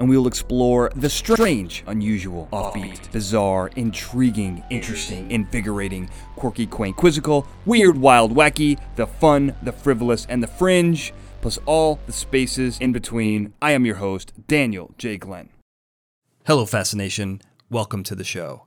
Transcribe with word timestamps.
and 0.00 0.08
we 0.08 0.16
will 0.16 0.26
explore 0.26 0.90
the 0.96 1.10
strange, 1.10 1.84
unusual, 1.86 2.48
offbeat, 2.54 3.12
bizarre, 3.12 3.70
intriguing, 3.76 4.64
interesting, 4.70 5.30
invigorating, 5.30 6.08
quirky, 6.36 6.66
quaint, 6.66 6.96
quizzical, 6.96 7.46
weird, 7.66 7.98
wild, 7.98 8.34
wacky, 8.34 8.80
the 8.96 9.06
fun, 9.06 9.54
the 9.62 9.70
frivolous, 9.70 10.26
and 10.30 10.42
the 10.42 10.46
fringe, 10.46 11.12
plus 11.42 11.58
all 11.66 12.00
the 12.06 12.12
spaces 12.12 12.78
in 12.80 12.92
between. 12.92 13.52
I 13.60 13.72
am 13.72 13.84
your 13.84 13.96
host, 13.96 14.32
Daniel 14.48 14.94
J. 14.96 15.18
Glenn. 15.18 15.50
Hello, 16.46 16.64
Fascination. 16.64 17.42
Welcome 17.68 18.02
to 18.04 18.14
the 18.14 18.24
show. 18.24 18.64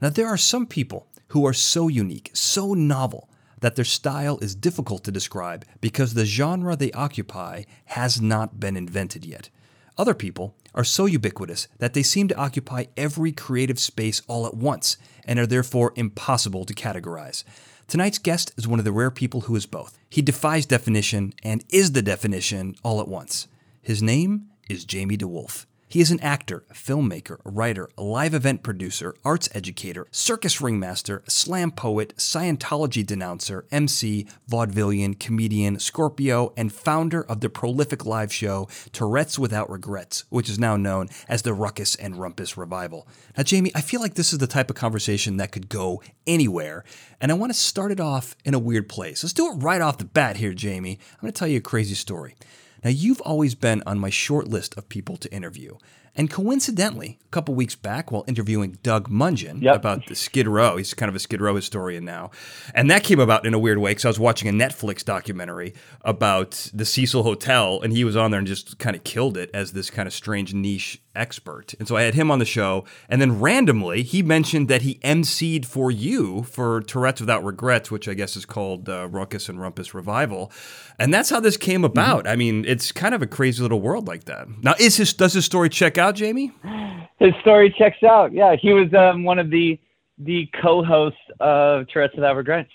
Now, 0.00 0.10
there 0.10 0.28
are 0.28 0.36
some 0.36 0.66
people 0.66 1.08
who 1.28 1.44
are 1.46 1.52
so 1.52 1.88
unique, 1.88 2.30
so 2.32 2.74
novel, 2.74 3.28
that 3.58 3.74
their 3.74 3.84
style 3.84 4.38
is 4.38 4.54
difficult 4.54 5.02
to 5.02 5.10
describe 5.10 5.64
because 5.80 6.14
the 6.14 6.24
genre 6.24 6.76
they 6.76 6.92
occupy 6.92 7.64
has 7.86 8.20
not 8.20 8.60
been 8.60 8.76
invented 8.76 9.24
yet. 9.24 9.50
Other 9.98 10.14
people 10.14 10.54
are 10.74 10.84
so 10.84 11.06
ubiquitous 11.06 11.68
that 11.78 11.94
they 11.94 12.02
seem 12.02 12.28
to 12.28 12.36
occupy 12.36 12.84
every 12.96 13.32
creative 13.32 13.78
space 13.78 14.22
all 14.28 14.46
at 14.46 14.54
once 14.54 14.96
and 15.24 15.38
are 15.38 15.46
therefore 15.46 15.92
impossible 15.96 16.64
to 16.64 16.74
categorize. 16.74 17.44
Tonight's 17.88 18.18
guest 18.18 18.52
is 18.56 18.68
one 18.68 18.78
of 18.78 18.84
the 18.84 18.92
rare 18.92 19.10
people 19.10 19.42
who 19.42 19.56
is 19.56 19.66
both. 19.66 19.98
He 20.08 20.22
defies 20.22 20.64
definition 20.64 21.34
and 21.42 21.64
is 21.70 21.92
the 21.92 22.02
definition 22.02 22.76
all 22.84 23.00
at 23.00 23.08
once. 23.08 23.48
His 23.82 24.02
name 24.02 24.46
is 24.68 24.84
Jamie 24.84 25.16
DeWolf. 25.16 25.66
He 25.90 26.00
is 26.00 26.12
an 26.12 26.20
actor, 26.20 26.62
filmmaker, 26.72 27.40
writer, 27.44 27.90
live 27.98 28.32
event 28.32 28.62
producer, 28.62 29.12
arts 29.24 29.48
educator, 29.52 30.06
circus 30.12 30.60
ringmaster, 30.60 31.24
slam 31.26 31.72
poet, 31.72 32.14
Scientology 32.16 33.04
denouncer, 33.04 33.64
MC, 33.72 34.28
vaudevillian, 34.48 35.18
comedian, 35.18 35.80
Scorpio, 35.80 36.52
and 36.56 36.72
founder 36.72 37.24
of 37.24 37.40
the 37.40 37.50
prolific 37.50 38.06
live 38.06 38.32
show 38.32 38.68
Tourette's 38.92 39.36
Without 39.36 39.68
Regrets, 39.68 40.26
which 40.28 40.48
is 40.48 40.60
now 40.60 40.76
known 40.76 41.08
as 41.28 41.42
the 41.42 41.54
Ruckus 41.54 41.96
and 41.96 42.14
Rumpus 42.14 42.56
Revival. 42.56 43.08
Now, 43.36 43.42
Jamie, 43.42 43.72
I 43.74 43.80
feel 43.80 44.00
like 44.00 44.14
this 44.14 44.32
is 44.32 44.38
the 44.38 44.46
type 44.46 44.70
of 44.70 44.76
conversation 44.76 45.38
that 45.38 45.50
could 45.50 45.68
go 45.68 46.04
anywhere, 46.24 46.84
and 47.20 47.32
I 47.32 47.34
want 47.34 47.52
to 47.52 47.58
start 47.58 47.90
it 47.90 47.98
off 47.98 48.36
in 48.44 48.54
a 48.54 48.60
weird 48.60 48.88
place. 48.88 49.24
Let's 49.24 49.32
do 49.32 49.50
it 49.50 49.56
right 49.56 49.80
off 49.80 49.98
the 49.98 50.04
bat 50.04 50.36
here, 50.36 50.54
Jamie. 50.54 51.00
I'm 51.14 51.20
going 51.20 51.32
to 51.32 51.36
tell 51.36 51.48
you 51.48 51.58
a 51.58 51.60
crazy 51.60 51.96
story. 51.96 52.36
Now, 52.82 52.90
you've 52.90 53.20
always 53.22 53.54
been 53.54 53.82
on 53.86 53.98
my 53.98 54.10
short 54.10 54.48
list 54.48 54.76
of 54.76 54.88
people 54.88 55.16
to 55.18 55.32
interview. 55.32 55.76
And 56.20 56.28
coincidentally, 56.28 57.18
a 57.24 57.28
couple 57.30 57.54
weeks 57.54 57.74
back, 57.74 58.12
while 58.12 58.24
interviewing 58.26 58.76
Doug 58.82 59.08
Mungin 59.08 59.62
Yep. 59.62 59.74
about 59.74 60.06
the 60.06 60.14
Skid 60.14 60.46
Row, 60.46 60.76
he's 60.76 60.92
kind 60.92 61.08
of 61.08 61.14
a 61.14 61.18
Skid 61.18 61.40
Row 61.40 61.56
historian 61.56 62.04
now, 62.04 62.30
and 62.74 62.90
that 62.90 63.04
came 63.04 63.18
about 63.18 63.46
in 63.46 63.54
a 63.54 63.58
weird 63.58 63.78
way 63.78 63.92
because 63.92 64.04
I 64.04 64.08
was 64.08 64.18
watching 64.20 64.46
a 64.46 64.52
Netflix 64.52 65.02
documentary 65.02 65.72
about 66.02 66.70
the 66.74 66.84
Cecil 66.84 67.22
Hotel, 67.22 67.80
and 67.80 67.94
he 67.94 68.04
was 68.04 68.16
on 68.16 68.32
there 68.32 68.38
and 68.38 68.46
just 68.46 68.78
kind 68.78 68.94
of 68.94 69.02
killed 69.02 69.38
it 69.38 69.48
as 69.54 69.72
this 69.72 69.88
kind 69.88 70.06
of 70.06 70.12
strange 70.12 70.52
niche 70.52 71.00
expert. 71.16 71.74
And 71.78 71.88
so 71.88 71.96
I 71.96 72.02
had 72.02 72.14
him 72.14 72.30
on 72.30 72.38
the 72.38 72.44
show, 72.44 72.84
and 73.08 73.20
then 73.20 73.40
randomly 73.40 74.02
he 74.02 74.22
mentioned 74.22 74.68
that 74.68 74.82
he 74.82 74.96
emceed 75.02 75.64
for 75.64 75.90
you 75.90 76.42
for 76.42 76.82
Tourette's 76.82 77.20
Without 77.22 77.42
Regrets, 77.44 77.90
which 77.90 78.08
I 78.08 78.14
guess 78.14 78.36
is 78.36 78.44
called 78.44 78.90
uh, 78.90 79.08
Ruckus 79.08 79.48
and 79.48 79.58
Rumpus 79.58 79.94
Revival, 79.94 80.52
and 80.98 81.14
that's 81.14 81.30
how 81.30 81.40
this 81.40 81.56
came 81.56 81.82
about. 81.82 82.26
I 82.26 82.36
mean, 82.36 82.66
it's 82.68 82.92
kind 82.92 83.14
of 83.14 83.22
a 83.22 83.26
crazy 83.26 83.62
little 83.62 83.80
world 83.80 84.06
like 84.06 84.24
that. 84.24 84.46
Now, 84.62 84.74
is 84.78 84.96
his 84.98 85.14
does 85.14 85.32
his 85.32 85.46
story 85.46 85.70
check 85.70 85.96
out, 85.96 86.09
Jamie? 86.16 86.52
His 87.18 87.34
story 87.40 87.74
checks 87.76 88.02
out. 88.02 88.32
Yeah, 88.32 88.56
he 88.56 88.72
was 88.72 88.92
um, 88.94 89.24
one 89.24 89.38
of 89.38 89.50
the 89.50 89.78
the 90.18 90.48
co-hosts 90.60 91.18
of 91.40 91.88
Tourette's 91.88 92.14
Without 92.14 92.36
Regrets 92.36 92.70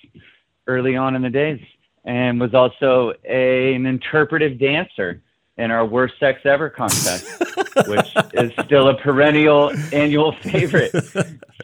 early 0.67 0.95
on 0.95 1.15
in 1.15 1.21
the 1.21 1.29
days, 1.29 1.61
and 2.03 2.39
was 2.39 2.53
also 2.53 3.13
a, 3.23 3.73
an 3.75 3.85
interpretive 3.85 4.59
dancer 4.59 5.21
in 5.57 5.71
our 5.71 5.85
worst 5.85 6.15
sex 6.19 6.41
ever 6.45 6.69
contest, 6.69 7.25
which 7.87 8.13
is 8.33 8.51
still 8.65 8.89
a 8.89 8.97
perennial 8.97 9.71
annual 9.93 10.31
favorite. 10.33 10.93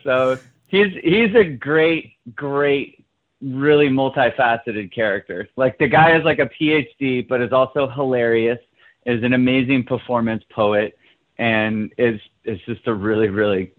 So 0.04 0.38
he's 0.68 0.94
he's 1.04 1.36
a 1.36 1.44
great, 1.44 2.14
great, 2.36 3.06
really 3.42 3.90
multifaceted 3.90 4.94
character. 4.94 5.48
Like 5.56 5.78
the 5.78 5.88
guy 5.88 6.18
is 6.18 6.24
like 6.24 6.40
a 6.40 6.50
PhD, 6.60 7.28
but 7.28 7.42
is 7.42 7.52
also 7.52 7.90
hilarious. 7.90 8.60
Is 9.06 9.24
an 9.24 9.34
amazing 9.34 9.84
performance 9.84 10.44
poet, 10.52 10.96
and 11.42 11.92
is 11.98 12.22
is 12.46 12.60
just 12.66 12.88
a 12.88 12.94
really, 12.94 13.28
really, 13.28 13.74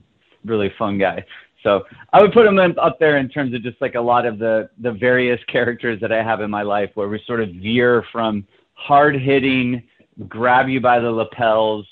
really 0.45 0.71
fun 0.77 0.99
guy. 0.99 1.25
So 1.63 1.85
I 2.13 2.21
would 2.21 2.33
put 2.33 2.45
him 2.45 2.59
in, 2.59 2.77
up 2.77 2.99
there 2.99 3.19
in 3.19 3.29
terms 3.29 3.55
of 3.55 3.63
just 3.63 3.81
like 3.81 3.95
a 3.95 4.01
lot 4.01 4.27
of 4.27 4.39
the 4.39 4.69
the 4.81 4.93
various 4.93 5.41
characters 5.49 6.01
that 6.01 6.13
I 6.13 6.23
have 6.23 6.43
in 6.43 6.51
my 6.51 6.63
life, 6.63 6.91
where 6.95 7.09
we 7.09 7.23
sort 7.27 7.41
of 7.41 7.49
veer 7.51 8.05
from 8.13 8.47
hard 8.75 9.15
hitting, 9.15 9.83
grab 10.29 10.69
you 10.69 10.81
by 10.81 10.99
the 10.99 11.11
lapels, 11.11 11.87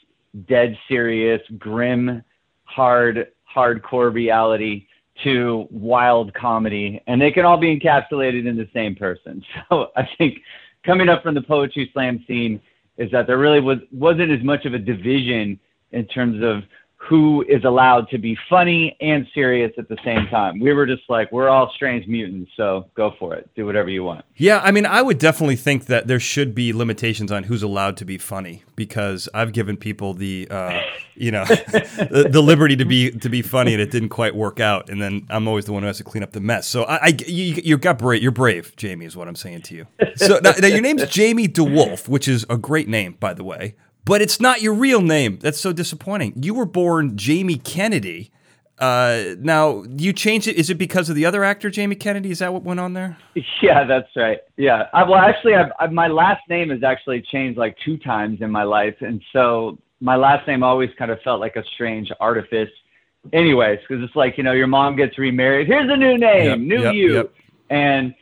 dead 0.49 0.77
serious, 0.89 1.41
grim, 1.57 2.23
hard, 2.65 3.29
hardcore 3.55 4.13
reality 4.13 4.87
to 5.23 5.69
wild 5.71 6.35
comedy, 6.35 7.01
and 7.07 7.21
they 7.21 7.31
can 7.31 7.45
all 7.45 7.59
be 7.59 7.79
encapsulated 7.79 8.47
in 8.47 8.57
the 8.57 8.69
same 8.75 8.95
person. 8.97 9.43
So 9.69 9.89
I 9.97 10.09
think 10.19 10.41
coming 10.85 11.09
up 11.09 11.23
from 11.23 11.35
the 11.37 11.43
poetry 11.43 11.91
slam 11.93 12.25
scene 12.27 12.61
is 13.01 13.11
that 13.11 13.27
there 13.27 13.39
really 13.39 13.61
was 13.61 13.79
wasn't 13.91 14.31
as 14.31 14.45
much 14.45 14.67
of 14.67 14.75
a 14.75 14.79
division 14.79 15.59
in 15.91 16.07
terms 16.07 16.45
of 16.45 16.63
who 17.09 17.43
is 17.49 17.65
allowed 17.65 18.09
to 18.11 18.19
be 18.19 18.37
funny 18.49 18.95
and 19.01 19.27
serious 19.33 19.73
at 19.79 19.89
the 19.89 19.97
same 20.05 20.27
time. 20.29 20.61
We 20.61 20.75
were 20.75 20.87
just 20.87 21.03
like, 21.09 21.33
we're 21.33 21.49
all 21.49 21.73
strange 21.75 22.07
mutants, 22.07 22.51
so 22.59 22.91
go 22.95 23.15
for 23.19 23.35
it. 23.35 23.49
Do 23.57 23.65
whatever 23.65 23.89
you 23.89 24.05
want. 24.05 24.25
Yeah, 24.37 24.61
I 24.63 24.71
mean, 24.71 24.85
I 24.85 25.01
would 25.01 25.19
definitely 25.19 25.57
think 25.57 25.87
that 25.87 26.09
there 26.09 26.21
should 26.21 26.55
be 26.55 26.75
limitations 26.75 27.33
on 27.33 27.45
who's 27.45 27.63
allowed 27.63 27.97
to 27.97 28.05
be 28.05 28.19
funny 28.19 28.65
because 28.77 29.31
I've 29.33 29.53
given 29.53 29.79
people 29.79 30.13
the, 30.13 30.47
uh, 30.51 30.79
you 31.15 31.31
know, 31.31 31.47
the, 31.47 32.29
the 32.31 32.43
liberty 32.43 32.77
to 32.77 32.85
be 32.85 33.11
to 33.11 33.29
be 33.31 33.41
funny, 33.41 33.73
and 33.73 33.81
it 33.81 33.91
didn't 33.91 34.11
quite 34.11 34.37
work 34.37 34.61
out, 34.61 34.91
and 34.91 35.01
then 35.01 35.27
I'm 35.31 35.49
always 35.49 35.65
the 35.65 35.73
one 35.73 35.83
who 35.83 35.87
has 35.87 35.99
to 35.99 36.05
clean 36.05 36.23
up 36.23 36.33
the 36.33 36.41
mess. 36.41 36.67
So 36.69 36.85
I, 36.85 36.97
I 36.97 37.17
you, 37.27 37.63
you 37.65 37.79
got 37.79 37.99
brave. 37.99 38.23
You're 38.23 38.31
brave, 38.31 38.77
Jamie, 38.77 39.07
is 39.07 39.17
what 39.17 39.27
I'm 39.27 39.37
saying 39.37 39.63
to 39.63 39.75
you. 39.75 39.87
So 40.17 40.39
now, 40.43 40.53
now 40.61 40.69
your 40.69 40.83
name's 40.83 41.07
Jamie 41.09 41.49
DeWolf, 41.49 42.09
which 42.09 42.29
is 42.29 42.45
a 42.51 42.59
great 42.59 42.89
name, 42.89 43.17
by 43.19 43.33
the 43.33 43.43
way, 43.43 43.75
but 44.05 44.23
it's 44.23 44.41
not 44.41 44.63
your 44.63 44.75
real 44.75 45.01
name. 45.01 45.39
That's 45.41 45.59
so 45.59 45.73
disappointing. 45.73 46.35
You 46.43 46.55
were 46.55 46.67
born 46.67 47.17
Jamie 47.17 47.57
Kennedy. 47.57 48.31
Uh, 48.79 49.35
now 49.41 49.85
you 49.99 50.13
changed 50.13 50.49
it. 50.49 50.57
Is 50.57 50.71
it 50.71 50.77
because 50.77 51.11
of 51.11 51.15
the 51.17 51.27
other 51.27 51.45
actor, 51.45 51.69
Jamie 51.69 51.97
Kennedy? 51.97 52.31
Is 52.31 52.39
that 52.39 52.53
what 52.53 52.63
went 52.63 52.81
on 52.81 52.95
there? 52.95 53.19
Yeah, 53.63 53.85
that's 53.85 54.09
right. 54.17 54.39
Yeah. 54.57 54.89
I, 54.95 55.03
well, 55.03 55.19
actually, 55.21 55.55
I've, 55.55 55.71
I, 55.79 55.87
my 55.89 56.09
last 56.09 56.41
name 56.49 56.71
has 56.71 56.83
actually 56.83 57.21
changed 57.21 57.59
like 57.59 57.77
two 57.85 57.99
times 57.99 58.41
in 58.41 58.51
my 58.51 58.63
life, 58.63 58.95
and 59.01 59.23
so 59.35 59.77
my 60.01 60.17
last 60.17 60.49
name 60.49 60.63
always 60.63 60.89
kind 60.99 61.11
of 61.11 61.21
felt 61.21 61.41
like 61.41 61.57
a 61.57 61.65
strange 61.75 62.11
artifice. 62.21 62.71
Anyways, 63.35 63.81
because 63.87 64.03
it's 64.03 64.17
like 64.17 64.39
you 64.39 64.45
know, 64.45 64.53
your 64.53 64.67
mom 64.67 64.97
gets 64.97 65.19
remarried. 65.19 65.67
Here's 65.67 65.91
a 65.91 65.97
new 65.97 66.17
name, 66.17 66.47
Yep, 66.47 66.59
new 66.61 66.83
yep, 66.85 66.95
you, 66.95 67.15
yep. 67.17 67.35
and 67.69 68.15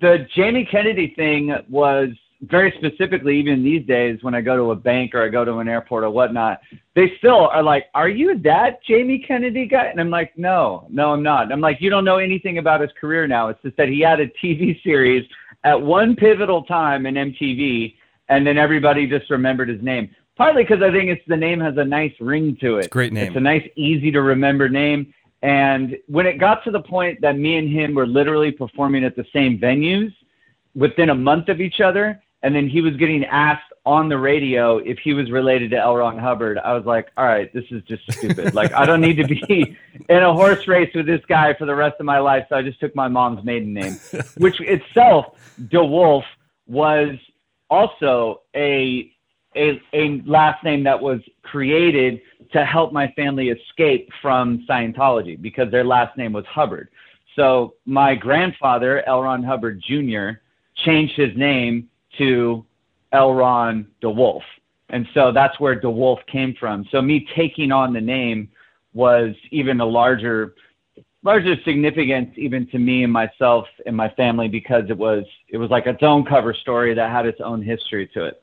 the 0.00 0.26
Jamie 0.34 0.66
Kennedy 0.68 1.14
thing 1.14 1.54
was 1.68 2.08
very 2.42 2.72
specifically, 2.78 3.38
even 3.38 3.62
these 3.62 3.86
days, 3.86 4.22
when 4.22 4.34
I 4.34 4.40
go 4.40 4.56
to 4.56 4.70
a 4.70 4.76
bank 4.76 5.14
or 5.14 5.22
I 5.22 5.28
go 5.28 5.44
to 5.44 5.58
an 5.58 5.68
airport 5.68 6.04
or 6.04 6.10
whatnot, 6.10 6.60
they 6.94 7.12
still 7.18 7.48
are 7.48 7.62
like, 7.62 7.86
"Are 7.94 8.08
you 8.08 8.38
that 8.38 8.82
Jamie 8.82 9.18
Kennedy 9.18 9.66
guy?" 9.66 9.86
And 9.86 10.00
I'm 10.00 10.10
like, 10.10 10.36
"No, 10.38 10.86
no, 10.88 11.12
I'm 11.12 11.22
not." 11.22 11.52
I'm 11.52 11.60
like, 11.60 11.80
"You 11.80 11.90
don't 11.90 12.04
know 12.04 12.16
anything 12.16 12.56
about 12.58 12.80
his 12.80 12.90
career 12.98 13.26
now. 13.26 13.48
It's 13.48 13.60
just 13.62 13.76
that 13.76 13.88
he 13.88 14.00
had 14.00 14.20
a 14.20 14.28
TV 14.42 14.80
series 14.82 15.28
at 15.64 15.80
one 15.80 16.16
pivotal 16.16 16.62
time 16.62 17.04
in 17.04 17.14
MTV, 17.14 17.94
and 18.30 18.46
then 18.46 18.56
everybody 18.56 19.06
just 19.06 19.30
remembered 19.30 19.68
his 19.68 19.82
name." 19.82 20.08
Partly 20.36 20.62
because 20.62 20.82
I 20.82 20.90
think 20.90 21.10
it's 21.10 21.22
the 21.26 21.36
name 21.36 21.60
has 21.60 21.76
a 21.76 21.84
nice 21.84 22.14
ring 22.20 22.56
to 22.62 22.76
it. 22.76 22.78
It's 22.78 22.86
a 22.86 22.90
great 22.90 23.12
name. 23.12 23.26
It's 23.26 23.36
a 23.36 23.40
nice, 23.40 23.68
easy 23.76 24.10
to 24.12 24.22
remember 24.22 24.70
name. 24.70 25.12
And 25.42 25.98
when 26.06 26.26
it 26.26 26.38
got 26.38 26.64
to 26.64 26.70
the 26.70 26.80
point 26.80 27.20
that 27.20 27.36
me 27.38 27.56
and 27.56 27.68
him 27.68 27.94
were 27.94 28.06
literally 28.06 28.50
performing 28.50 29.04
at 29.04 29.16
the 29.16 29.26
same 29.34 29.58
venues 29.58 30.14
within 30.74 31.10
a 31.10 31.14
month 31.14 31.48
of 31.50 31.60
each 31.60 31.80
other, 31.80 32.22
and 32.42 32.54
then 32.54 32.68
he 32.68 32.80
was 32.80 32.96
getting 32.96 33.24
asked 33.24 33.70
on 33.86 34.08
the 34.08 34.18
radio 34.18 34.78
if 34.78 34.98
he 34.98 35.12
was 35.14 35.30
related 35.30 35.70
to 35.70 35.76
L. 35.76 35.96
Ron 35.96 36.18
Hubbard, 36.18 36.58
I 36.58 36.74
was 36.74 36.84
like, 36.84 37.08
all 37.16 37.24
right, 37.24 37.52
this 37.52 37.64
is 37.70 37.82
just 37.84 38.10
stupid. 38.12 38.54
like, 38.54 38.72
I 38.72 38.84
don't 38.84 39.00
need 39.00 39.16
to 39.16 39.26
be 39.26 39.76
in 40.08 40.22
a 40.22 40.32
horse 40.32 40.66
race 40.68 40.90
with 40.94 41.06
this 41.06 41.22
guy 41.28 41.54
for 41.54 41.66
the 41.66 41.74
rest 41.74 41.96
of 41.98 42.06
my 42.06 42.18
life. 42.18 42.46
So 42.48 42.56
I 42.56 42.62
just 42.62 42.80
took 42.80 42.94
my 42.94 43.08
mom's 43.08 43.44
maiden 43.44 43.72
name, 43.72 43.98
which 44.38 44.60
itself, 44.60 45.36
DeWolf, 45.64 46.24
was 46.66 47.16
also 47.68 48.42
a, 48.54 49.10
a, 49.56 49.80
a 49.92 50.22
last 50.24 50.62
name 50.62 50.84
that 50.84 51.00
was 51.00 51.20
created 51.42 52.20
to 52.52 52.64
help 52.64 52.92
my 52.92 53.08
family 53.12 53.48
escape 53.48 54.10
from 54.20 54.64
Scientology 54.68 55.40
because 55.40 55.70
their 55.70 55.84
last 55.84 56.16
name 56.16 56.32
was 56.32 56.44
Hubbard. 56.46 56.88
So 57.36 57.74
my 57.86 58.14
grandfather, 58.14 59.06
L. 59.06 59.22
Ron 59.22 59.42
Hubbard 59.42 59.82
Jr., 59.86 60.40
changed 60.84 61.14
his 61.14 61.36
name 61.36 61.88
to 62.20 62.64
L. 63.12 63.34
Ron 63.34 63.86
DeWolf. 64.02 64.42
And 64.90 65.08
so 65.14 65.32
that's 65.32 65.58
where 65.58 65.80
DeWolf 65.80 66.24
came 66.26 66.54
from. 66.54 66.84
So 66.90 67.00
me 67.00 67.26
taking 67.34 67.72
on 67.72 67.92
the 67.92 68.00
name 68.00 68.48
was 68.92 69.34
even 69.50 69.80
a 69.80 69.86
larger 69.86 70.54
larger 71.22 71.54
significance 71.64 72.30
even 72.36 72.66
to 72.66 72.78
me 72.78 73.04
and 73.04 73.12
myself 73.12 73.66
and 73.84 73.94
my 73.94 74.08
family 74.10 74.48
because 74.48 74.84
it 74.88 74.96
was 74.96 75.24
it 75.48 75.58
was 75.58 75.70
like 75.70 75.86
its 75.86 76.02
own 76.02 76.24
cover 76.24 76.54
story 76.54 76.94
that 76.94 77.10
had 77.10 77.26
its 77.26 77.40
own 77.40 77.62
history 77.62 78.06
to 78.14 78.24
it. 78.24 78.42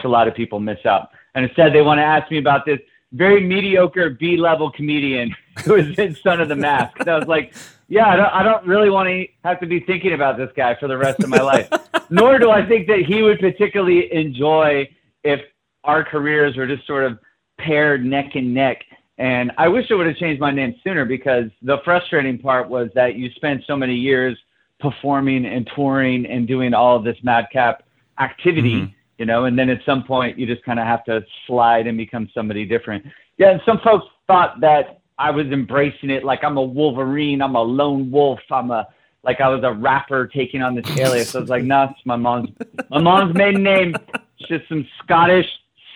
So 0.00 0.08
a 0.08 0.10
lot 0.10 0.28
of 0.28 0.34
people 0.34 0.60
miss 0.60 0.84
out. 0.86 1.10
And 1.34 1.44
instead 1.44 1.72
they 1.72 1.82
want 1.82 1.98
to 1.98 2.04
ask 2.04 2.30
me 2.30 2.38
about 2.38 2.64
this 2.64 2.80
very 3.12 3.42
mediocre 3.42 4.10
B 4.10 4.36
level 4.36 4.70
comedian 4.70 5.34
who 5.64 5.74
is 5.74 5.98
in 5.98 6.14
Son 6.14 6.40
of 6.40 6.48
the 6.48 6.56
Mask. 6.56 6.98
And 7.00 7.08
I 7.08 7.18
was 7.18 7.28
like, 7.28 7.54
yeah, 7.92 8.08
I 8.08 8.16
don't, 8.16 8.32
I 8.32 8.42
don't 8.42 8.66
really 8.66 8.88
want 8.88 9.06
to 9.10 9.26
have 9.44 9.60
to 9.60 9.66
be 9.66 9.78
thinking 9.78 10.14
about 10.14 10.38
this 10.38 10.48
guy 10.56 10.74
for 10.80 10.88
the 10.88 10.96
rest 10.96 11.22
of 11.22 11.28
my 11.28 11.42
life. 11.42 11.68
Nor 12.10 12.38
do 12.38 12.50
I 12.50 12.66
think 12.66 12.86
that 12.86 13.00
he 13.00 13.20
would 13.20 13.38
particularly 13.38 14.10
enjoy 14.10 14.88
if 15.24 15.42
our 15.84 16.02
careers 16.02 16.56
were 16.56 16.66
just 16.66 16.86
sort 16.86 17.04
of 17.04 17.18
paired 17.58 18.02
neck 18.02 18.34
and 18.34 18.54
neck. 18.54 18.82
And 19.18 19.52
I 19.58 19.68
wish 19.68 19.90
I 19.90 19.94
would 19.94 20.06
have 20.06 20.16
changed 20.16 20.40
my 20.40 20.50
name 20.50 20.74
sooner 20.82 21.04
because 21.04 21.50
the 21.60 21.82
frustrating 21.84 22.38
part 22.38 22.66
was 22.66 22.88
that 22.94 23.16
you 23.16 23.30
spend 23.32 23.62
so 23.66 23.76
many 23.76 23.94
years 23.94 24.38
performing 24.80 25.44
and 25.44 25.70
touring 25.76 26.24
and 26.24 26.48
doing 26.48 26.72
all 26.72 26.96
of 26.96 27.04
this 27.04 27.18
madcap 27.22 27.82
activity, 28.18 28.76
mm-hmm. 28.76 28.92
you 29.18 29.26
know, 29.26 29.44
and 29.44 29.58
then 29.58 29.68
at 29.68 29.84
some 29.84 30.02
point 30.02 30.38
you 30.38 30.46
just 30.46 30.64
kind 30.64 30.80
of 30.80 30.86
have 30.86 31.04
to 31.04 31.22
slide 31.46 31.86
and 31.86 31.98
become 31.98 32.26
somebody 32.32 32.64
different. 32.64 33.04
Yeah, 33.36 33.50
and 33.50 33.60
some 33.66 33.80
folks 33.80 34.06
thought 34.26 34.60
that 34.60 35.01
I 35.22 35.30
was 35.30 35.46
embracing 35.46 36.10
it 36.10 36.24
like 36.24 36.42
I'm 36.42 36.56
a 36.56 36.62
Wolverine, 36.62 37.42
I'm 37.42 37.54
a 37.54 37.62
lone 37.62 38.10
wolf, 38.10 38.40
I'm 38.50 38.72
a 38.72 38.88
like 39.22 39.40
I 39.40 39.48
was 39.48 39.62
a 39.62 39.72
rapper 39.72 40.26
taking 40.26 40.62
on 40.62 40.74
this 40.74 40.84
alias. 40.98 41.30
So 41.30 41.38
I 41.38 41.42
was 41.42 41.48
like, 41.48 41.62
no, 41.62 41.84
nah, 41.84 41.90
it's 41.92 42.00
my 42.04 42.16
mom's 42.16 42.50
my 42.90 43.00
mom's 43.00 43.32
maiden 43.34 43.62
name. 43.62 43.94
It's 44.38 44.48
just 44.48 44.68
some 44.68 44.84
Scottish 45.04 45.46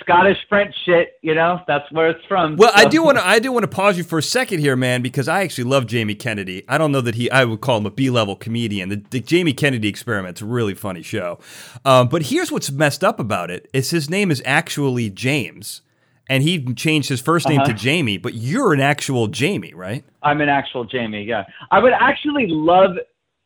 Scottish 0.00 0.38
French 0.48 0.72
shit, 0.84 1.14
you 1.22 1.34
know, 1.34 1.60
that's 1.66 1.90
where 1.90 2.08
it's 2.10 2.24
from. 2.26 2.54
Well, 2.54 2.70
so. 2.70 2.76
I 2.76 2.84
do 2.84 3.02
want 3.02 3.18
to 3.18 3.26
I 3.26 3.40
do 3.40 3.50
want 3.50 3.64
to 3.64 3.68
pause 3.68 3.98
you 3.98 4.04
for 4.04 4.18
a 4.18 4.22
second 4.22 4.60
here, 4.60 4.76
man, 4.76 5.02
because 5.02 5.26
I 5.26 5.42
actually 5.42 5.64
love 5.64 5.86
Jamie 5.86 6.14
Kennedy. 6.14 6.62
I 6.68 6.78
don't 6.78 6.92
know 6.92 7.00
that 7.00 7.16
he 7.16 7.28
I 7.32 7.44
would 7.44 7.60
call 7.60 7.78
him 7.78 7.86
a 7.86 7.90
B 7.90 8.10
level 8.10 8.36
comedian. 8.36 8.90
The, 8.90 9.02
the, 9.10 9.18
Jamie 9.18 9.54
Kennedy 9.54 9.88
Experiment's 9.88 10.40
a 10.40 10.46
really 10.46 10.74
funny 10.74 11.02
show, 11.02 11.40
um, 11.84 12.06
but 12.08 12.26
here's 12.26 12.52
what's 12.52 12.70
messed 12.70 13.02
up 13.02 13.18
about 13.18 13.50
it: 13.50 13.68
is 13.72 13.90
his 13.90 14.08
name 14.08 14.30
is 14.30 14.40
actually 14.46 15.10
James 15.10 15.82
and 16.28 16.42
he 16.42 16.74
changed 16.74 17.08
his 17.08 17.20
first 17.20 17.48
name 17.48 17.60
uh-huh. 17.60 17.72
to 17.72 17.74
Jamie, 17.74 18.18
but 18.18 18.34
you're 18.34 18.72
an 18.72 18.80
actual 18.80 19.28
Jamie, 19.28 19.74
right? 19.74 20.04
I'm 20.22 20.40
an 20.40 20.48
actual 20.48 20.84
Jamie. 20.84 21.24
Yeah, 21.24 21.44
I 21.70 21.78
would 21.78 21.92
actually 21.92 22.46
love, 22.48 22.96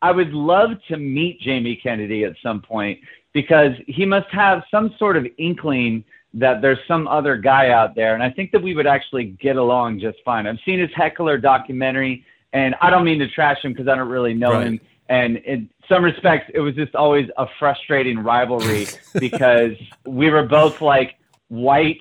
I 0.02 0.12
would 0.12 0.32
love 0.32 0.70
to 0.88 0.96
meet 0.96 1.40
Jamie 1.40 1.78
Kennedy 1.82 2.24
at 2.24 2.34
some 2.42 2.60
point 2.60 2.98
because 3.32 3.72
he 3.86 4.04
must 4.04 4.28
have 4.30 4.62
some 4.70 4.94
sort 4.98 5.16
of 5.16 5.26
inkling 5.38 6.04
that 6.32 6.62
there's 6.62 6.78
some 6.86 7.08
other 7.08 7.36
guy 7.36 7.70
out 7.70 7.94
there, 7.94 8.14
and 8.14 8.22
I 8.22 8.30
think 8.30 8.52
that 8.52 8.62
we 8.62 8.74
would 8.74 8.86
actually 8.86 9.36
get 9.40 9.56
along 9.56 10.00
just 10.00 10.18
fine. 10.24 10.46
I've 10.46 10.58
seen 10.64 10.78
his 10.78 10.90
Heckler 10.94 11.38
documentary, 11.38 12.24
and 12.52 12.74
I 12.80 12.90
don't 12.90 13.04
mean 13.04 13.18
to 13.18 13.28
trash 13.28 13.62
him 13.62 13.72
because 13.72 13.88
I 13.88 13.96
don't 13.96 14.08
really 14.08 14.34
know 14.34 14.52
right. 14.52 14.66
him. 14.66 14.80
And 15.08 15.38
in 15.38 15.68
some 15.88 16.04
respects, 16.04 16.50
it 16.54 16.60
was 16.60 16.76
just 16.76 16.94
always 16.94 17.28
a 17.36 17.46
frustrating 17.58 18.20
rivalry 18.20 18.86
because 19.18 19.72
we 20.06 20.30
were 20.30 20.44
both 20.44 20.80
like 20.80 21.16
white 21.48 22.00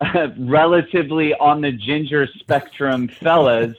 relatively 0.38 1.34
on 1.34 1.60
the 1.60 1.72
ginger 1.72 2.26
spectrum 2.38 3.08
fellas. 3.08 3.76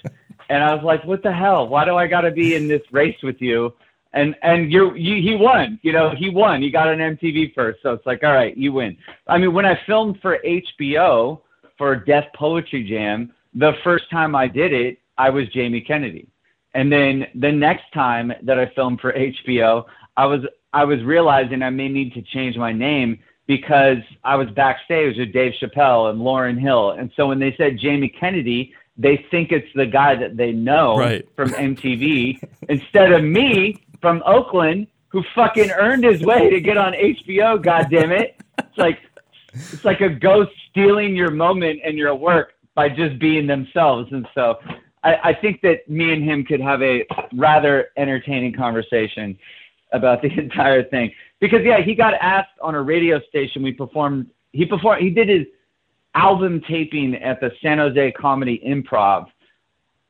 And 0.49 0.63
I 0.63 0.73
was 0.73 0.83
like, 0.83 1.03
what 1.05 1.23
the 1.23 1.31
hell? 1.31 1.67
Why 1.67 1.85
do 1.85 1.95
I 1.95 2.07
got 2.07 2.21
to 2.21 2.31
be 2.31 2.55
in 2.55 2.67
this 2.67 2.81
race 2.91 3.17
with 3.23 3.41
you? 3.41 3.73
And 4.13 4.35
and 4.41 4.71
you, 4.71 4.93
you 4.95 5.21
he 5.21 5.35
won. 5.35 5.79
You 5.83 5.93
know, 5.93 6.13
he 6.17 6.29
won. 6.29 6.61
He 6.61 6.69
got 6.69 6.89
an 6.89 6.99
MTV 6.99 7.53
first, 7.53 7.79
so 7.81 7.93
it's 7.93 8.05
like, 8.05 8.23
all 8.23 8.33
right, 8.33 8.55
you 8.57 8.73
win. 8.73 8.97
I 9.27 9.37
mean, 9.37 9.53
when 9.53 9.65
I 9.65 9.79
filmed 9.85 10.19
for 10.21 10.37
HBO 10.45 11.39
for 11.77 11.95
Def 11.95 12.25
Poetry 12.35 12.83
Jam, 12.83 13.31
the 13.53 13.71
first 13.85 14.09
time 14.11 14.35
I 14.35 14.47
did 14.47 14.73
it, 14.73 14.99
I 15.17 15.29
was 15.29 15.47
Jamie 15.49 15.81
Kennedy. 15.81 16.27
And 16.73 16.91
then 16.91 17.27
the 17.35 17.51
next 17.51 17.85
time 17.93 18.33
that 18.43 18.59
I 18.59 18.71
filmed 18.75 18.99
for 18.99 19.13
HBO, 19.13 19.85
I 20.17 20.25
was 20.25 20.41
I 20.73 20.83
was 20.83 21.01
realizing 21.03 21.61
I 21.63 21.69
may 21.69 21.87
need 21.87 22.13
to 22.13 22.21
change 22.21 22.57
my 22.57 22.71
name 22.73 23.19
because 23.51 23.97
I 24.23 24.37
was 24.37 24.49
backstage 24.51 25.17
with 25.17 25.33
Dave 25.33 25.51
Chappelle 25.61 26.09
and 26.09 26.21
Lauryn 26.21 26.57
Hill. 26.57 26.91
And 26.91 27.11
so 27.17 27.27
when 27.27 27.37
they 27.37 27.53
said 27.57 27.77
Jamie 27.77 28.07
Kennedy, 28.07 28.73
they 28.97 29.25
think 29.29 29.51
it's 29.51 29.67
the 29.75 29.85
guy 29.85 30.15
that 30.15 30.37
they 30.37 30.53
know 30.53 30.97
right. 30.97 31.27
from 31.35 31.49
MTV 31.49 32.41
instead 32.69 33.11
of 33.11 33.25
me 33.25 33.83
from 33.99 34.23
Oakland 34.25 34.87
who 35.09 35.21
fucking 35.35 35.69
earned 35.71 36.05
his 36.05 36.21
way 36.21 36.49
to 36.49 36.61
get 36.61 36.77
on 36.77 36.93
HBO, 36.93 37.61
God 37.61 37.87
damn 37.91 38.13
it. 38.13 38.39
It's 38.57 38.77
like 38.77 38.99
it's 39.51 39.83
like 39.83 39.99
a 39.99 40.07
ghost 40.07 40.51
stealing 40.69 41.13
your 41.13 41.29
moment 41.29 41.81
and 41.83 41.97
your 41.97 42.15
work 42.15 42.53
by 42.73 42.87
just 42.87 43.19
being 43.19 43.47
themselves. 43.47 44.13
And 44.13 44.25
so 44.33 44.59
I, 45.03 45.15
I 45.15 45.33
think 45.33 45.59
that 45.63 45.89
me 45.89 46.13
and 46.13 46.23
him 46.23 46.45
could 46.45 46.61
have 46.61 46.81
a 46.81 47.05
rather 47.33 47.89
entertaining 47.97 48.53
conversation 48.53 49.37
about 49.91 50.21
the 50.21 50.29
entire 50.39 50.83
thing 50.83 51.11
because 51.41 51.61
yeah, 51.65 51.81
he 51.81 51.93
got 51.93 52.13
asked 52.13 52.57
on 52.61 52.75
a 52.75 52.81
radio 52.81 53.19
station. 53.27 53.61
We 53.61 53.73
performed. 53.73 54.27
He 54.53 54.65
performed. 54.65 55.01
He 55.01 55.09
did 55.09 55.27
his 55.27 55.47
album 56.15 56.61
taping 56.67 57.15
at 57.15 57.41
the 57.41 57.51
San 57.61 57.79
Jose 57.79 58.11
Comedy 58.13 58.61
Improv 58.65 59.25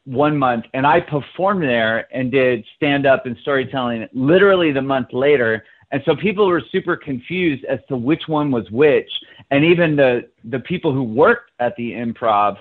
one 0.06 0.38
month, 0.38 0.66
and 0.74 0.86
I 0.86 1.00
performed 1.00 1.64
there 1.64 2.08
and 2.16 2.32
did 2.32 2.66
stand 2.76 3.06
up 3.08 3.26
and 3.26 3.36
storytelling 3.42 4.08
literally 4.14 4.72
the 4.72 4.82
month 4.82 5.08
later. 5.14 5.64
And 5.92 6.02
so 6.06 6.16
people 6.16 6.48
were 6.48 6.62
super 6.72 6.96
confused 6.96 7.66
as 7.66 7.80
to 7.90 7.98
which 7.98 8.28
one 8.28 8.52
was 8.52 8.70
which, 8.72 9.10
and 9.50 9.64
even 9.66 9.96
the 9.96 10.30
the 10.46 10.60
people 10.60 10.94
who 10.94 11.04
worked 11.04 11.52
at 11.60 11.76
the 11.76 11.92
Improv 11.92 12.58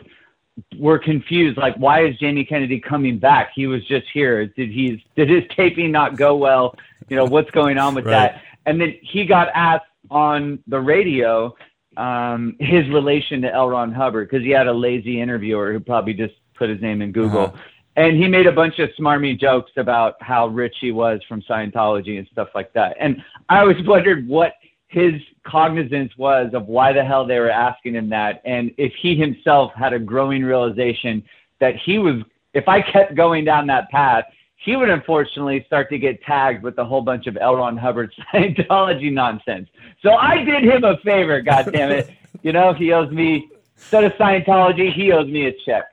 were 0.79 0.99
confused. 0.99 1.57
Like, 1.57 1.77
why 1.77 2.05
is 2.05 2.17
Jamie 2.19 2.45
Kennedy 2.45 2.81
coming 2.81 3.19
back? 3.19 3.51
He 3.55 3.67
was 3.67 3.85
just 3.87 4.07
here. 4.13 4.47
Did 4.47 4.71
he 4.71 5.05
did 5.17 5.29
his 5.29 5.45
taping 5.57 5.91
not 5.91 6.17
go 6.17 6.37
well? 6.37 6.75
You 7.09 7.17
know, 7.17 7.25
what's 7.25 7.51
going 7.51 7.79
on 7.79 7.95
with 7.95 8.07
right. 8.07 8.33
that? 8.33 8.43
And 8.67 8.81
then 8.81 8.97
he 9.03 9.25
got 9.25 9.49
asked 9.55 9.85
on 10.11 10.59
the 10.67 10.81
radio 10.81 11.55
um, 11.97 12.57
his 12.61 12.89
relation 12.89 13.43
to 13.43 13.53
L. 13.53 13.69
Ron 13.69 13.93
Hubbard 13.93 14.29
because 14.31 14.45
he 14.45 14.51
had 14.51 14.67
a 14.67 14.73
lazy 14.73 15.21
interviewer 15.21 15.73
who 15.73 15.81
probably 15.81 16.15
just 16.15 16.35
put 16.55 16.71
his 16.71 16.81
name 16.81 17.03
in 17.03 17.13
Google. 17.13 17.47
Uh-huh. 17.47 17.63
And 17.97 18.17
he 18.17 18.29
made 18.29 18.47
a 18.47 18.53
bunch 18.53 18.79
of 18.79 18.89
smarmy 18.99 19.39
jokes 19.39 19.73
about 19.77 20.15
how 20.21 20.47
rich 20.47 20.77
he 20.81 20.93
was 20.93 21.21
from 21.29 21.43
Scientology 21.43 22.19
and 22.19 22.27
stuff 22.31 22.49
like 22.55 22.73
that. 22.73 22.97
And 23.01 23.23
I 23.49 23.61
always 23.61 23.83
wondered 23.87 24.29
what 24.29 24.55
his 24.89 25.15
cognizance 25.47 26.13
was 26.17 26.53
of 26.53 26.67
why 26.67 26.93
the 26.93 27.05
hell 27.05 27.27
they 27.27 27.39
were 27.39 27.51
asking 27.51 27.95
him 27.95 28.09
that. 28.11 28.43
And 28.45 28.73
if 28.77 28.93
he 28.95 29.17
himself 29.17 29.73
had 29.75 29.93
a 29.93 29.99
growing 29.99 30.43
realization 30.45 31.23
that 31.61 31.77
he 31.77 31.99
was, 31.99 32.23
if 32.55 32.69
I 32.69 32.81
kept 32.81 33.15
going 33.15 33.45
down 33.45 33.67
that 33.69 33.89
path, 33.91 34.25
he 34.63 34.77
would 34.77 34.91
unfortunately 34.91 35.65
start 35.67 35.89
to 35.89 35.99
get 35.99 36.23
tagged 36.23 36.63
with 36.63 36.77
a 36.79 36.85
whole 36.85 37.01
bunch 37.01 37.27
of 37.27 37.39
L. 37.41 37.57
Ron 37.57 37.79
Hubbard 37.79 38.13
Scientology 38.33 39.11
nonsense. 39.11 39.69
So 40.03 40.13
I 40.13 40.45
did 40.45 40.65
him 40.65 40.85
a 40.85 40.99
favor, 40.99 41.41
God 41.43 41.73
damn 41.73 41.91
it. 41.91 42.11
You 42.43 42.53
know, 42.53 42.75
he 42.75 42.93
owes 42.93 43.11
me 43.11 43.49
instead 43.77 44.05
of 44.05 44.13
Scientology, 44.13 44.93
he 44.93 45.13
owes 45.13 45.27
me 45.27 45.47
a 45.47 45.53
check. 45.65 45.85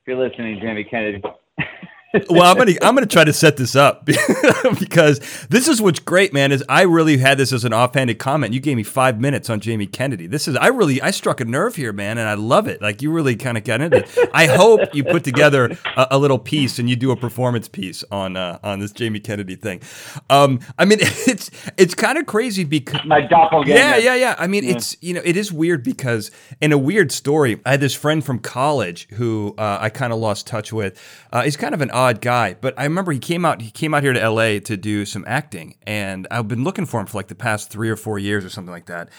If 0.00 0.08
you're 0.08 0.16
listening, 0.16 0.58
Jamie 0.60 0.84
Kennedy 0.84 1.22
well, 2.28 2.42
I'm 2.42 2.56
gonna 2.56 2.72
I'm 2.82 2.94
gonna 2.94 3.06
try 3.06 3.24
to 3.24 3.32
set 3.32 3.56
this 3.56 3.76
up 3.76 4.04
because 4.80 5.20
this 5.48 5.68
is 5.68 5.80
what's 5.80 6.00
great, 6.00 6.32
man. 6.32 6.50
Is 6.50 6.64
I 6.68 6.82
really 6.82 7.18
had 7.18 7.38
this 7.38 7.52
as 7.52 7.64
an 7.64 7.72
offhanded 7.72 8.18
comment. 8.18 8.52
You 8.52 8.60
gave 8.60 8.76
me 8.76 8.82
five 8.82 9.20
minutes 9.20 9.48
on 9.48 9.60
Jamie 9.60 9.86
Kennedy. 9.86 10.26
This 10.26 10.48
is 10.48 10.56
I 10.56 10.68
really 10.68 11.00
I 11.00 11.12
struck 11.12 11.40
a 11.40 11.44
nerve 11.44 11.76
here, 11.76 11.92
man, 11.92 12.18
and 12.18 12.28
I 12.28 12.34
love 12.34 12.66
it. 12.66 12.82
Like 12.82 13.00
you 13.00 13.12
really 13.12 13.36
kind 13.36 13.56
of 13.56 13.62
got 13.62 13.80
into 13.80 13.98
it. 13.98 14.30
I 14.34 14.46
hope 14.46 14.92
you 14.92 15.04
put 15.04 15.22
together 15.22 15.76
a, 15.96 16.08
a, 16.12 16.18
little 16.18 16.38
piece 16.38 16.78
and 16.78 16.90
you 16.90 16.96
do 16.96 17.12
a 17.12 17.16
performance 17.16 17.68
piece 17.68 18.02
on 18.10 18.36
uh, 18.36 18.58
on 18.64 18.80
this 18.80 18.90
Jamie 18.90 19.20
Kennedy 19.20 19.54
thing. 19.54 19.80
Um, 20.28 20.60
I 20.78 20.86
mean, 20.86 20.98
it's 21.02 21.50
it's 21.76 21.94
kind 21.94 22.18
of 22.18 22.26
crazy 22.26 22.64
because 22.64 23.04
my 23.04 23.20
doppelganger. 23.20 23.78
Yeah, 23.78 23.96
yeah, 23.96 24.14
yeah. 24.14 24.34
I 24.36 24.48
mean, 24.48 24.64
yeah. 24.64 24.72
it's 24.72 24.96
you 25.00 25.14
know, 25.14 25.22
it 25.24 25.36
is 25.36 25.52
weird 25.52 25.84
because 25.84 26.32
in 26.60 26.72
a 26.72 26.78
weird 26.78 27.12
story, 27.12 27.60
I 27.64 27.72
had 27.72 27.80
this 27.80 27.94
friend 27.94 28.24
from 28.24 28.40
college 28.40 29.08
who 29.10 29.54
uh, 29.58 29.78
I 29.80 29.90
kind 29.90 30.12
of 30.12 30.18
lost 30.18 30.48
touch 30.48 30.72
with. 30.72 31.00
Uh, 31.32 31.42
he's 31.42 31.56
kind 31.56 31.74
of 31.74 31.80
an 31.80 31.90
odd 32.00 32.22
guy, 32.22 32.54
but 32.54 32.72
I 32.78 32.84
remember 32.84 33.12
he 33.12 33.18
came 33.18 33.44
out. 33.44 33.60
He 33.60 33.70
came 33.70 33.92
out 33.92 34.02
here 34.02 34.14
to 34.14 34.22
L.A. 34.22 34.58
to 34.60 34.76
do 34.76 35.04
some 35.04 35.22
acting, 35.26 35.74
and 35.86 36.26
I've 36.30 36.48
been 36.48 36.64
looking 36.64 36.86
for 36.86 36.98
him 36.98 37.06
for 37.06 37.18
like 37.18 37.28
the 37.28 37.34
past 37.34 37.68
three 37.68 37.90
or 37.90 37.96
four 37.96 38.18
years 38.18 38.42
or 38.42 38.48
something 38.48 38.72
like 38.72 38.86
that. 38.86 39.10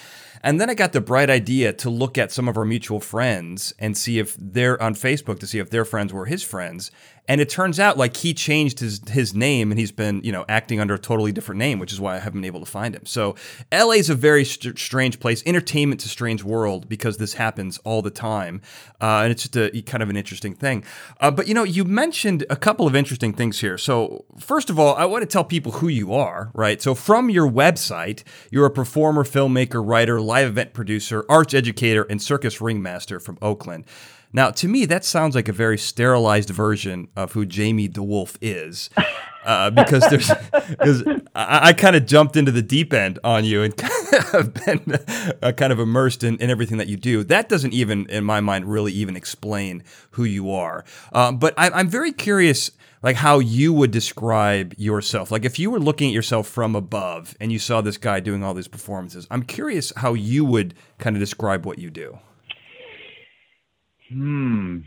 And 0.42 0.60
then 0.60 0.72
I 0.72 0.74
got 0.74 0.92
the 0.92 1.02
bright 1.02 1.30
idea 1.30 1.74
to 1.74 1.90
look 1.92 2.18
at 2.18 2.32
some 2.32 2.48
of 2.48 2.58
our 2.58 2.66
mutual 2.66 3.00
friends 3.00 3.76
and 3.78 3.96
see 3.96 4.18
if 4.18 4.36
they're 4.40 4.82
on 4.82 4.96
Facebook 4.96 5.38
to 5.40 5.48
see 5.48 5.60
if 5.60 5.70
their 5.70 5.86
friends 5.86 6.12
were 6.12 6.26
his 6.26 6.42
friends. 6.42 6.90
And 7.32 7.40
it 7.40 7.48
turns 7.48 7.80
out 7.80 7.98
like 7.98 8.18
he 8.18 8.34
changed 8.34 8.80
his 8.80 9.00
his 9.08 9.34
name 9.34 9.72
and 9.72 9.80
he's 9.80 9.94
been 9.94 10.22
you 10.22 10.34
know 10.34 10.44
acting 10.50 10.82
under 10.82 10.96
a 10.96 11.00
totally 11.00 11.32
different 11.32 11.60
name, 11.60 11.80
which 11.80 11.94
is 11.94 12.02
why 12.02 12.18
I 12.18 12.20
haven't 12.20 12.42
been 12.42 12.46
able 12.46 12.60
to 12.60 12.66
find 12.66 12.94
him. 12.94 13.06
So 13.06 13.38
LA 13.72 13.92
is 13.92 14.10
a 14.10 14.16
very 14.16 14.44
st- 14.44 14.78
strange 14.78 15.18
place. 15.22 15.42
Entertainment's 15.46 16.04
a 16.04 16.10
strange 16.10 16.44
world 16.44 16.90
because 16.90 17.20
this 17.20 17.36
happens 17.36 17.78
all 17.86 18.02
the 18.02 18.10
time, 18.10 18.60
uh, 19.00 19.22
and 19.24 19.32
it's 19.32 19.44
just 19.44 19.56
a 19.56 19.82
kind 19.84 20.04
of 20.04 20.10
an 20.10 20.18
interesting 20.18 20.54
thing. 20.54 20.84
Uh, 21.22 21.32
but 21.32 21.48
you 21.48 21.54
know, 21.54 21.64
you 21.64 21.86
mentioned 21.86 22.46
a 22.50 22.58
couple 22.58 22.86
of 22.86 22.98
interesting 22.98 23.32
things 23.32 23.62
here. 23.62 23.78
So 23.78 24.26
first 24.38 24.70
of 24.70 24.78
all, 24.78 24.94
I 24.96 25.06
want 25.06 25.22
to 25.22 25.26
tell 25.26 25.46
people 25.46 25.72
who 25.72 25.88
you 25.88 26.14
are, 26.14 26.52
right? 26.54 26.82
So 26.82 26.94
from 26.94 27.30
your 27.30 27.50
website, 27.50 28.26
you're 28.50 28.66
a 28.66 28.70
performer, 28.70 29.24
filmmaker, 29.24 29.82
writer, 29.82 30.20
live 30.20 30.50
event 30.50 30.74
producer, 30.74 31.24
arts 31.30 31.54
educator, 31.54 32.04
and 32.04 32.22
circus 32.22 32.60
ringmaster 32.60 33.22
from 33.22 33.38
Oakland. 33.42 33.86
Now, 34.34 34.52
to 34.52 34.68
me, 34.68 34.86
that 34.86 35.04
sounds 35.04 35.36
like 35.36 35.48
a 35.48 35.54
very 35.54 35.78
sterilized 35.78 36.50
version 36.50 37.10
of 37.16 37.34
who 37.34 37.46
Jamie 37.46 37.90
DeWolf 37.90 38.38
is, 38.42 38.90
uh, 39.44 39.70
because 39.72 40.08
there's 40.10 40.30
because 40.70 41.04
I, 41.36 41.70
I 41.70 41.74
kind 41.74 41.96
of 41.96 42.06
jumped 42.06 42.36
into 42.36 42.52
the 42.52 42.62
deep 42.62 42.94
end 42.94 43.20
on 43.24 43.44
you 43.44 43.64
and 43.64 43.80
have 44.32 44.54
been 44.54 44.98
uh, 45.42 45.52
kind 45.52 45.74
of 45.74 45.80
immersed 45.80 46.24
in, 46.24 46.38
in 46.38 46.50
everything 46.50 46.78
that 46.78 46.88
you 46.88 46.98
do. 46.98 47.24
That 47.24 47.50
doesn't 47.50 47.74
even, 47.74 48.06
in 48.10 48.24
my 48.24 48.40
mind, 48.40 48.66
really 48.72 48.94
even 48.94 49.16
explain 49.16 49.84
who 50.12 50.24
you 50.24 50.52
are. 50.52 50.86
Um, 51.12 51.38
but 51.38 51.54
I, 51.58 51.70
I'm 51.70 51.90
very 51.90 52.12
curious 52.12 52.72
like 53.04 53.16
how 53.16 53.40
you 53.40 53.74
would 53.74 53.92
describe 53.92 54.76
yourself. 54.78 55.32
Like 55.32 55.46
if 55.46 55.58
you 55.58 55.72
were 55.72 55.80
looking 55.80 56.10
at 56.10 56.14
yourself 56.14 56.48
from 56.48 56.76
above 56.76 57.36
and 57.40 57.52
you 57.52 57.60
saw 57.60 57.82
this 57.82 57.98
guy 57.98 58.20
doing 58.20 58.44
all 58.44 58.54
these 58.54 58.68
performances, 58.68 59.28
I'm 59.32 59.44
curious 59.44 59.92
how 59.98 60.14
you 60.14 60.46
would 60.46 60.76
kind 61.00 61.16
of 61.16 61.20
describe 61.20 61.66
what 61.66 61.80
you 61.80 61.90
do. 61.90 62.20
Hmm. 64.12 64.80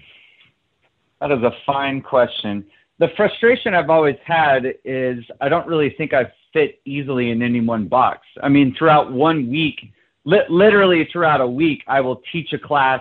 That 1.21 1.33
is 1.33 1.43
a 1.43 1.53
fine 1.65 2.03
question. 2.03 2.65
The 2.99 3.09
frustration 3.17 3.75
I've 3.75 3.91
always 3.91 4.17
had 4.25 4.67
is 4.85 5.25
I 5.41 5.49
don't 5.49 5.67
really 5.67 5.95
think 5.97 6.13
I 6.13 6.31
fit 6.53 6.81
easily 6.85 7.31
in 7.31 7.43
any 7.43 7.61
one 7.61 7.89
box. 7.89 8.21
I 8.43 8.49
mean, 8.49 8.75
throughout 8.79 9.13
one 9.13 9.51
week, 9.51 9.81
li- 10.25 10.45
literally 10.49 11.09
throughout 11.11 11.41
a 11.41 11.47
week, 11.47 11.83
I 11.89 12.01
will 12.01 12.23
teach 12.31 12.53
a 12.53 12.59
class 12.59 13.01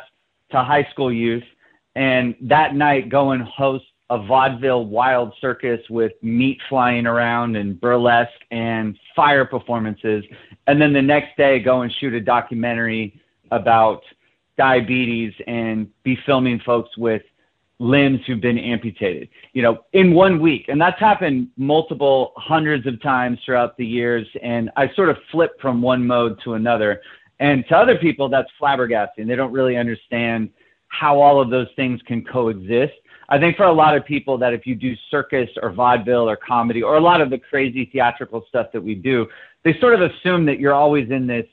to 0.52 0.64
high 0.64 0.88
school 0.92 1.12
youth, 1.12 1.44
and 1.96 2.36
that 2.42 2.76
night 2.76 3.10
go 3.10 3.32
and 3.32 3.44
host 3.44 3.86
a 4.10 4.18
vaudeville 4.18 4.86
wild 4.86 5.34
circus 5.42 5.80
with 5.90 6.12
meat 6.22 6.60
flying 6.70 7.06
around 7.06 7.56
and 7.56 7.80
burlesque 7.80 8.32
and 8.52 8.98
fire 9.16 9.46
performances, 9.46 10.24
and 10.68 10.82
then 10.82 10.94
the 10.94 11.02
next 11.02 11.36
day 11.38 11.60
go 11.60 11.82
and 11.82 11.92
shoot 12.00 12.14
a 12.14 12.22
documentary 12.22 13.20
about 13.52 14.02
diabetes 14.58 15.34
and 15.48 15.88
be 16.04 16.18
filming 16.26 16.60
folks 16.66 16.98
with 16.98 17.22
limbs 17.80 18.20
who've 18.26 18.42
been 18.42 18.58
amputated, 18.58 19.30
you 19.54 19.62
know, 19.62 19.84
in 19.94 20.14
one 20.14 20.40
week. 20.40 20.66
And 20.70 20.80
that's 20.80 21.00
happened 21.00 21.50
multiple 21.58 22.34
hundreds 22.38 22.88
of 22.88 23.02
times 23.02 23.40
throughout 23.46 23.76
the 23.78 23.86
years. 23.86 24.28
And 24.42 24.70
I 24.78 24.94
sort 24.96 25.10
of 25.10 25.18
flip 25.32 25.60
from 25.62 25.82
one 25.82 26.06
mode 26.06 26.40
to 26.44 26.54
another. 26.54 27.02
And 27.40 27.66
to 27.70 27.76
other 27.76 27.98
people, 27.98 28.30
that's 28.30 28.50
flabbergasting. 28.62 29.28
They 29.28 29.36
don't 29.36 29.52
really 29.52 29.76
understand 29.76 30.50
how 30.88 31.20
all 31.20 31.42
of 31.42 31.50
those 31.50 31.68
things 31.76 32.00
can 32.06 32.24
coexist. 32.24 32.94
I 33.30 33.40
think 33.40 33.58
for 33.58 33.66
a 33.66 33.74
lot 33.74 33.98
of 33.98 34.06
people 34.06 34.38
that 34.38 34.54
if 34.54 34.68
you 34.68 34.76
do 34.76 34.94
circus 35.10 35.50
or 35.62 35.72
vaudeville 35.72 36.30
or 36.30 36.36
comedy 36.36 36.84
or 36.84 36.98
a 36.98 37.02
lot 37.02 37.20
of 37.20 37.30
the 37.30 37.40
crazy 37.40 37.90
theatrical 37.92 38.46
stuff 38.48 38.68
that 38.74 38.82
we 38.82 38.94
do, 38.94 39.28
they 39.64 39.78
sort 39.80 39.96
of 39.96 40.02
assume 40.02 40.46
that 40.46 40.60
you're 40.60 40.74
always 40.74 41.10
in 41.10 41.26
this 41.26 41.48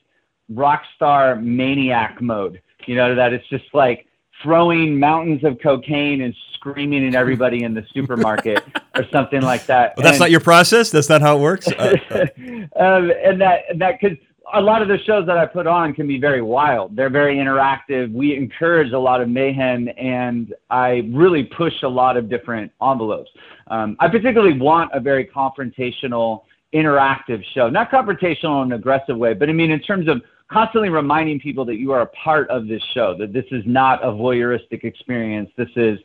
rock 0.50 0.82
star 0.96 1.36
maniac 1.36 2.20
mode 2.20 2.60
you 2.86 2.96
know, 2.96 3.14
that 3.14 3.32
it's 3.32 3.46
just 3.48 3.64
like 3.72 4.06
throwing 4.42 4.98
mountains 4.98 5.44
of 5.44 5.58
cocaine 5.62 6.22
and 6.22 6.34
screaming 6.54 7.06
at 7.06 7.14
everybody 7.14 7.62
in 7.62 7.74
the 7.74 7.84
supermarket 7.92 8.62
or 8.96 9.04
something 9.12 9.42
like 9.42 9.66
that. 9.66 9.96
Well, 9.96 10.04
that's 10.04 10.14
and, 10.14 10.20
not 10.20 10.30
your 10.30 10.40
process. 10.40 10.90
That's 10.90 11.08
not 11.08 11.20
how 11.20 11.36
it 11.36 11.40
works. 11.40 11.68
Uh, 11.68 11.96
uh. 12.10 12.16
um, 12.82 13.12
and 13.24 13.40
that 13.40 13.60
that 13.76 13.98
because 14.00 14.16
a 14.52 14.60
lot 14.60 14.82
of 14.82 14.88
the 14.88 14.98
shows 14.98 15.26
that 15.26 15.38
I 15.38 15.46
put 15.46 15.66
on 15.66 15.92
can 15.94 16.06
be 16.06 16.18
very 16.18 16.42
wild. 16.42 16.96
They're 16.96 17.10
very 17.10 17.36
interactive. 17.36 18.12
We 18.12 18.36
encourage 18.36 18.92
a 18.92 18.98
lot 18.98 19.20
of 19.20 19.28
mayhem, 19.28 19.88
and 19.96 20.54
I 20.70 21.08
really 21.12 21.44
push 21.44 21.82
a 21.82 21.88
lot 21.88 22.16
of 22.16 22.28
different 22.28 22.72
envelopes. 22.82 23.30
Um, 23.68 23.96
I 24.00 24.08
particularly 24.08 24.58
want 24.58 24.90
a 24.92 25.00
very 25.00 25.24
confrontational, 25.24 26.42
interactive 26.74 27.42
show. 27.52 27.68
Not 27.68 27.90
confrontational 27.90 28.64
in 28.64 28.72
an 28.72 28.78
aggressive 28.78 29.16
way, 29.16 29.34
but 29.34 29.48
I 29.48 29.52
mean 29.52 29.70
in 29.70 29.80
terms 29.80 30.08
of 30.08 30.22
constantly 30.50 30.88
reminding 30.88 31.40
people 31.40 31.64
that 31.64 31.76
you 31.76 31.92
are 31.92 32.02
a 32.02 32.06
part 32.06 32.48
of 32.50 32.66
this 32.66 32.82
show, 32.94 33.16
that 33.18 33.32
this 33.32 33.44
is 33.50 33.62
not 33.66 34.02
a 34.02 34.08
voyeuristic 34.08 34.84
experience. 34.84 35.50
This 35.56 35.68
is 35.76 35.98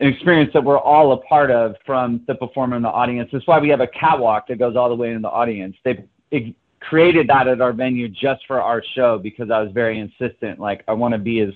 an 0.00 0.08
experience 0.08 0.50
that 0.52 0.62
we're 0.62 0.78
all 0.78 1.12
a 1.12 1.16
part 1.18 1.50
of 1.50 1.74
from 1.84 2.22
the 2.26 2.34
performer 2.34 2.76
and 2.76 2.84
the 2.84 2.90
audience. 2.90 3.30
That's 3.32 3.46
why 3.46 3.58
we 3.58 3.68
have 3.70 3.80
a 3.80 3.86
catwalk 3.88 4.46
that 4.48 4.58
goes 4.58 4.76
all 4.76 4.88
the 4.88 4.94
way 4.94 5.08
into 5.08 5.20
the 5.20 5.30
audience. 5.30 5.76
They 5.84 6.54
created 6.80 7.28
that 7.28 7.48
at 7.48 7.60
our 7.60 7.72
venue 7.72 8.08
just 8.08 8.46
for 8.46 8.60
our 8.60 8.82
show 8.94 9.18
because 9.18 9.50
I 9.50 9.60
was 9.60 9.72
very 9.72 9.98
insistent. 9.98 10.60
Like, 10.60 10.84
I 10.86 10.92
want 10.92 11.12
to 11.12 11.18
be 11.18 11.40
as 11.40 11.50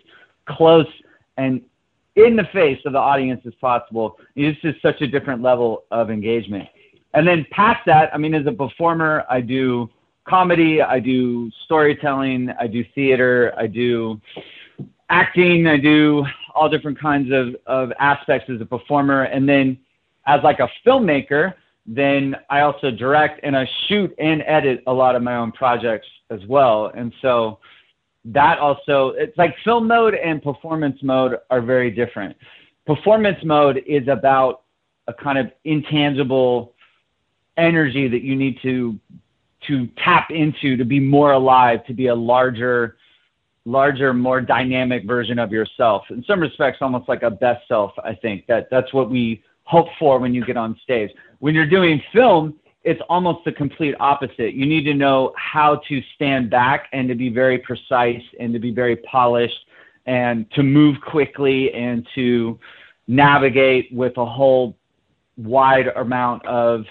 close 0.46 0.86
and 1.36 1.62
in 2.16 2.36
the 2.36 2.46
face 2.52 2.80
of 2.84 2.92
the 2.92 2.98
audience 2.98 3.40
as 3.46 3.54
possible. 3.54 4.18
It's 4.36 4.60
just 4.60 4.82
such 4.82 5.00
a 5.00 5.06
different 5.06 5.42
level 5.42 5.84
of 5.90 6.10
engagement. 6.10 6.68
And 7.14 7.26
then 7.26 7.46
past 7.50 7.80
that, 7.86 8.14
I 8.14 8.18
mean, 8.18 8.34
as 8.34 8.46
a 8.46 8.52
performer, 8.52 9.24
I 9.28 9.40
do 9.40 9.90
comedy, 10.26 10.80
I 10.80 11.00
do 11.00 11.50
storytelling, 11.64 12.50
I 12.58 12.66
do 12.66 12.84
theater, 12.94 13.52
I 13.56 13.66
do 13.66 14.20
acting, 15.10 15.66
I 15.66 15.76
do 15.76 16.24
all 16.54 16.68
different 16.68 16.98
kinds 16.98 17.32
of, 17.32 17.54
of 17.66 17.92
aspects 17.98 18.48
as 18.50 18.60
a 18.60 18.64
performer. 18.64 19.24
And 19.24 19.48
then 19.48 19.78
as 20.26 20.40
like 20.42 20.60
a 20.60 20.68
filmmaker, 20.86 21.54
then 21.86 22.36
I 22.48 22.60
also 22.60 22.90
direct 22.90 23.40
and 23.42 23.56
I 23.56 23.68
shoot 23.88 24.14
and 24.18 24.42
edit 24.46 24.82
a 24.86 24.92
lot 24.92 25.16
of 25.16 25.22
my 25.22 25.36
own 25.36 25.52
projects 25.52 26.06
as 26.30 26.40
well. 26.46 26.92
And 26.94 27.12
so 27.20 27.58
that 28.26 28.58
also, 28.58 29.08
it's 29.16 29.36
like 29.36 29.54
film 29.64 29.88
mode 29.88 30.14
and 30.14 30.42
performance 30.42 31.02
mode 31.02 31.38
are 31.50 31.60
very 31.60 31.90
different. 31.90 32.36
Performance 32.86 33.38
mode 33.44 33.82
is 33.86 34.06
about 34.08 34.62
a 35.08 35.14
kind 35.14 35.38
of 35.38 35.50
intangible 35.64 36.71
energy 37.56 38.08
that 38.08 38.22
you 38.22 38.34
need 38.36 38.58
to 38.62 38.98
to 39.68 39.86
tap 40.04 40.30
into 40.30 40.76
to 40.76 40.84
be 40.84 40.98
more 40.98 41.32
alive, 41.32 41.84
to 41.86 41.94
be 41.94 42.08
a 42.08 42.14
larger, 42.14 42.96
larger, 43.64 44.12
more 44.12 44.40
dynamic 44.40 45.06
version 45.06 45.38
of 45.38 45.52
yourself. 45.52 46.02
In 46.10 46.24
some 46.24 46.40
respects, 46.40 46.78
almost 46.80 47.08
like 47.08 47.22
a 47.22 47.30
best 47.30 47.66
self. 47.68 47.92
I 48.02 48.14
think 48.14 48.46
that 48.48 48.68
that's 48.70 48.92
what 48.92 49.08
we 49.08 49.42
hope 49.64 49.86
for 49.98 50.18
when 50.18 50.34
you 50.34 50.44
get 50.44 50.56
on 50.56 50.76
stage. 50.82 51.10
When 51.38 51.54
you're 51.54 51.66
doing 51.66 52.02
film, 52.12 52.58
it's 52.84 53.00
almost 53.08 53.44
the 53.44 53.52
complete 53.52 53.94
opposite. 54.00 54.54
You 54.54 54.66
need 54.66 54.84
to 54.84 54.94
know 54.94 55.32
how 55.36 55.76
to 55.88 56.02
stand 56.16 56.50
back 56.50 56.88
and 56.92 57.08
to 57.08 57.14
be 57.14 57.28
very 57.28 57.58
precise 57.58 58.22
and 58.40 58.52
to 58.52 58.58
be 58.58 58.72
very 58.72 58.96
polished 58.96 59.66
and 60.06 60.50
to 60.52 60.64
move 60.64 60.96
quickly 61.00 61.72
and 61.72 62.06
to 62.16 62.58
navigate 63.06 63.92
with 63.92 64.16
a 64.16 64.26
whole 64.26 64.76
wide 65.36 65.88
amount 65.96 66.44
of 66.46 66.84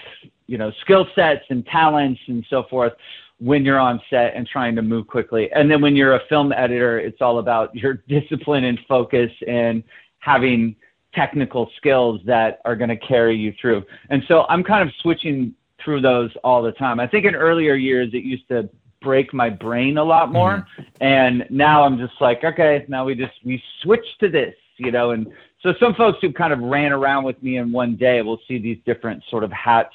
you 0.51 0.57
know 0.57 0.71
skill 0.81 1.07
sets 1.15 1.45
and 1.49 1.65
talents 1.65 2.19
and 2.27 2.45
so 2.49 2.63
forth 2.69 2.93
when 3.39 3.65
you're 3.65 3.79
on 3.79 3.99
set 4.09 4.35
and 4.35 4.45
trying 4.45 4.75
to 4.75 4.83
move 4.83 5.07
quickly. 5.07 5.51
And 5.51 5.71
then 5.71 5.81
when 5.81 5.95
you're 5.95 6.13
a 6.13 6.21
film 6.29 6.51
editor, 6.51 6.99
it's 6.99 7.21
all 7.21 7.39
about 7.39 7.73
your 7.83 8.03
discipline 8.07 8.65
and 8.65 8.79
focus 8.87 9.31
and 9.47 9.83
having 10.19 10.75
technical 11.15 11.69
skills 11.77 12.21
that 12.25 12.61
are 12.65 12.75
going 12.75 12.89
to 12.89 12.97
carry 12.97 13.35
you 13.35 13.53
through. 13.59 13.83
And 14.09 14.23
so 14.27 14.45
I'm 14.47 14.63
kind 14.63 14.87
of 14.87 14.93
switching 15.01 15.55
through 15.83 16.01
those 16.01 16.29
all 16.43 16.61
the 16.61 16.71
time. 16.73 16.99
I 16.99 17.07
think 17.07 17.25
in 17.25 17.33
earlier 17.33 17.73
years 17.73 18.09
it 18.13 18.23
used 18.23 18.47
to 18.49 18.69
break 19.01 19.33
my 19.33 19.49
brain 19.49 19.97
a 19.97 20.03
lot 20.03 20.31
more 20.31 20.57
mm-hmm. 20.57 20.83
and 21.01 21.47
now 21.49 21.83
I'm 21.83 21.97
just 21.97 22.13
like 22.21 22.43
okay, 22.43 22.85
now 22.87 23.03
we 23.03 23.15
just 23.15 23.33
we 23.43 23.61
switch 23.81 24.05
to 24.19 24.29
this, 24.29 24.53
you 24.77 24.91
know, 24.91 25.11
and 25.11 25.25
so 25.63 25.73
some 25.79 25.95
folks 25.95 26.19
who 26.21 26.31
kind 26.31 26.53
of 26.53 26.59
ran 26.59 26.91
around 26.91 27.23
with 27.23 27.41
me 27.41 27.57
in 27.57 27.71
one 27.71 27.95
day 27.95 28.21
will 28.21 28.39
see 28.47 28.59
these 28.59 28.77
different 28.85 29.23
sort 29.31 29.43
of 29.43 29.51
hats 29.51 29.93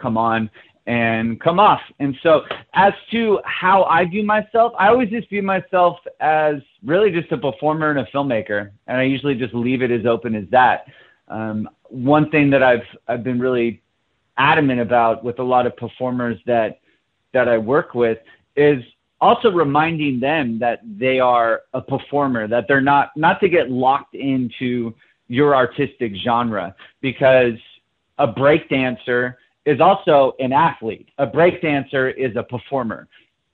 come 0.00 0.16
on 0.16 0.50
and 0.86 1.40
come 1.40 1.60
off. 1.60 1.80
And 1.98 2.16
so, 2.22 2.42
as 2.74 2.92
to 3.12 3.38
how 3.44 3.84
I 3.84 4.04
view 4.06 4.24
myself, 4.24 4.72
I 4.78 4.88
always 4.88 5.10
just 5.10 5.28
view 5.28 5.42
myself 5.42 5.98
as 6.20 6.56
really 6.84 7.10
just 7.10 7.30
a 7.32 7.38
performer 7.38 7.90
and 7.90 8.00
a 8.00 8.06
filmmaker, 8.06 8.70
and 8.86 8.96
I 8.96 9.04
usually 9.04 9.34
just 9.34 9.54
leave 9.54 9.82
it 9.82 9.90
as 9.90 10.06
open 10.06 10.34
as 10.34 10.44
that. 10.50 10.86
Um, 11.28 11.68
one 11.88 12.30
thing 12.30 12.50
that 12.50 12.62
I've 12.62 12.86
I've 13.08 13.22
been 13.22 13.38
really 13.38 13.82
adamant 14.36 14.80
about 14.80 15.22
with 15.22 15.38
a 15.38 15.42
lot 15.42 15.66
of 15.66 15.76
performers 15.76 16.38
that 16.46 16.80
that 17.32 17.48
I 17.48 17.58
work 17.58 17.94
with 17.94 18.18
is 18.56 18.82
also 19.20 19.50
reminding 19.50 20.18
them 20.18 20.58
that 20.58 20.80
they 20.98 21.20
are 21.20 21.62
a 21.74 21.82
performer, 21.82 22.48
that 22.48 22.64
they're 22.66 22.80
not 22.80 23.10
not 23.16 23.38
to 23.40 23.48
get 23.48 23.70
locked 23.70 24.14
into 24.14 24.94
your 25.28 25.54
artistic 25.54 26.12
genre 26.24 26.74
because 27.00 27.54
a 28.18 28.26
break 28.26 28.68
dancer 28.68 29.38
is 29.66 29.80
also 29.80 30.34
an 30.38 30.52
athlete. 30.52 31.08
A 31.18 31.26
breakdancer 31.26 32.14
is 32.16 32.34
a 32.36 32.42
performer. 32.42 33.08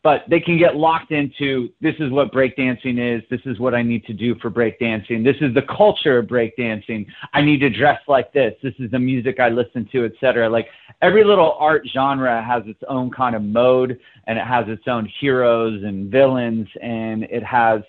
but 0.07 0.23
they 0.31 0.39
can 0.39 0.57
get 0.57 0.77
locked 0.77 1.11
into 1.11 1.69
this 1.81 1.97
is 1.99 2.13
what 2.13 2.33
breakdancing 2.33 2.97
is. 2.97 3.25
This 3.29 3.41
is 3.45 3.59
what 3.59 3.75
I 3.75 3.83
need 3.83 4.05
to 4.07 4.13
do 4.13 4.37
for 4.37 4.53
breakdancing. 4.53 5.25
This 5.25 5.35
is 5.41 5.53
the 5.53 5.63
culture 5.63 6.19
of 6.19 6.27
breakdancing. 6.27 7.07
I 7.35 7.43
need 7.43 7.59
to 7.59 7.71
dress 7.71 8.01
like 8.07 8.33
this. 8.33 8.55
This 8.63 8.75
is 8.79 8.89
the 8.93 9.01
music 9.01 9.41
I 9.41 9.49
listen 9.49 9.89
to, 9.91 10.05
etc. 10.05 10.49
Like 10.49 10.69
every 11.03 11.25
little 11.25 11.57
art 11.59 11.89
genre 11.93 12.41
has 12.41 12.63
its 12.67 12.81
own 12.89 13.11
kind 13.11 13.35
of 13.35 13.43
mode 13.43 13.99
and 14.29 14.39
it 14.39 14.47
has 14.47 14.69
its 14.69 14.87
own 14.87 15.11
heroes 15.21 15.83
and 15.83 16.09
villains 16.09 16.69
and 16.81 17.25
it 17.25 17.43
has 17.43 17.81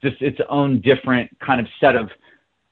just 0.00 0.22
its 0.22 0.38
own 0.48 0.80
different 0.80 1.28
kind 1.40 1.60
of 1.60 1.66
set 1.80 1.96
of 1.96 2.08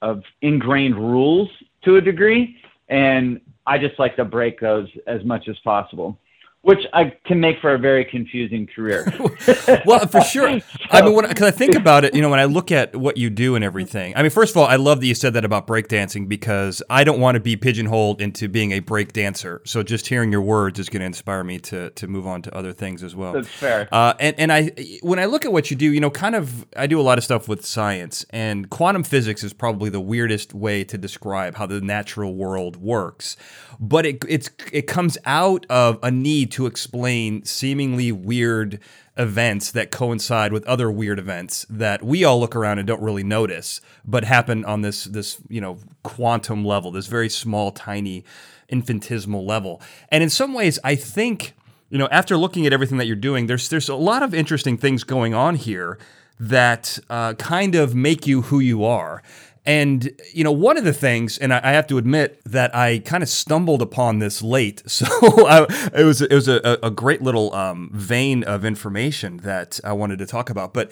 of 0.01 0.23
ingrained 0.41 0.95
rules 0.95 1.49
to 1.83 1.97
a 1.97 2.01
degree. 2.01 2.55
And 2.87 3.41
I 3.65 3.77
just 3.77 3.99
like 3.99 4.15
to 4.17 4.25
break 4.25 4.59
those 4.59 4.87
as 5.07 5.23
much 5.23 5.47
as 5.47 5.57
possible 5.63 6.17
which 6.63 6.85
I 6.93 7.13
can 7.25 7.41
make 7.41 7.59
for 7.59 7.73
a 7.73 7.77
very 7.77 8.05
confusing 8.05 8.67
career. 8.73 9.05
well, 9.85 10.07
for 10.07 10.21
sure. 10.21 10.59
so, 10.61 10.65
I 10.91 11.01
mean, 11.01 11.21
because 11.27 11.45
I 11.45 11.51
think 11.51 11.75
about 11.75 12.05
it, 12.05 12.15
you 12.15 12.21
know, 12.21 12.29
when 12.29 12.39
I 12.39 12.45
look 12.45 12.71
at 12.71 12.95
what 12.95 13.17
you 13.17 13.29
do 13.29 13.55
and 13.55 13.65
everything. 13.65 14.15
I 14.15 14.21
mean, 14.21 14.31
first 14.31 14.51
of 14.51 14.57
all, 14.57 14.65
I 14.65 14.77
love 14.77 15.01
that 15.01 15.07
you 15.07 15.13
said 15.13 15.33
that 15.33 15.43
about 15.43 15.67
breakdancing 15.67 16.29
because 16.29 16.81
I 16.89 17.03
don't 17.03 17.19
want 17.19 17.35
to 17.35 17.41
be 17.41 17.57
pigeonholed 17.57 18.21
into 18.21 18.47
being 18.47 18.71
a 18.71 18.79
break 18.79 19.11
dancer. 19.11 19.61
So 19.65 19.83
just 19.83 20.07
hearing 20.07 20.31
your 20.31 20.41
words 20.41 20.79
is 20.79 20.87
going 20.87 21.01
to 21.01 21.05
inspire 21.05 21.43
me 21.43 21.59
to 21.59 21.89
to 21.89 22.07
move 22.07 22.25
on 22.25 22.41
to 22.43 22.55
other 22.55 22.71
things 22.71 23.03
as 23.03 23.13
well. 23.13 23.33
That's 23.33 23.49
fair. 23.49 23.89
Uh, 23.91 24.13
and 24.21 24.39
and 24.39 24.53
I 24.53 24.71
when 25.01 25.19
I 25.19 25.25
look 25.25 25.43
at 25.43 25.51
what 25.51 25.69
you 25.69 25.75
do, 25.75 25.91
you 25.91 25.99
know, 25.99 26.09
kind 26.09 26.33
of 26.33 26.65
I 26.77 26.87
do 26.87 26.97
a 26.97 27.03
lot 27.03 27.17
of 27.17 27.25
stuff 27.25 27.49
with 27.49 27.65
science, 27.65 28.25
and 28.29 28.69
quantum 28.69 29.03
physics 29.03 29.43
is 29.43 29.51
probably 29.51 29.89
the 29.89 29.99
weirdest 29.99 30.53
way 30.53 30.85
to 30.85 30.97
describe 30.97 31.55
how 31.55 31.65
the 31.65 31.81
natural 31.81 32.33
world 32.35 32.77
works. 32.77 33.35
But 33.81 34.05
it 34.05 34.23
it's 34.29 34.49
it 34.71 34.87
comes 34.87 35.17
out 35.25 35.65
of 35.69 35.99
a 36.01 36.09
need 36.09 36.52
to 36.53 36.65
explain 36.65 37.43
seemingly 37.45 38.11
weird 38.11 38.79
events 39.17 39.71
that 39.71 39.91
coincide 39.91 40.51
with 40.51 40.65
other 40.65 40.89
weird 40.91 41.19
events 41.19 41.65
that 41.69 42.01
we 42.01 42.23
all 42.23 42.39
look 42.39 42.55
around 42.55 42.79
and 42.79 42.87
don't 42.87 43.01
really 43.01 43.23
notice, 43.23 43.81
but 44.05 44.23
happen 44.23 44.65
on 44.65 44.81
this 44.81 45.05
this 45.05 45.39
you 45.49 45.61
know 45.61 45.77
quantum 46.03 46.63
level, 46.63 46.91
this 46.91 47.07
very 47.07 47.29
small, 47.29 47.71
tiny, 47.71 48.23
infinitesimal 48.69 49.45
level. 49.45 49.81
And 50.09 50.23
in 50.23 50.29
some 50.29 50.53
ways, 50.53 50.79
I 50.83 50.95
think 50.95 51.53
you 51.89 51.97
know 51.97 52.07
after 52.11 52.37
looking 52.37 52.65
at 52.65 52.73
everything 52.73 52.97
that 52.97 53.05
you're 53.05 53.15
doing, 53.15 53.47
there's 53.47 53.69
there's 53.69 53.89
a 53.89 53.95
lot 53.95 54.23
of 54.23 54.33
interesting 54.33 54.77
things 54.77 55.03
going 55.03 55.33
on 55.33 55.55
here 55.55 55.97
that 56.39 56.99
uh, 57.09 57.33
kind 57.35 57.75
of 57.75 57.95
make 57.95 58.27
you 58.27 58.43
who 58.43 58.59
you 58.59 58.83
are. 58.83 59.21
And 59.65 60.11
you 60.33 60.43
know, 60.43 60.51
one 60.51 60.77
of 60.77 60.83
the 60.83 60.93
things, 60.93 61.37
and 61.37 61.53
I, 61.53 61.61
I 61.63 61.71
have 61.71 61.87
to 61.87 61.97
admit 61.97 62.41
that 62.45 62.75
I 62.75 62.99
kind 62.99 63.23
of 63.23 63.29
stumbled 63.29 63.81
upon 63.81 64.19
this 64.19 64.41
late, 64.41 64.83
so 64.89 65.05
I, 65.47 65.65
it 65.93 66.03
was 66.03 66.21
it 66.21 66.33
was 66.33 66.47
a, 66.47 66.79
a 66.83 66.91
great 66.91 67.21
little 67.21 67.53
um, 67.53 67.89
vein 67.93 68.43
of 68.43 68.65
information 68.65 69.37
that 69.37 69.79
I 69.83 69.93
wanted 69.93 70.19
to 70.19 70.25
talk 70.25 70.49
about. 70.49 70.73
But 70.73 70.91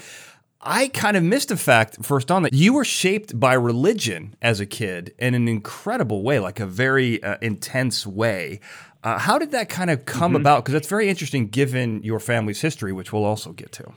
I 0.62 0.90
kind 0.90 1.18
of 1.18 1.24
missed 1.24 1.50
the 1.50 1.58
fact 1.58 2.06
first 2.06 2.30
on 2.30 2.44
that 2.44 2.54
you 2.54 2.74
were 2.74 2.86
shaped 2.86 3.40
by 3.40 3.54
religion 3.54 4.36
as 4.42 4.60
a 4.60 4.66
kid 4.66 5.14
in 5.18 5.34
an 5.34 5.48
incredible 5.48 6.24
way, 6.24 6.40
like 6.40 6.60
a 6.60 6.68
very 6.68 7.22
uh, 7.24 7.38
intense 7.42 8.06
way. 8.06 8.60
Uh, 9.04 9.18
how 9.18 9.40
did 9.40 9.52
that 9.52 9.68
kind 9.70 9.90
of 9.90 10.06
come 10.06 10.34
mm-hmm. 10.34 10.42
about? 10.42 10.64
Because 10.64 10.74
that's 10.74 10.88
very 10.88 11.10
interesting 11.10 11.48
given 11.48 12.04
your 12.04 12.20
family's 12.20 12.62
history, 12.62 12.94
which 12.94 13.12
we'll 13.12 13.26
also 13.26 13.52
get 13.52 13.72
to. 13.74 13.92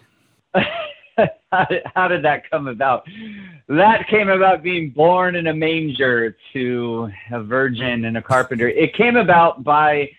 how, 1.53 1.65
did, 1.65 1.83
how 1.95 2.09
did 2.09 2.25
that 2.25 2.49
come 2.51 2.67
about? 2.67 3.07
That 3.69 4.09
came 4.09 4.29
about 4.29 4.63
being 4.63 4.91
born 4.91 5.37
in 5.37 5.47
a 5.47 5.55
manger 5.55 6.37
to 6.53 7.11
a 7.31 7.43
virgin 7.43 8.05
and 8.05 8.17
a 8.17 8.23
carpenter. 8.23 8.69
It 8.69 8.95
came 8.95 9.17
about 9.17 9.65
by, 9.65 10.11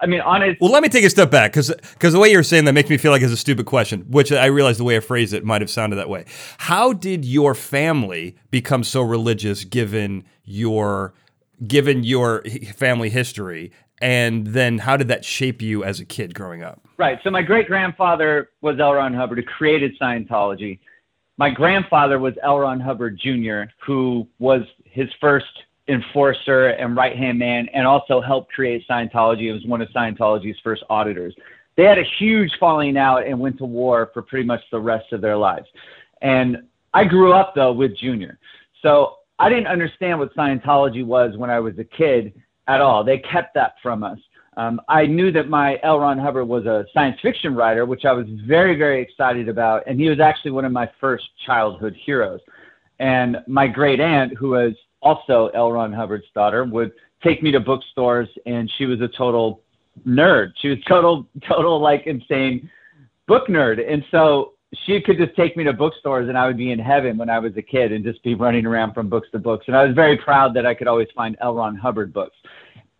I 0.00 0.06
mean, 0.06 0.20
honest. 0.20 0.60
Well, 0.60 0.70
let 0.70 0.82
me 0.82 0.88
take 0.88 1.04
a 1.04 1.10
step 1.10 1.30
back 1.30 1.52
because 1.52 1.72
because 1.92 2.12
the 2.12 2.18
way 2.18 2.30
you're 2.30 2.42
saying 2.42 2.64
that 2.66 2.72
makes 2.72 2.90
me 2.90 2.96
feel 2.96 3.12
like 3.12 3.22
it's 3.22 3.32
a 3.32 3.36
stupid 3.36 3.66
question, 3.66 4.02
which 4.08 4.32
I 4.32 4.46
realize 4.46 4.78
the 4.78 4.84
way 4.84 4.96
I 4.96 5.00
phrased 5.00 5.32
it 5.32 5.44
might 5.44 5.60
have 5.60 5.70
sounded 5.70 5.96
that 5.96 6.08
way. 6.08 6.24
How 6.58 6.92
did 6.92 7.24
your 7.24 7.54
family 7.54 8.36
become 8.50 8.84
so 8.84 9.02
religious 9.02 9.64
given 9.64 10.24
your 10.44 11.14
given 11.66 12.04
your 12.04 12.42
family 12.74 13.10
history 13.10 13.70
and 14.00 14.46
then 14.48 14.78
how 14.78 14.96
did 14.96 15.08
that 15.08 15.24
shape 15.24 15.60
you 15.60 15.84
as 15.84 16.00
a 16.00 16.04
kid 16.04 16.34
growing 16.34 16.62
up? 16.62 16.80
Right. 17.00 17.18
So 17.24 17.30
my 17.30 17.40
great 17.40 17.66
grandfather 17.66 18.50
was 18.60 18.78
L. 18.78 18.92
Ron 18.92 19.14
Hubbard, 19.14 19.38
who 19.38 19.44
created 19.44 19.98
Scientology. 19.98 20.78
My 21.38 21.48
grandfather 21.48 22.18
was 22.18 22.34
L. 22.42 22.58
Ron 22.58 22.78
Hubbard 22.78 23.18
Jr., 23.18 23.72
who 23.82 24.28
was 24.38 24.64
his 24.84 25.08
first 25.18 25.46
enforcer 25.88 26.66
and 26.66 26.94
right 26.94 27.16
hand 27.16 27.38
man, 27.38 27.70
and 27.72 27.86
also 27.86 28.20
helped 28.20 28.52
create 28.52 28.86
Scientology. 28.86 29.44
It 29.44 29.54
was 29.54 29.64
one 29.64 29.80
of 29.80 29.88
Scientology's 29.96 30.58
first 30.62 30.84
auditors. 30.90 31.34
They 31.74 31.84
had 31.84 31.96
a 31.96 32.04
huge 32.18 32.52
falling 32.60 32.98
out 32.98 33.26
and 33.26 33.40
went 33.40 33.56
to 33.60 33.64
war 33.64 34.10
for 34.12 34.20
pretty 34.20 34.44
much 34.44 34.60
the 34.70 34.78
rest 34.78 35.10
of 35.14 35.22
their 35.22 35.38
lives. 35.38 35.68
And 36.20 36.58
I 36.92 37.04
grew 37.04 37.32
up 37.32 37.54
though 37.54 37.72
with 37.72 37.96
Junior. 37.96 38.38
So 38.82 39.20
I 39.38 39.48
didn't 39.48 39.68
understand 39.68 40.18
what 40.18 40.34
Scientology 40.34 41.02
was 41.02 41.38
when 41.38 41.48
I 41.48 41.60
was 41.60 41.78
a 41.78 41.84
kid 41.84 42.34
at 42.68 42.82
all. 42.82 43.02
They 43.04 43.16
kept 43.20 43.54
that 43.54 43.76
from 43.82 44.02
us. 44.02 44.18
Um, 44.60 44.78
I 44.88 45.06
knew 45.06 45.32
that 45.32 45.48
my 45.48 45.80
L. 45.82 46.00
Ron 46.00 46.18
Hubbard 46.18 46.46
was 46.46 46.66
a 46.66 46.84
science 46.92 47.18
fiction 47.22 47.54
writer, 47.54 47.86
which 47.86 48.04
I 48.04 48.12
was 48.12 48.26
very, 48.46 48.76
very 48.76 49.00
excited 49.00 49.48
about. 49.48 49.82
And 49.86 49.98
he 49.98 50.10
was 50.10 50.20
actually 50.20 50.50
one 50.50 50.66
of 50.66 50.72
my 50.72 50.90
first 51.00 51.24
childhood 51.46 51.96
heroes. 52.04 52.40
And 52.98 53.38
my 53.46 53.66
great 53.66 54.00
aunt, 54.00 54.36
who 54.36 54.50
was 54.50 54.74
also 55.00 55.50
L. 55.54 55.72
Ron 55.72 55.94
Hubbard's 55.94 56.26
daughter, 56.34 56.64
would 56.64 56.92
take 57.24 57.42
me 57.42 57.50
to 57.52 57.60
bookstores, 57.60 58.28
and 58.44 58.70
she 58.76 58.84
was 58.84 59.00
a 59.00 59.08
total 59.08 59.62
nerd. 60.06 60.52
She 60.60 60.68
was 60.68 60.78
total, 60.86 61.26
total 61.48 61.80
like 61.80 62.06
insane 62.06 62.68
book 63.26 63.48
nerd. 63.48 63.80
And 63.90 64.04
so 64.10 64.52
she 64.84 65.00
could 65.00 65.16
just 65.16 65.34
take 65.36 65.56
me 65.56 65.64
to 65.64 65.72
bookstores 65.72 66.28
and 66.28 66.36
I 66.36 66.46
would 66.46 66.58
be 66.58 66.70
in 66.70 66.78
heaven 66.78 67.16
when 67.16 67.30
I 67.30 67.38
was 67.38 67.56
a 67.56 67.62
kid 67.62 67.92
and 67.92 68.04
just 68.04 68.22
be 68.22 68.34
running 68.34 68.66
around 68.66 68.92
from 68.92 69.08
books 69.08 69.28
to 69.32 69.38
books. 69.38 69.64
And 69.68 69.76
I 69.76 69.84
was 69.84 69.94
very 69.94 70.16
proud 70.18 70.54
that 70.54 70.66
I 70.66 70.74
could 70.74 70.86
always 70.86 71.08
find 71.16 71.36
L. 71.40 71.54
Ron 71.54 71.76
Hubbard 71.76 72.12
books. 72.12 72.36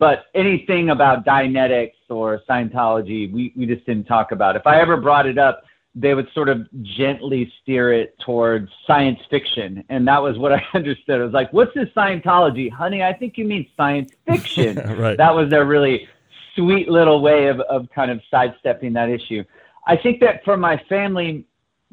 But 0.01 0.25
anything 0.33 0.89
about 0.89 1.25
Dianetics 1.25 1.93
or 2.09 2.41
Scientology, 2.49 3.31
we, 3.31 3.53
we 3.55 3.67
just 3.67 3.85
didn't 3.85 4.05
talk 4.05 4.31
about. 4.31 4.55
If 4.55 4.65
I 4.65 4.81
ever 4.81 4.97
brought 4.97 5.27
it 5.27 5.37
up, 5.37 5.61
they 5.93 6.15
would 6.15 6.27
sort 6.33 6.49
of 6.49 6.67
gently 6.81 7.53
steer 7.61 7.93
it 7.93 8.17
towards 8.17 8.71
science 8.87 9.19
fiction. 9.29 9.83
And 9.89 10.07
that 10.07 10.19
was 10.19 10.39
what 10.39 10.53
I 10.53 10.65
understood. 10.73 11.21
I 11.21 11.23
was 11.23 11.33
like, 11.33 11.53
what's 11.53 11.75
this 11.75 11.87
Scientology? 11.95 12.71
Honey, 12.71 13.03
I 13.03 13.13
think 13.13 13.37
you 13.37 13.45
mean 13.45 13.67
science 13.77 14.11
fiction. 14.25 14.77
right. 14.97 15.15
That 15.17 15.35
was 15.35 15.51
their 15.51 15.65
really 15.65 16.07
sweet 16.55 16.89
little 16.89 17.21
way 17.21 17.45
of, 17.45 17.59
of 17.59 17.87
kind 17.93 18.09
of 18.09 18.21
sidestepping 18.31 18.93
that 18.93 19.09
issue. 19.09 19.43
I 19.85 19.97
think 19.97 20.19
that 20.21 20.43
for 20.43 20.57
my 20.57 20.81
family, 20.89 21.45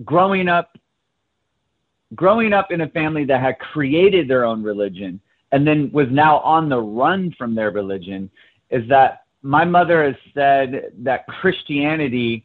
growing 0.03 0.49
up 0.49 0.79
growing 2.15 2.55
up 2.55 2.71
in 2.71 2.81
a 2.81 2.89
family 2.89 3.27
that 3.27 3.43
had 3.43 3.59
created 3.59 4.29
their 4.29 4.47
own 4.47 4.63
religion 4.63 5.21
and 5.53 5.67
then 5.67 5.91
was 5.93 6.07
now 6.11 6.39
on 6.41 6.69
the 6.69 6.81
run 6.81 7.35
from 7.39 7.55
their 7.55 7.71
religion 7.71 8.31
is 8.71 8.87
that 8.89 9.23
my 9.43 9.65
mother 9.65 10.05
has 10.05 10.15
said 10.35 10.93
that 10.99 11.27
Christianity 11.27 12.45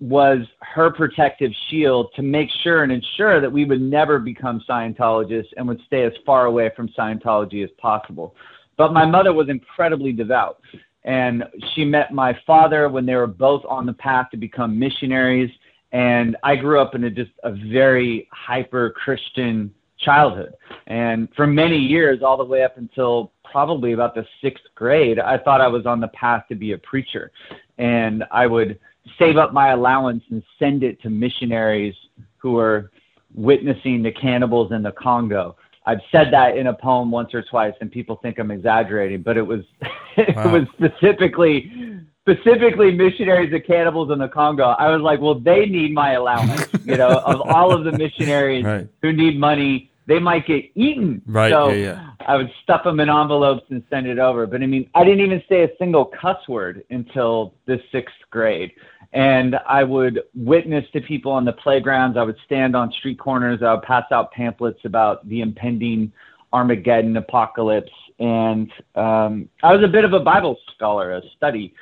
was 0.00 0.38
her 0.60 0.90
protective 0.90 1.52
shield 1.68 2.12
to 2.16 2.22
make 2.22 2.48
sure 2.62 2.82
and 2.82 2.92
ensure 2.92 3.40
that 3.40 3.50
we 3.50 3.64
would 3.64 3.80
never 3.80 4.18
become 4.18 4.62
Scientologists 4.68 5.48
and 5.56 5.66
would 5.66 5.80
stay 5.86 6.04
as 6.04 6.12
far 6.26 6.46
away 6.46 6.70
from 6.74 6.88
Scientology 6.88 7.62
as 7.62 7.70
possible. 7.78 8.34
But 8.76 8.92
my 8.92 9.06
mother 9.06 9.32
was 9.32 9.48
incredibly 9.48 10.12
devout. 10.12 10.60
And 11.04 11.44
she 11.74 11.84
met 11.84 12.12
my 12.12 12.36
father 12.46 12.88
when 12.88 13.06
they 13.06 13.14
were 13.14 13.26
both 13.26 13.64
on 13.68 13.86
the 13.86 13.92
path 13.92 14.26
to 14.30 14.36
become 14.36 14.78
missionaries 14.78 15.50
and 15.92 16.36
I 16.42 16.56
grew 16.56 16.80
up 16.80 16.94
in 16.94 17.04
a 17.04 17.10
just 17.10 17.30
a 17.44 17.52
very 17.52 18.28
hyper 18.32 18.90
Christian 18.90 19.72
childhood. 20.02 20.54
And 20.86 21.28
for 21.34 21.46
many 21.46 21.78
years, 21.78 22.22
all 22.22 22.36
the 22.36 22.44
way 22.44 22.62
up 22.62 22.76
until 22.76 23.32
probably 23.50 23.92
about 23.92 24.14
the 24.14 24.26
sixth 24.42 24.64
grade, 24.74 25.18
I 25.18 25.38
thought 25.38 25.60
I 25.60 25.68
was 25.68 25.86
on 25.86 26.00
the 26.00 26.08
path 26.08 26.44
to 26.48 26.54
be 26.54 26.72
a 26.72 26.78
preacher. 26.78 27.30
And 27.78 28.24
I 28.30 28.46
would 28.46 28.78
save 29.18 29.36
up 29.36 29.52
my 29.52 29.70
allowance 29.70 30.22
and 30.30 30.42
send 30.58 30.82
it 30.82 31.00
to 31.02 31.10
missionaries 31.10 31.94
who 32.38 32.52
were 32.52 32.90
witnessing 33.34 34.02
the 34.02 34.12
cannibals 34.12 34.72
in 34.72 34.82
the 34.82 34.92
Congo. 34.92 35.56
I've 35.84 36.00
said 36.12 36.32
that 36.32 36.56
in 36.56 36.68
a 36.68 36.74
poem 36.74 37.10
once 37.10 37.34
or 37.34 37.42
twice, 37.42 37.74
and 37.80 37.90
people 37.90 38.16
think 38.22 38.38
I'm 38.38 38.50
exaggerating, 38.50 39.22
but 39.22 39.36
it 39.36 39.42
was 39.42 39.62
it 40.16 40.36
wow. 40.36 40.52
was 40.52 40.68
specifically 40.76 42.02
specifically 42.22 42.92
missionaries 42.92 43.52
of 43.52 43.64
cannibals 43.66 44.10
in 44.10 44.18
the 44.18 44.28
Congo, 44.28 44.62
I 44.62 44.90
was 44.90 45.02
like, 45.02 45.20
well, 45.20 45.34
they 45.34 45.66
need 45.66 45.92
my 45.92 46.12
allowance. 46.12 46.68
you 46.84 46.96
know, 46.96 47.18
of 47.18 47.40
all 47.42 47.72
of 47.72 47.84
the 47.84 47.92
missionaries 47.92 48.64
right. 48.64 48.88
who 49.02 49.12
need 49.12 49.38
money, 49.38 49.90
they 50.06 50.18
might 50.18 50.46
get 50.46 50.64
eaten. 50.74 51.22
Right. 51.26 51.52
So 51.52 51.70
yeah, 51.70 51.76
yeah. 51.76 52.10
I 52.26 52.36
would 52.36 52.50
stuff 52.62 52.84
them 52.84 53.00
in 53.00 53.08
envelopes 53.08 53.64
and 53.70 53.82
send 53.90 54.06
it 54.06 54.18
over. 54.18 54.46
But 54.46 54.62
I 54.62 54.66
mean, 54.66 54.88
I 54.94 55.04
didn't 55.04 55.20
even 55.20 55.42
say 55.48 55.62
a 55.62 55.68
single 55.78 56.06
cuss 56.06 56.48
word 56.48 56.84
until 56.90 57.54
the 57.66 57.80
sixth 57.92 58.16
grade. 58.30 58.72
And 59.12 59.56
I 59.66 59.84
would 59.84 60.22
witness 60.34 60.84
to 60.92 61.00
people 61.00 61.32
on 61.32 61.44
the 61.44 61.52
playgrounds. 61.52 62.16
I 62.16 62.22
would 62.22 62.38
stand 62.44 62.74
on 62.74 62.90
street 62.92 63.18
corners. 63.18 63.62
I 63.62 63.74
would 63.74 63.82
pass 63.82 64.04
out 64.10 64.32
pamphlets 64.32 64.80
about 64.84 65.28
the 65.28 65.42
impending 65.42 66.12
Armageddon 66.52 67.16
apocalypse. 67.16 67.92
And 68.18 68.72
um, 68.94 69.48
I 69.62 69.74
was 69.74 69.84
a 69.84 69.88
bit 69.88 70.04
of 70.04 70.14
a 70.14 70.20
Bible 70.20 70.56
scholar, 70.74 71.12
a 71.12 71.22
study 71.36 71.74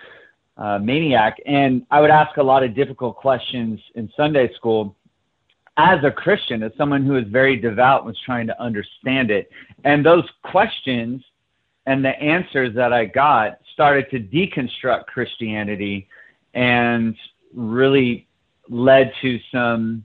uh, 0.56 0.78
maniac. 0.78 1.38
And 1.46 1.86
I 1.90 2.00
would 2.00 2.10
ask 2.10 2.36
a 2.36 2.42
lot 2.42 2.64
of 2.64 2.74
difficult 2.74 3.16
questions 3.16 3.80
in 3.94 4.10
Sunday 4.16 4.52
school 4.54 4.96
as 5.76 6.04
a 6.04 6.10
Christian, 6.10 6.62
as 6.62 6.72
someone 6.76 7.04
who 7.04 7.16
is 7.16 7.24
very 7.28 7.56
devout, 7.56 8.04
was 8.04 8.16
trying 8.24 8.46
to 8.46 8.62
understand 8.62 9.30
it. 9.30 9.50
And 9.84 10.04
those 10.04 10.24
questions 10.44 11.22
and 11.86 12.04
the 12.04 12.18
answers 12.20 12.74
that 12.74 12.92
I 12.92 13.06
got 13.06 13.58
started 13.72 14.10
to 14.10 14.20
deconstruct 14.20 15.06
Christianity 15.06 16.08
and 16.54 17.16
really 17.54 18.28
led 18.68 19.12
to 19.22 19.38
some 19.52 20.04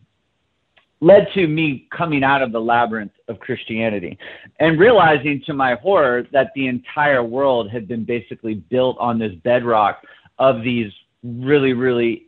led 1.01 1.27
to 1.33 1.45
me 1.47 1.87
coming 1.95 2.23
out 2.23 2.41
of 2.41 2.51
the 2.51 2.59
labyrinth 2.59 3.11
of 3.27 3.37
Christianity 3.39 4.17
and 4.59 4.79
realizing 4.79 5.41
to 5.45 5.53
my 5.53 5.75
horror 5.75 6.25
that 6.31 6.51
the 6.55 6.67
entire 6.67 7.23
world 7.23 7.69
had 7.69 7.87
been 7.87 8.05
basically 8.05 8.55
built 8.55 8.97
on 8.97 9.19
this 9.19 9.33
bedrock 9.43 10.01
of 10.39 10.63
these 10.63 10.91
really, 11.23 11.73
really, 11.73 12.24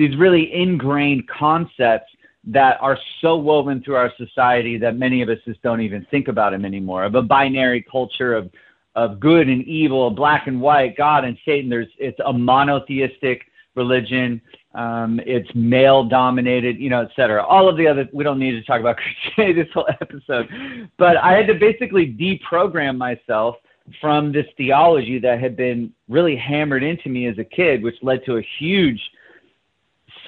these 0.00 0.16
really 0.16 0.50
ingrained 0.54 1.28
concepts 1.28 2.10
that 2.44 2.78
are 2.80 2.98
so 3.20 3.36
woven 3.36 3.82
through 3.82 3.96
our 3.96 4.10
society 4.16 4.78
that 4.78 4.96
many 4.96 5.20
of 5.20 5.28
us 5.28 5.36
just 5.44 5.60
don't 5.60 5.82
even 5.82 6.06
think 6.10 6.26
about 6.26 6.52
them 6.52 6.64
anymore. 6.64 7.04
Of 7.04 7.14
a 7.14 7.22
binary 7.22 7.82
culture 7.82 8.34
of 8.34 8.50
of 8.96 9.20
good 9.20 9.48
and 9.48 9.62
evil, 9.64 10.10
black 10.10 10.46
and 10.46 10.58
white, 10.60 10.96
God 10.96 11.24
and 11.24 11.36
Satan. 11.44 11.68
There's 11.68 11.86
it's 11.98 12.18
a 12.24 12.32
monotheistic 12.32 13.42
religion. 13.74 14.40
Um, 14.74 15.20
it's 15.26 15.48
male 15.54 16.04
dominated, 16.04 16.78
you 16.78 16.88
know, 16.88 17.02
et 17.02 17.10
cetera. 17.14 17.44
All 17.44 17.68
of 17.68 17.76
the 17.76 17.86
other, 17.86 18.08
we 18.12 18.24
don't 18.24 18.38
need 18.38 18.52
to 18.52 18.62
talk 18.62 18.80
about 18.80 18.96
Christianity 19.26 19.62
this 19.62 19.72
whole 19.74 19.88
episode, 20.00 20.48
but 20.96 21.18
I 21.18 21.32
had 21.32 21.46
to 21.48 21.54
basically 21.54 22.06
deprogram 22.06 22.96
myself 22.96 23.56
from 24.00 24.32
this 24.32 24.46
theology 24.56 25.18
that 25.18 25.40
had 25.40 25.56
been 25.56 25.92
really 26.08 26.36
hammered 26.36 26.82
into 26.82 27.10
me 27.10 27.26
as 27.26 27.36
a 27.38 27.44
kid, 27.44 27.82
which 27.82 27.96
led 28.02 28.24
to 28.24 28.38
a 28.38 28.42
huge 28.58 29.00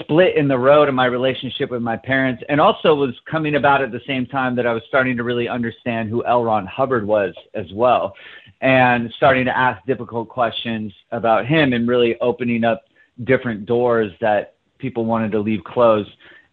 split 0.00 0.36
in 0.36 0.48
the 0.48 0.58
road 0.58 0.88
in 0.88 0.94
my 0.94 1.06
relationship 1.06 1.70
with 1.70 1.82
my 1.82 1.96
parents, 1.96 2.42
and 2.48 2.60
also 2.60 2.94
was 2.94 3.14
coming 3.30 3.56
about 3.56 3.82
at 3.82 3.92
the 3.92 4.00
same 4.06 4.26
time 4.26 4.56
that 4.56 4.66
I 4.66 4.72
was 4.72 4.82
starting 4.88 5.16
to 5.16 5.24
really 5.24 5.48
understand 5.48 6.08
who 6.08 6.24
L. 6.24 6.44
Ron 6.44 6.66
Hubbard 6.66 7.06
was 7.06 7.34
as 7.54 7.66
well, 7.72 8.14
and 8.60 9.12
starting 9.16 9.44
to 9.44 9.56
ask 9.56 9.84
difficult 9.86 10.28
questions 10.28 10.92
about 11.10 11.46
him 11.46 11.72
and 11.72 11.88
really 11.88 12.18
opening 12.20 12.64
up 12.64 12.84
different 13.24 13.66
doors 13.66 14.12
that 14.20 14.54
people 14.78 15.04
wanted 15.04 15.32
to 15.32 15.40
leave 15.40 15.62
closed 15.64 16.10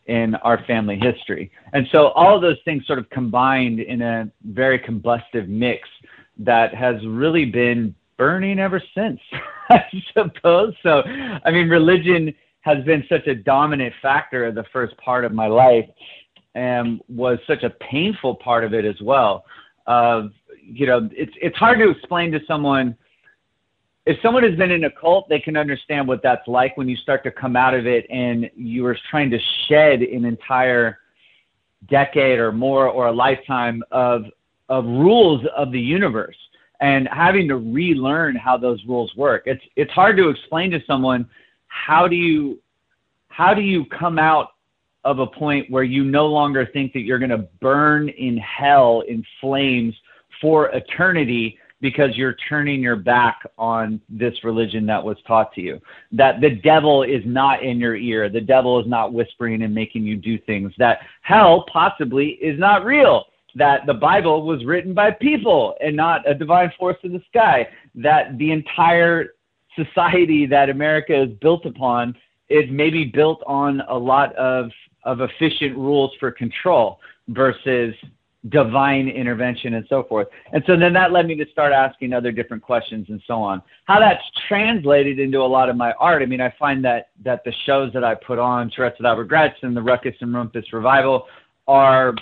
in 0.08 0.36
our 0.36 0.64
family 0.66 0.98
history. 0.98 1.52
And 1.74 1.88
so 1.92 2.08
all 2.10 2.36
of 2.36 2.42
those 2.42 2.58
things 2.66 2.86
sort 2.88 3.00
of 3.00 3.10
combined 3.12 3.80
in 3.80 4.02
a 4.02 4.30
very 4.44 4.80
combustive 4.80 5.48
mix 5.48 5.88
that 6.40 6.74
has 6.74 6.96
really 7.06 7.46
been 7.46 7.94
burning 8.18 8.60
ever 8.60 8.82
since, 8.96 9.20
I 9.70 9.84
suppose. 10.14 10.74
So, 10.84 11.04
I 11.46 11.52
mean, 11.52 11.70
religion 11.70 12.34
has 12.62 12.84
been 12.84 13.04
such 13.10 13.28
a 13.28 13.36
dominant 13.36 13.94
factor 14.02 14.46
of 14.46 14.56
the 14.56 14.66
first 14.72 14.96
part 14.98 15.26
of 15.26 15.32
my 15.32 15.48
life 15.48 15.86
and 16.56 17.02
was 17.08 17.40
such 17.48 17.64
a 17.64 17.70
painful 17.70 18.36
part 18.36 18.64
of 18.64 18.74
it 18.74 18.86
as 18.86 19.00
well. 19.02 19.46
Uh, 19.88 20.28
you 20.62 20.86
know, 20.86 21.10
it's, 21.14 21.34
it's 21.42 21.58
hard 21.58 21.80
to 21.80 21.90
explain 21.90 22.32
to 22.32 22.40
someone– 22.48 22.96
if 24.10 24.18
someone 24.24 24.42
has 24.42 24.56
been 24.56 24.72
in 24.72 24.86
a 24.86 24.90
cult, 24.90 25.30
they 25.30 25.40
can 25.40 25.56
understand 25.56 26.08
what 26.08 26.24
that's 26.24 26.48
like 26.48 26.76
when 26.78 26.90
you 26.90 26.96
start 26.96 27.24
to 27.26 27.32
come 27.32 27.56
out 27.56 27.76
of 27.76 27.86
it 27.86 28.08
and 28.10 28.50
you 28.56 28.84
are 28.88 28.98
trying 29.12 29.30
to 29.30 29.38
shed 29.68 30.02
an 30.02 30.26
entire 30.26 30.98
decade 31.90 32.40
or 32.40 32.52
more 32.52 32.88
or 32.88 33.08
a 33.08 33.12
lifetime 33.12 33.84
of 33.92 34.24
of 34.68 34.86
rules 34.86 35.46
of 35.56 35.72
the 35.72 35.80
universe 35.80 36.36
and 36.80 37.08
having 37.12 37.48
to 37.50 37.58
relearn 37.58 38.36
how 38.36 38.58
those 38.58 38.84
rules 38.88 39.16
work. 39.16 39.44
It's 39.46 39.64
it's 39.76 39.92
hard 39.92 40.18
to 40.18 40.30
explain 40.30 40.72
to 40.72 40.80
someone 40.88 41.30
how 41.70 42.08
do 42.08 42.16
you 42.16 42.60
how 43.30 43.54
do 43.54 43.62
you 43.62 43.86
come 43.86 44.20
out 44.20 44.50
of 45.06 45.20
a 45.20 45.28
point 45.28 45.70
where 45.72 45.84
you 45.84 46.04
no 46.04 46.26
longer 46.26 46.68
think 46.74 46.92
that 46.94 47.02
you're 47.02 47.20
going 47.20 47.30
to 47.30 47.48
burn 47.62 48.10
in 48.10 48.38
hell 48.38 49.02
in 49.08 49.24
flames 49.40 49.96
for 50.42 50.68
eternity 50.70 51.58
because 51.82 52.18
you're 52.18 52.36
turning 52.50 52.82
your 52.82 52.96
back 52.96 53.40
on 53.58 54.02
this 54.10 54.34
religion 54.44 54.86
that 54.86 55.04
was 55.04 55.18
taught 55.26 55.54
to 55.54 55.62
you. 55.62 55.80
That 56.12 56.42
the 56.42 56.50
devil 56.50 57.04
is 57.04 57.22
not 57.26 57.64
in 57.64 57.80
your 57.80 57.96
ear. 57.96 58.30
The 58.30 58.42
devil 58.42 58.80
is 58.80 58.88
not 58.88 59.14
whispering 59.14 59.64
and 59.64 59.74
making 59.74 60.04
you 60.04 60.18
do 60.18 60.38
things. 60.40 60.74
That 60.78 61.00
hell 61.22 61.66
possibly 61.72 62.32
is 62.42 62.60
not 62.60 62.84
real. 62.84 63.26
That 63.56 63.86
the 63.86 63.94
Bible 63.94 64.46
was 64.46 64.66
written 64.66 64.94
by 64.94 65.12
people 65.12 65.76
and 65.82 65.96
not 65.96 66.30
a 66.30 66.34
divine 66.34 66.72
force 66.78 66.98
in 67.04 67.14
the 67.14 67.22
sky. 67.30 67.68
That 67.96 68.38
the 68.38 68.52
entire 68.52 69.36
society 69.76 70.46
that 70.48 70.70
America 70.70 71.24
is 71.24 71.30
built 71.42 71.66
upon 71.66 72.16
is 72.50 72.66
maybe 72.70 73.06
built 73.06 73.42
on 73.46 73.82
a 73.88 73.98
lot 73.98 74.36
of, 74.36 74.72
of 75.04 75.22
efficient 75.22 75.78
rules 75.78 76.12
for 76.20 76.32
control 76.32 77.00
versus 77.30 77.94
divine 78.48 79.10
intervention 79.10 79.74
and 79.74 79.86
so 79.90 80.04
forth. 80.04 80.28
And 80.54 80.64
so 80.66 80.78
then 80.78 80.94
that 80.94 81.12
led 81.12 81.28
me 81.28 81.36
to 81.36 81.46
start 81.52 81.74
asking 81.74 82.14
other 82.14 82.32
different 82.32 82.64
questions 82.64 83.08
and 83.10 83.22
so 83.28 83.34
on. 83.34 83.62
How 83.86 84.00
that's 84.00 84.24
translated 84.48 85.20
into 85.20 85.40
a 85.40 85.46
lot 85.46 85.70
of 85.70 85.76
my 85.76 85.92
art. 86.00 86.22
I 86.22 86.26
mean, 86.26 86.40
I 86.40 86.54
find 86.58 86.84
that 86.86 87.10
that 87.26 87.44
the 87.44 87.54
shows 87.66 87.92
that 87.94 88.04
I 88.04 88.16
put 88.16 88.40
on, 88.40 88.72
Tourette's 88.74 88.98
Without 88.98 89.18
Regrets 89.18 89.58
and 89.62 89.76
the 89.76 89.82
Ruckus 89.82 90.16
and 90.22 90.34
Rumpus 90.34 90.72
Revival, 90.72 91.28
are, 91.68 92.16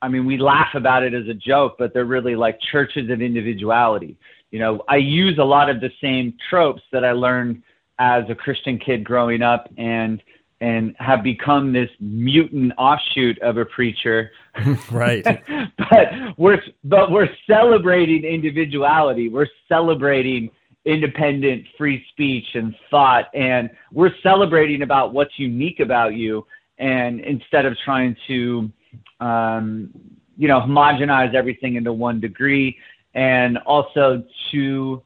I 0.00 0.08
mean, 0.08 0.24
we 0.24 0.38
laugh 0.38 0.74
about 0.74 1.02
it 1.02 1.12
as 1.12 1.28
a 1.28 1.34
joke, 1.34 1.76
but 1.78 1.92
they're 1.92 2.06
really 2.06 2.34
like 2.34 2.58
churches 2.72 3.10
of 3.10 3.20
individuality. 3.20 4.16
You 4.56 4.62
know, 4.62 4.82
I 4.88 4.96
use 4.96 5.36
a 5.36 5.44
lot 5.44 5.68
of 5.68 5.82
the 5.82 5.90
same 6.00 6.32
tropes 6.48 6.80
that 6.90 7.04
I 7.04 7.12
learned 7.12 7.62
as 7.98 8.24
a 8.30 8.34
Christian 8.34 8.78
kid 8.78 9.04
growing 9.04 9.42
up 9.42 9.68
and 9.76 10.22
and 10.62 10.96
have 10.98 11.22
become 11.22 11.74
this 11.74 11.90
mutant 12.00 12.72
offshoot 12.78 13.38
of 13.40 13.58
a 13.58 13.66
preacher. 13.66 14.30
right. 14.90 15.22
but 15.76 16.38
we're 16.38 16.62
but 16.84 17.10
we're 17.10 17.28
celebrating 17.46 18.24
individuality. 18.24 19.28
We're 19.28 19.48
celebrating 19.68 20.48
independent 20.86 21.66
free 21.76 22.02
speech 22.12 22.46
and 22.54 22.74
thought 22.90 23.26
and 23.34 23.68
we're 23.92 24.14
celebrating 24.22 24.80
about 24.80 25.12
what's 25.12 25.38
unique 25.38 25.80
about 25.80 26.14
you 26.14 26.46
and 26.78 27.20
instead 27.20 27.66
of 27.66 27.76
trying 27.84 28.16
to 28.26 28.72
um, 29.20 29.90
you 30.38 30.48
know 30.48 30.60
homogenize 30.60 31.34
everything 31.34 31.74
into 31.74 31.92
one 31.92 32.20
degree 32.20 32.78
and 33.16 33.58
also 33.58 34.22
to 34.52 35.02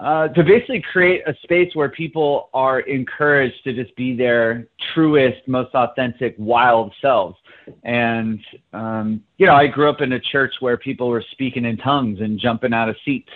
uh, 0.00 0.28
to 0.28 0.44
basically 0.44 0.80
create 0.92 1.22
a 1.26 1.34
space 1.42 1.74
where 1.74 1.88
people 1.88 2.50
are 2.54 2.80
encouraged 2.80 3.64
to 3.64 3.72
just 3.72 3.94
be 3.96 4.14
their 4.14 4.68
truest, 4.94 5.38
most 5.48 5.74
authentic, 5.74 6.36
wild 6.38 6.92
selves. 7.02 7.36
And, 7.82 8.38
um, 8.72 9.24
you 9.38 9.46
know, 9.46 9.54
I 9.54 9.66
grew 9.66 9.90
up 9.90 10.00
in 10.00 10.12
a 10.12 10.20
church 10.20 10.54
where 10.60 10.76
people 10.76 11.08
were 11.08 11.24
speaking 11.32 11.64
in 11.64 11.76
tongues 11.78 12.20
and 12.20 12.38
jumping 12.38 12.72
out 12.72 12.88
of 12.88 12.94
seats 13.04 13.32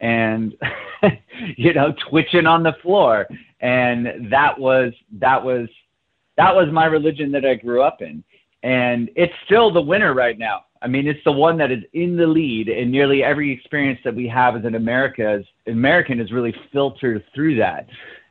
and, 0.00 0.54
you 1.56 1.74
know, 1.74 1.92
twitching 2.08 2.46
on 2.46 2.62
the 2.62 2.76
floor. 2.80 3.26
And 3.58 4.30
that 4.30 4.56
was, 4.56 4.92
that 5.18 5.42
was, 5.44 5.68
that 6.36 6.54
was 6.54 6.68
my 6.70 6.84
religion 6.84 7.32
that 7.32 7.44
I 7.44 7.56
grew 7.56 7.82
up 7.82 8.02
in. 8.02 8.22
And 8.64 9.10
it's 9.14 9.32
still 9.44 9.70
the 9.70 9.80
winner 9.80 10.14
right 10.14 10.38
now. 10.38 10.64
I 10.80 10.88
mean, 10.88 11.06
it's 11.06 11.22
the 11.24 11.32
one 11.32 11.56
that 11.58 11.70
is 11.70 11.82
in 11.92 12.16
the 12.16 12.26
lead, 12.26 12.68
and 12.68 12.90
nearly 12.90 13.22
every 13.22 13.52
experience 13.52 14.00
that 14.04 14.14
we 14.14 14.26
have 14.28 14.56
as 14.56 14.64
an 14.64 14.74
America, 14.74 15.26
as 15.26 15.44
American, 15.66 16.18
is 16.18 16.32
really 16.32 16.54
filtered 16.72 17.22
through 17.34 17.56
that, 17.56 17.86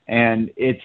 and 0.07 0.51
it's 0.57 0.81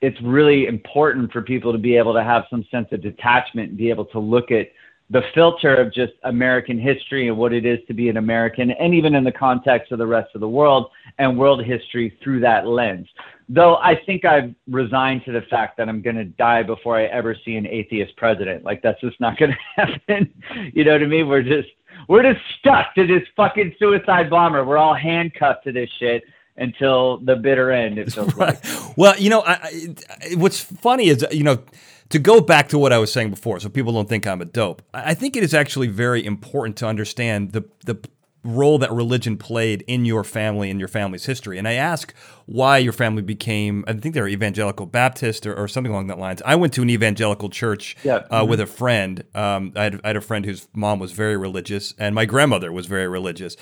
it's 0.00 0.20
really 0.20 0.66
important 0.66 1.30
for 1.32 1.42
people 1.42 1.70
to 1.70 1.78
be 1.78 1.96
able 1.96 2.12
to 2.12 2.24
have 2.24 2.42
some 2.50 2.66
sense 2.72 2.88
of 2.90 3.00
detachment 3.00 3.68
and 3.68 3.78
be 3.78 3.88
able 3.88 4.04
to 4.06 4.18
look 4.18 4.50
at 4.50 4.66
the 5.10 5.22
filter 5.32 5.76
of 5.76 5.92
just 5.92 6.12
American 6.24 6.76
history 6.76 7.28
and 7.28 7.36
what 7.36 7.52
it 7.52 7.64
is 7.64 7.78
to 7.86 7.94
be 7.94 8.08
an 8.08 8.16
American, 8.16 8.72
and 8.72 8.94
even 8.94 9.14
in 9.14 9.22
the 9.22 9.30
context 9.30 9.92
of 9.92 9.98
the 9.98 10.06
rest 10.06 10.30
of 10.34 10.40
the 10.40 10.48
world 10.48 10.90
and 11.18 11.38
world 11.38 11.64
history 11.64 12.18
through 12.22 12.40
that 12.40 12.66
lens 12.66 13.06
though 13.54 13.76
I 13.76 14.00
think 14.06 14.24
I've 14.24 14.54
resigned 14.66 15.26
to 15.26 15.32
the 15.32 15.42
fact 15.42 15.76
that 15.76 15.88
I'm 15.88 16.00
going 16.00 16.16
to 16.16 16.24
die 16.24 16.62
before 16.62 16.98
I 16.98 17.04
ever 17.04 17.36
see 17.44 17.56
an 17.56 17.66
atheist 17.66 18.16
president. 18.16 18.64
Like 18.64 18.80
that's 18.82 19.00
just 19.00 19.20
not 19.20 19.36
going 19.36 19.52
to 19.76 19.86
happen. 19.86 20.32
you 20.72 20.84
know 20.84 20.92
what 20.92 21.02
I 21.02 21.06
mean? 21.06 21.28
We're 21.28 21.42
just 21.42 21.68
we're 22.08 22.22
just 22.22 22.44
stuck 22.58 22.94
to 22.94 23.06
this 23.06 23.22
fucking 23.36 23.74
suicide 23.78 24.30
bomber. 24.30 24.64
We're 24.64 24.78
all 24.78 24.94
handcuffed 24.94 25.64
to 25.64 25.72
this 25.72 25.90
shit 25.98 26.24
until 26.56 27.18
the 27.18 27.36
bitter 27.36 27.70
end. 27.70 27.98
It 27.98 28.12
feels 28.12 28.34
right. 28.36 28.54
like. 28.64 28.96
Well, 28.96 29.18
you 29.18 29.28
know, 29.28 29.42
I, 29.42 29.54
I, 29.54 30.34
what's 30.36 30.60
funny 30.60 31.08
is 31.08 31.24
you 31.30 31.44
know. 31.44 31.62
To 32.08 32.18
go 32.18 32.42
back 32.42 32.68
to 32.68 32.78
what 32.78 32.92
I 32.92 32.98
was 32.98 33.10
saying 33.10 33.30
before, 33.30 33.58
so 33.58 33.70
people 33.70 33.94
don't 33.94 34.06
think 34.06 34.26
I'm 34.26 34.42
a 34.42 34.44
dope, 34.44 34.82
I 34.92 35.14
think 35.14 35.34
it 35.34 35.42
is 35.42 35.54
actually 35.54 35.86
very 35.86 36.22
important 36.22 36.76
to 36.76 36.86
understand 36.86 37.52
the 37.52 37.64
the 37.86 38.02
role 38.44 38.76
that 38.78 38.90
religion 38.90 39.36
played 39.36 39.82
in 39.86 40.04
your 40.04 40.24
family 40.24 40.68
and 40.68 40.80
your 40.80 40.88
family's 40.88 41.24
history. 41.26 41.58
And 41.58 41.68
I 41.68 41.74
ask 41.74 42.12
why 42.46 42.78
your 42.78 42.92
family 42.92 43.22
became, 43.22 43.84
I 43.86 43.92
think 43.92 44.14
they're 44.14 44.26
evangelical 44.26 44.84
Baptist 44.86 45.46
or, 45.46 45.54
or 45.54 45.68
something 45.68 45.92
along 45.92 46.08
that 46.08 46.18
lines. 46.18 46.42
I 46.44 46.56
went 46.56 46.72
to 46.72 46.82
an 46.82 46.90
evangelical 46.90 47.50
church 47.50 47.96
Yeah. 48.02 48.24
uh, 48.30 48.44
with 48.44 48.58
a 48.58 48.66
friend. 48.66 49.22
Um, 49.34 49.72
I, 49.76 49.84
had, 49.84 50.00
I 50.02 50.08
had 50.08 50.16
a 50.16 50.20
friend 50.20 50.44
whose 50.44 50.66
mom 50.74 50.98
was 50.98 51.12
very 51.12 51.36
religious, 51.36 51.94
and 51.98 52.16
my 52.16 52.24
grandmother 52.24 52.72
was 52.72 52.86
very 52.86 53.06
religious. 53.06 53.56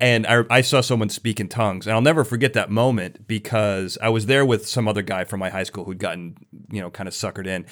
And 0.00 0.26
I, 0.26 0.42
I 0.50 0.60
saw 0.62 0.80
someone 0.80 1.10
speak 1.10 1.38
in 1.38 1.46
tongues, 1.48 1.86
and 1.86 1.94
I'll 1.94 2.02
never 2.02 2.24
forget 2.24 2.54
that 2.54 2.70
moment 2.70 3.28
because 3.28 3.96
I 4.02 4.08
was 4.08 4.26
there 4.26 4.44
with 4.44 4.66
some 4.68 4.88
other 4.88 5.02
guy 5.02 5.22
from 5.22 5.38
my 5.38 5.50
high 5.50 5.62
school 5.62 5.84
who'd 5.84 5.98
gotten, 5.98 6.36
you 6.72 6.80
know, 6.80 6.90
kind 6.90 7.06
of 7.08 7.14
suckered 7.14 7.46
in, 7.46 7.66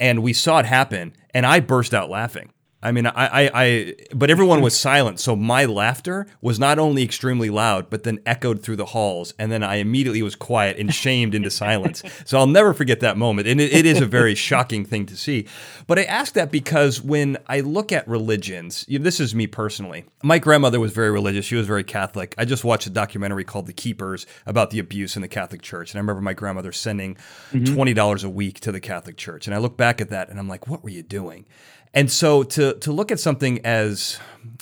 and 0.00 0.22
we 0.24 0.32
saw 0.32 0.58
it 0.58 0.66
happen, 0.66 1.14
and 1.32 1.46
I 1.46 1.60
burst 1.60 1.94
out 1.94 2.10
laughing. 2.10 2.50
I 2.80 2.92
mean, 2.92 3.06
I, 3.06 3.12
I, 3.16 3.50
I, 3.54 3.94
but 4.14 4.30
everyone 4.30 4.60
was 4.60 4.78
silent. 4.78 5.18
So 5.18 5.34
my 5.34 5.64
laughter 5.64 6.28
was 6.40 6.60
not 6.60 6.78
only 6.78 7.02
extremely 7.02 7.50
loud, 7.50 7.90
but 7.90 8.04
then 8.04 8.20
echoed 8.24 8.62
through 8.62 8.76
the 8.76 8.86
halls. 8.86 9.34
And 9.36 9.50
then 9.50 9.64
I 9.64 9.76
immediately 9.76 10.22
was 10.22 10.36
quiet 10.36 10.78
and 10.78 10.94
shamed 10.94 11.34
into 11.34 11.50
silence. 11.50 12.04
So 12.24 12.38
I'll 12.38 12.46
never 12.46 12.72
forget 12.72 13.00
that 13.00 13.16
moment. 13.16 13.48
And 13.48 13.60
it, 13.60 13.72
it 13.72 13.84
is 13.84 14.00
a 14.00 14.06
very 14.06 14.36
shocking 14.36 14.84
thing 14.84 15.06
to 15.06 15.16
see. 15.16 15.48
But 15.88 15.98
I 15.98 16.04
ask 16.04 16.34
that 16.34 16.52
because 16.52 17.02
when 17.02 17.36
I 17.48 17.60
look 17.60 17.90
at 17.90 18.06
religions, 18.06 18.84
you 18.86 18.98
know, 18.98 19.02
this 19.02 19.18
is 19.18 19.34
me 19.34 19.48
personally. 19.48 20.04
My 20.22 20.38
grandmother 20.38 20.78
was 20.78 20.92
very 20.92 21.10
religious. 21.10 21.46
She 21.46 21.56
was 21.56 21.66
very 21.66 21.84
Catholic. 21.84 22.34
I 22.38 22.44
just 22.44 22.64
watched 22.64 22.86
a 22.86 22.90
documentary 22.90 23.44
called 23.44 23.66
The 23.66 23.72
Keepers 23.72 24.24
about 24.46 24.70
the 24.70 24.78
abuse 24.78 25.16
in 25.16 25.22
the 25.22 25.28
Catholic 25.28 25.62
Church. 25.62 25.92
And 25.92 25.98
I 25.98 26.00
remember 26.00 26.22
my 26.22 26.34
grandmother 26.34 26.70
sending 26.70 27.16
mm-hmm. 27.50 27.74
$20 27.74 28.24
a 28.24 28.28
week 28.28 28.60
to 28.60 28.70
the 28.70 28.80
Catholic 28.80 29.16
Church. 29.16 29.48
And 29.48 29.54
I 29.54 29.58
look 29.58 29.76
back 29.76 30.00
at 30.00 30.10
that 30.10 30.28
and 30.28 30.38
I'm 30.38 30.48
like, 30.48 30.68
what 30.68 30.84
were 30.84 30.90
you 30.90 31.02
doing? 31.02 31.46
And 31.94 32.10
so 32.10 32.42
to 32.42 32.74
to 32.74 32.92
look 32.92 33.10
at 33.10 33.20
something 33.20 33.64
as 33.64 34.18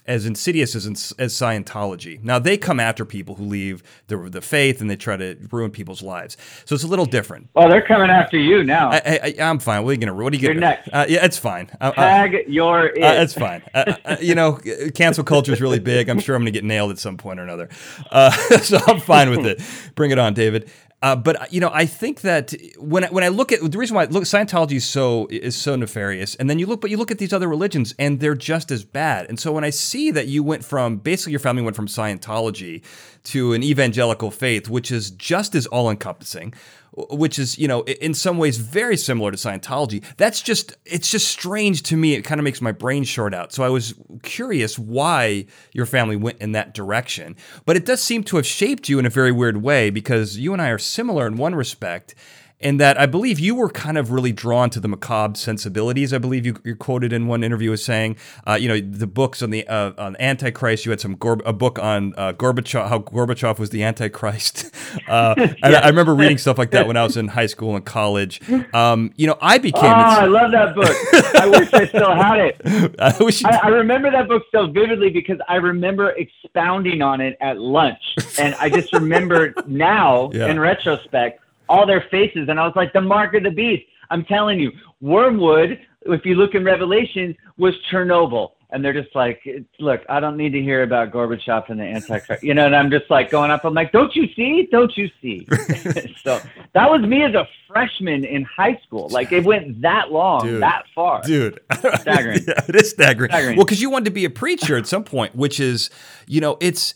as 0.06 0.24
insidious 0.24 0.74
as 0.74 0.86
as 1.18 1.34
Scientology. 1.34 2.22
Now 2.22 2.38
they 2.38 2.56
come 2.56 2.78
after 2.78 3.04
people 3.04 3.34
who 3.34 3.44
leave 3.44 3.82
the 4.06 4.16
the 4.16 4.40
faith 4.40 4.80
and 4.80 4.88
they 4.88 4.96
try 4.96 5.16
to 5.16 5.36
ruin 5.50 5.70
people's 5.70 6.02
lives. 6.02 6.36
So 6.64 6.74
it's 6.74 6.84
a 6.84 6.88
little 6.88 7.06
different. 7.06 7.48
Well, 7.54 7.68
they're 7.68 7.86
coming 7.86 8.10
after 8.10 8.38
you 8.38 8.62
now. 8.64 8.90
I, 8.90 9.00
I, 9.22 9.34
I'm 9.40 9.58
fine. 9.58 9.82
What 9.84 9.90
are 9.90 9.92
you 9.94 9.98
gonna? 9.98 10.14
What 10.14 10.32
are 10.32 10.36
you 10.36 10.42
You're 10.42 10.54
gonna? 10.54 10.66
next. 10.66 10.88
Uh, 10.92 11.06
yeah, 11.08 11.24
it's 11.24 11.38
fine. 11.38 11.70
Uh, 11.80 11.84
uh, 11.84 11.92
Tag 11.94 12.44
your 12.48 12.86
it. 12.86 13.02
uh, 13.02 13.22
it's 13.22 13.34
fine. 13.34 13.62
Uh, 13.74 13.94
uh, 14.04 14.16
you 14.20 14.34
know, 14.34 14.58
cancel 14.94 15.24
culture 15.24 15.52
is 15.52 15.60
really 15.60 15.80
big. 15.80 16.08
I'm 16.08 16.20
sure 16.20 16.36
I'm 16.36 16.42
going 16.42 16.52
to 16.52 16.56
get 16.56 16.64
nailed 16.64 16.90
at 16.92 16.98
some 16.98 17.16
point 17.16 17.40
or 17.40 17.42
another. 17.42 17.68
Uh, 18.10 18.30
so 18.62 18.78
I'm 18.86 19.00
fine 19.00 19.30
with 19.30 19.46
it. 19.46 19.60
Bring 19.94 20.10
it 20.12 20.18
on, 20.18 20.34
David. 20.34 20.70
Uh, 21.02 21.14
but 21.14 21.52
you 21.52 21.60
know, 21.60 21.70
I 21.72 21.84
think 21.84 22.22
that 22.22 22.54
when 22.78 23.04
I, 23.04 23.08
when 23.08 23.22
I 23.22 23.28
look 23.28 23.52
at 23.52 23.60
the 23.60 23.78
reason 23.78 23.94
why 23.94 24.06
look 24.06 24.24
Scientology 24.24 24.76
is 24.76 24.86
so 24.86 25.26
is 25.30 25.54
so 25.54 25.76
nefarious, 25.76 26.34
and 26.36 26.48
then 26.48 26.58
you 26.58 26.66
look, 26.66 26.80
but 26.80 26.90
you 26.90 26.96
look 26.96 27.10
at 27.10 27.18
these 27.18 27.34
other 27.34 27.48
religions, 27.48 27.94
and 27.98 28.18
they're 28.18 28.34
just 28.34 28.70
as 28.70 28.82
bad. 28.82 29.26
And 29.28 29.38
so 29.38 29.52
when 29.52 29.62
I 29.62 29.70
see 29.70 30.10
that 30.12 30.26
you 30.26 30.42
went 30.42 30.64
from 30.64 30.96
basically 30.96 31.32
your 31.32 31.40
family 31.40 31.62
went 31.62 31.76
from 31.76 31.86
Scientology 31.86 32.82
to 33.24 33.52
an 33.52 33.62
evangelical 33.62 34.30
faith, 34.30 34.70
which 34.70 34.90
is 34.90 35.10
just 35.10 35.54
as 35.54 35.66
all 35.66 35.90
encompassing, 35.90 36.54
which 36.96 37.38
is 37.38 37.58
you 37.58 37.68
know 37.68 37.82
in 37.82 38.14
some 38.14 38.38
ways 38.38 38.56
very 38.56 38.96
similar 38.96 39.30
to 39.30 39.36
Scientology. 39.36 40.02
That's 40.16 40.40
just 40.40 40.76
it's 40.84 41.10
just 41.10 41.28
strange 41.28 41.82
to 41.84 41.96
me. 41.96 42.14
It 42.14 42.22
kind 42.22 42.40
of 42.40 42.44
makes 42.44 42.60
my 42.60 42.72
brain 42.72 43.04
short 43.04 43.34
out. 43.34 43.52
So 43.52 43.62
I 43.62 43.68
was 43.68 43.94
curious 44.22 44.78
why 44.78 45.46
your 45.72 45.86
family 45.86 46.16
went 46.16 46.38
in 46.40 46.52
that 46.52 46.74
direction. 46.74 47.36
But 47.64 47.76
it 47.76 47.84
does 47.84 48.02
seem 48.02 48.24
to 48.24 48.36
have 48.36 48.46
shaped 48.46 48.88
you 48.88 48.98
in 48.98 49.06
a 49.06 49.10
very 49.10 49.32
weird 49.32 49.62
way 49.62 49.90
because 49.90 50.38
you 50.38 50.52
and 50.52 50.62
I 50.62 50.70
are 50.70 50.78
similar 50.78 51.26
in 51.26 51.36
one 51.36 51.54
respect. 51.54 52.14
In 52.58 52.78
that 52.78 52.98
I 52.98 53.04
believe 53.04 53.38
you 53.38 53.54
were 53.54 53.68
kind 53.68 53.98
of 53.98 54.10
really 54.10 54.32
drawn 54.32 54.70
to 54.70 54.80
the 54.80 54.88
macabre 54.88 55.36
sensibilities. 55.36 56.14
I 56.14 56.18
believe 56.18 56.46
you, 56.46 56.56
you're 56.64 56.74
quoted 56.74 57.12
in 57.12 57.26
one 57.26 57.44
interview 57.44 57.70
as 57.72 57.84
saying, 57.84 58.16
uh, 58.48 58.54
you 58.54 58.66
know, 58.66 58.80
the 58.80 59.06
books 59.06 59.42
on 59.42 59.50
the 59.50 59.68
uh, 59.68 59.92
on 59.98 60.16
Antichrist. 60.18 60.86
You 60.86 60.90
had 60.90 61.00
some 61.00 61.18
a 61.44 61.52
book 61.52 61.78
on 61.78 62.14
uh, 62.16 62.32
Gorbachev, 62.32 62.88
how 62.88 63.00
Gorbachev 63.00 63.58
was 63.58 63.70
the 63.70 63.82
Antichrist. 63.82 64.70
Uh, 65.08 65.34
and 65.62 65.76
I, 65.76 65.80
I 65.82 65.88
remember 65.88 66.14
reading 66.14 66.38
stuff 66.38 66.56
like 66.58 66.70
that 66.70 66.86
when 66.86 66.96
I 66.96 67.02
was 67.04 67.16
in 67.16 67.28
high 67.28 67.46
school 67.46 67.76
and 67.76 67.84
college. 67.84 68.40
Um, 68.72 69.12
you 69.16 69.26
know, 69.26 69.36
I 69.40 69.58
became. 69.58 69.84
Oh, 69.84 69.86
I 69.88 70.24
love 70.24 70.52
that 70.52 70.74
book. 70.74 70.96
I 71.34 71.46
wish 71.46 71.72
I 71.72 71.86
still 71.86 72.14
had 72.14 72.38
it. 72.38 72.94
I 72.98 73.16
wish 73.22 73.44
I, 73.44 73.58
I 73.64 73.68
remember 73.68 74.10
that 74.10 74.26
book 74.28 74.44
so 74.52 74.68
vividly 74.68 75.10
because 75.10 75.38
I 75.48 75.56
remember 75.56 76.10
expounding 76.12 77.02
on 77.02 77.20
it 77.20 77.36
at 77.40 77.58
lunch, 77.58 78.02
and 78.38 78.54
I 78.56 78.70
just 78.70 78.92
remember 78.92 79.54
now, 79.66 80.30
Yeah. 80.32 80.48
in 80.48 80.58
retrospect, 80.58 81.40
all 81.68 81.86
their 81.86 82.04
faces, 82.10 82.48
and 82.48 82.58
I 82.60 82.66
was 82.66 82.74
like, 82.76 82.92
"The 82.92 83.00
mark 83.00 83.34
of 83.34 83.42
the 83.42 83.50
beast." 83.50 83.84
I'm 84.10 84.24
telling 84.24 84.60
you, 84.60 84.72
Wormwood. 85.00 85.80
If 86.08 86.24
you 86.24 86.36
look 86.36 86.54
in 86.54 86.62
Revelations, 86.64 87.34
was 87.58 87.74
Chernobyl, 87.90 88.50
and 88.70 88.84
they're 88.84 88.92
just 88.92 89.12
like, 89.16 89.40
"Look, 89.80 90.02
I 90.08 90.20
don't 90.20 90.36
need 90.36 90.50
to 90.52 90.62
hear 90.62 90.84
about 90.84 91.10
Gorbachev 91.10 91.68
and 91.68 91.80
the 91.80 91.84
Antichrist," 91.84 92.44
you 92.44 92.54
know. 92.54 92.66
And 92.66 92.76
I'm 92.76 92.90
just 92.92 93.10
like 93.10 93.28
going 93.30 93.50
up. 93.50 93.64
I'm 93.64 93.74
like, 93.74 93.90
"Don't 93.90 94.14
you 94.14 94.28
see? 94.36 94.68
Don't 94.70 94.96
you 94.96 95.10
see?" 95.20 95.46
so 96.22 96.40
that 96.74 96.88
was 96.88 97.00
me 97.02 97.24
as 97.24 97.34
a 97.34 97.48
freshman 97.66 98.24
in 98.24 98.44
high 98.44 98.80
school. 98.86 99.08
Like 99.10 99.32
it 99.32 99.44
went 99.44 99.82
that 99.82 100.12
long, 100.12 100.46
Dude. 100.46 100.62
that 100.62 100.84
far. 100.94 101.22
dude. 101.22 101.58
Staggering. 102.00 102.40
yeah, 102.46 102.64
it 102.68 102.76
is 102.76 102.90
staggering. 102.90 103.30
Staggering. 103.30 103.56
Well, 103.56 103.64
because 103.66 103.82
you 103.82 103.90
wanted 103.90 104.04
to 104.04 104.10
be 104.12 104.24
a 104.24 104.30
preacher 104.30 104.76
at 104.76 104.86
some 104.86 105.02
point, 105.02 105.34
which 105.34 105.58
is, 105.58 105.90
you 106.28 106.40
know, 106.40 106.56
it's 106.60 106.94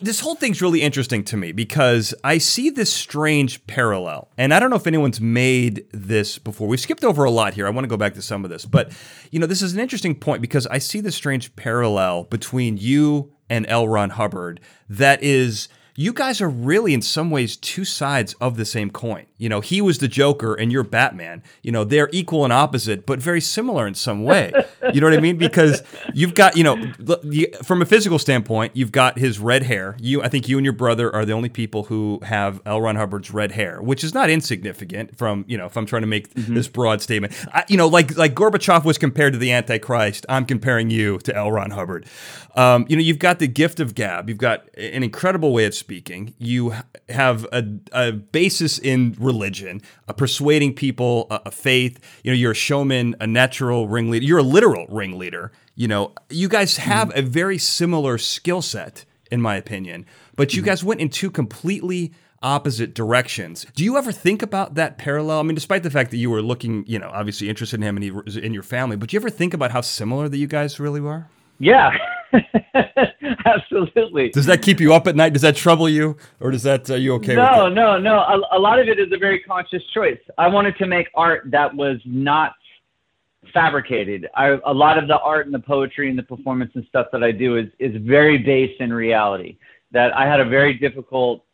this 0.00 0.20
whole 0.20 0.34
thing's 0.34 0.62
really 0.62 0.80
interesting 0.80 1.22
to 1.24 1.36
me 1.36 1.52
because 1.52 2.14
I 2.24 2.38
see 2.38 2.70
this 2.70 2.92
strange 2.92 3.66
parallel, 3.66 4.28
and 4.38 4.54
I 4.54 4.58
don't 4.58 4.70
know 4.70 4.76
if 4.76 4.86
anyone's 4.86 5.20
made 5.20 5.84
this 5.92 6.38
before. 6.38 6.66
We 6.66 6.76
skipped 6.76 7.04
over 7.04 7.24
a 7.24 7.30
lot 7.30 7.54
here. 7.54 7.66
I 7.66 7.70
want 7.70 7.84
to 7.84 7.88
go 7.88 7.96
back 7.96 8.14
to 8.14 8.22
some 8.22 8.44
of 8.44 8.50
this, 8.50 8.64
but 8.64 8.92
you 9.30 9.38
know, 9.38 9.46
this 9.46 9.62
is 9.62 9.74
an 9.74 9.80
interesting 9.80 10.14
point 10.14 10.40
because 10.40 10.66
I 10.68 10.78
see 10.78 11.00
this 11.00 11.14
strange 11.14 11.54
parallel 11.56 12.24
between 12.24 12.78
you 12.78 13.32
and 13.50 13.66
L. 13.68 13.86
Ron 13.86 14.10
Hubbard 14.10 14.60
that 14.88 15.22
is. 15.22 15.68
You 15.94 16.12
guys 16.12 16.40
are 16.40 16.48
really, 16.48 16.94
in 16.94 17.02
some 17.02 17.30
ways, 17.30 17.56
two 17.56 17.84
sides 17.84 18.34
of 18.40 18.56
the 18.56 18.64
same 18.64 18.90
coin. 18.90 19.26
You 19.36 19.48
know, 19.48 19.60
he 19.60 19.80
was 19.80 19.98
the 19.98 20.08
Joker 20.08 20.54
and 20.54 20.72
you're 20.72 20.84
Batman. 20.84 21.42
You 21.62 21.72
know, 21.72 21.84
they're 21.84 22.08
equal 22.12 22.44
and 22.44 22.52
opposite, 22.52 23.04
but 23.04 23.18
very 23.18 23.40
similar 23.40 23.86
in 23.86 23.94
some 23.94 24.24
way. 24.24 24.52
You 24.92 25.00
know 25.00 25.08
what 25.08 25.18
I 25.18 25.20
mean? 25.20 25.36
Because 25.36 25.82
you've 26.14 26.34
got, 26.34 26.56
you 26.56 26.64
know, 26.64 26.92
from 27.62 27.82
a 27.82 27.84
physical 27.84 28.18
standpoint, 28.18 28.76
you've 28.76 28.92
got 28.92 29.18
his 29.18 29.38
red 29.38 29.64
hair. 29.64 29.96
You, 30.00 30.22
I 30.22 30.28
think 30.28 30.48
you 30.48 30.58
and 30.58 30.64
your 30.64 30.72
brother 30.72 31.12
are 31.14 31.24
the 31.24 31.32
only 31.32 31.48
people 31.48 31.84
who 31.84 32.20
have 32.22 32.62
L. 32.64 32.80
Ron 32.80 32.96
Hubbard's 32.96 33.30
red 33.30 33.52
hair, 33.52 33.82
which 33.82 34.04
is 34.04 34.14
not 34.14 34.30
insignificant. 34.30 35.18
From 35.18 35.44
you 35.48 35.58
know, 35.58 35.66
if 35.66 35.76
I'm 35.76 35.86
trying 35.86 36.02
to 36.02 36.08
make 36.08 36.32
this 36.34 36.68
broad 36.68 37.02
statement, 37.02 37.34
I, 37.52 37.64
you 37.68 37.76
know, 37.76 37.88
like 37.88 38.16
like 38.16 38.34
Gorbachev 38.34 38.84
was 38.84 38.96
compared 38.96 39.32
to 39.32 39.38
the 39.38 39.52
Antichrist, 39.52 40.24
I'm 40.28 40.46
comparing 40.46 40.90
you 40.90 41.18
to 41.18 41.36
L. 41.36 41.50
Ron 41.50 41.70
Hubbard. 41.70 42.06
Um, 42.54 42.86
you 42.88 42.96
know, 42.96 43.02
you've 43.02 43.18
got 43.18 43.38
the 43.38 43.48
gift 43.48 43.80
of 43.80 43.94
gab. 43.94 44.28
You've 44.28 44.38
got 44.38 44.68
an 44.76 45.02
incredible 45.02 45.52
way 45.52 45.64
of 45.64 45.74
speaking. 45.82 46.34
You 46.38 46.74
have 47.08 47.44
a, 47.52 47.64
a 47.92 48.12
basis 48.12 48.78
in 48.78 49.16
religion, 49.18 49.82
uh, 50.08 50.12
persuading 50.12 50.74
people, 50.74 51.26
a, 51.30 51.40
a 51.46 51.50
faith. 51.50 51.98
You 52.22 52.30
know, 52.30 52.36
you're 52.36 52.52
a 52.52 52.54
showman, 52.54 53.16
a 53.20 53.26
natural 53.26 53.88
ringleader. 53.88 54.24
You're 54.24 54.38
a 54.38 54.44
literal 54.44 54.86
ringleader. 54.88 55.50
You 55.74 55.88
know, 55.88 56.12
you 56.30 56.48
guys 56.48 56.76
have 56.76 57.10
a 57.16 57.22
very 57.22 57.58
similar 57.58 58.16
skill 58.16 58.62
set, 58.62 59.04
in 59.30 59.40
my 59.40 59.56
opinion, 59.56 60.06
but 60.36 60.54
you 60.54 60.62
guys 60.62 60.84
went 60.84 61.00
in 61.00 61.08
two 61.08 61.30
completely 61.30 62.12
opposite 62.42 62.94
directions. 62.94 63.66
Do 63.74 63.84
you 63.84 63.96
ever 63.96 64.12
think 64.12 64.42
about 64.42 64.74
that 64.76 64.98
parallel? 64.98 65.40
I 65.40 65.42
mean, 65.42 65.54
despite 65.54 65.82
the 65.82 65.90
fact 65.90 66.10
that 66.10 66.18
you 66.18 66.30
were 66.30 66.42
looking, 66.42 66.84
you 66.86 66.98
know, 66.98 67.10
obviously 67.12 67.48
interested 67.48 67.80
in 67.80 67.82
him 67.82 67.96
and 67.96 68.04
he 68.04 68.10
was 68.10 68.36
in 68.36 68.54
your 68.54 68.62
family, 68.62 68.96
but 68.96 69.08
do 69.08 69.16
you 69.16 69.20
ever 69.20 69.30
think 69.30 69.54
about 69.54 69.70
how 69.72 69.80
similar 69.80 70.28
that 70.28 70.36
you 70.36 70.46
guys 70.46 70.78
really 70.78 71.00
were? 71.00 71.26
Yeah, 71.58 71.96
absolutely. 73.44 74.30
Does 74.30 74.46
that 74.46 74.62
keep 74.62 74.80
you 74.80 74.94
up 74.94 75.06
at 75.06 75.16
night? 75.16 75.32
Does 75.32 75.42
that 75.42 75.56
trouble 75.56 75.88
you, 75.88 76.16
or 76.40 76.50
does 76.50 76.62
that 76.62 76.88
are 76.90 76.96
you 76.96 77.14
okay 77.14 77.34
no, 77.34 77.68
no, 77.68 77.98
no. 77.98 78.18
A, 78.18 78.56
a 78.56 78.58
lot 78.58 78.78
of 78.78 78.88
it 78.88 78.98
is 78.98 79.12
a 79.12 79.18
very 79.18 79.40
conscious 79.40 79.82
choice. 79.94 80.18
I 80.38 80.48
wanted 80.48 80.76
to 80.78 80.86
make 80.86 81.08
art 81.14 81.50
that 81.50 81.74
was 81.74 81.98
not 82.04 82.54
fabricated. 83.52 84.28
I, 84.34 84.58
a 84.64 84.72
lot 84.72 84.98
of 84.98 85.08
the 85.08 85.18
art 85.18 85.46
and 85.46 85.54
the 85.54 85.60
poetry 85.60 86.08
and 86.08 86.18
the 86.18 86.22
performance 86.22 86.72
and 86.74 86.84
stuff 86.88 87.08
that 87.12 87.22
I 87.22 87.32
do 87.32 87.56
is 87.56 87.66
is 87.78 87.94
very 88.02 88.38
based 88.38 88.80
in 88.80 88.92
reality. 88.92 89.58
That 89.90 90.16
I 90.16 90.26
had 90.26 90.40
a 90.40 90.44
very 90.44 90.74
difficult. 90.74 91.44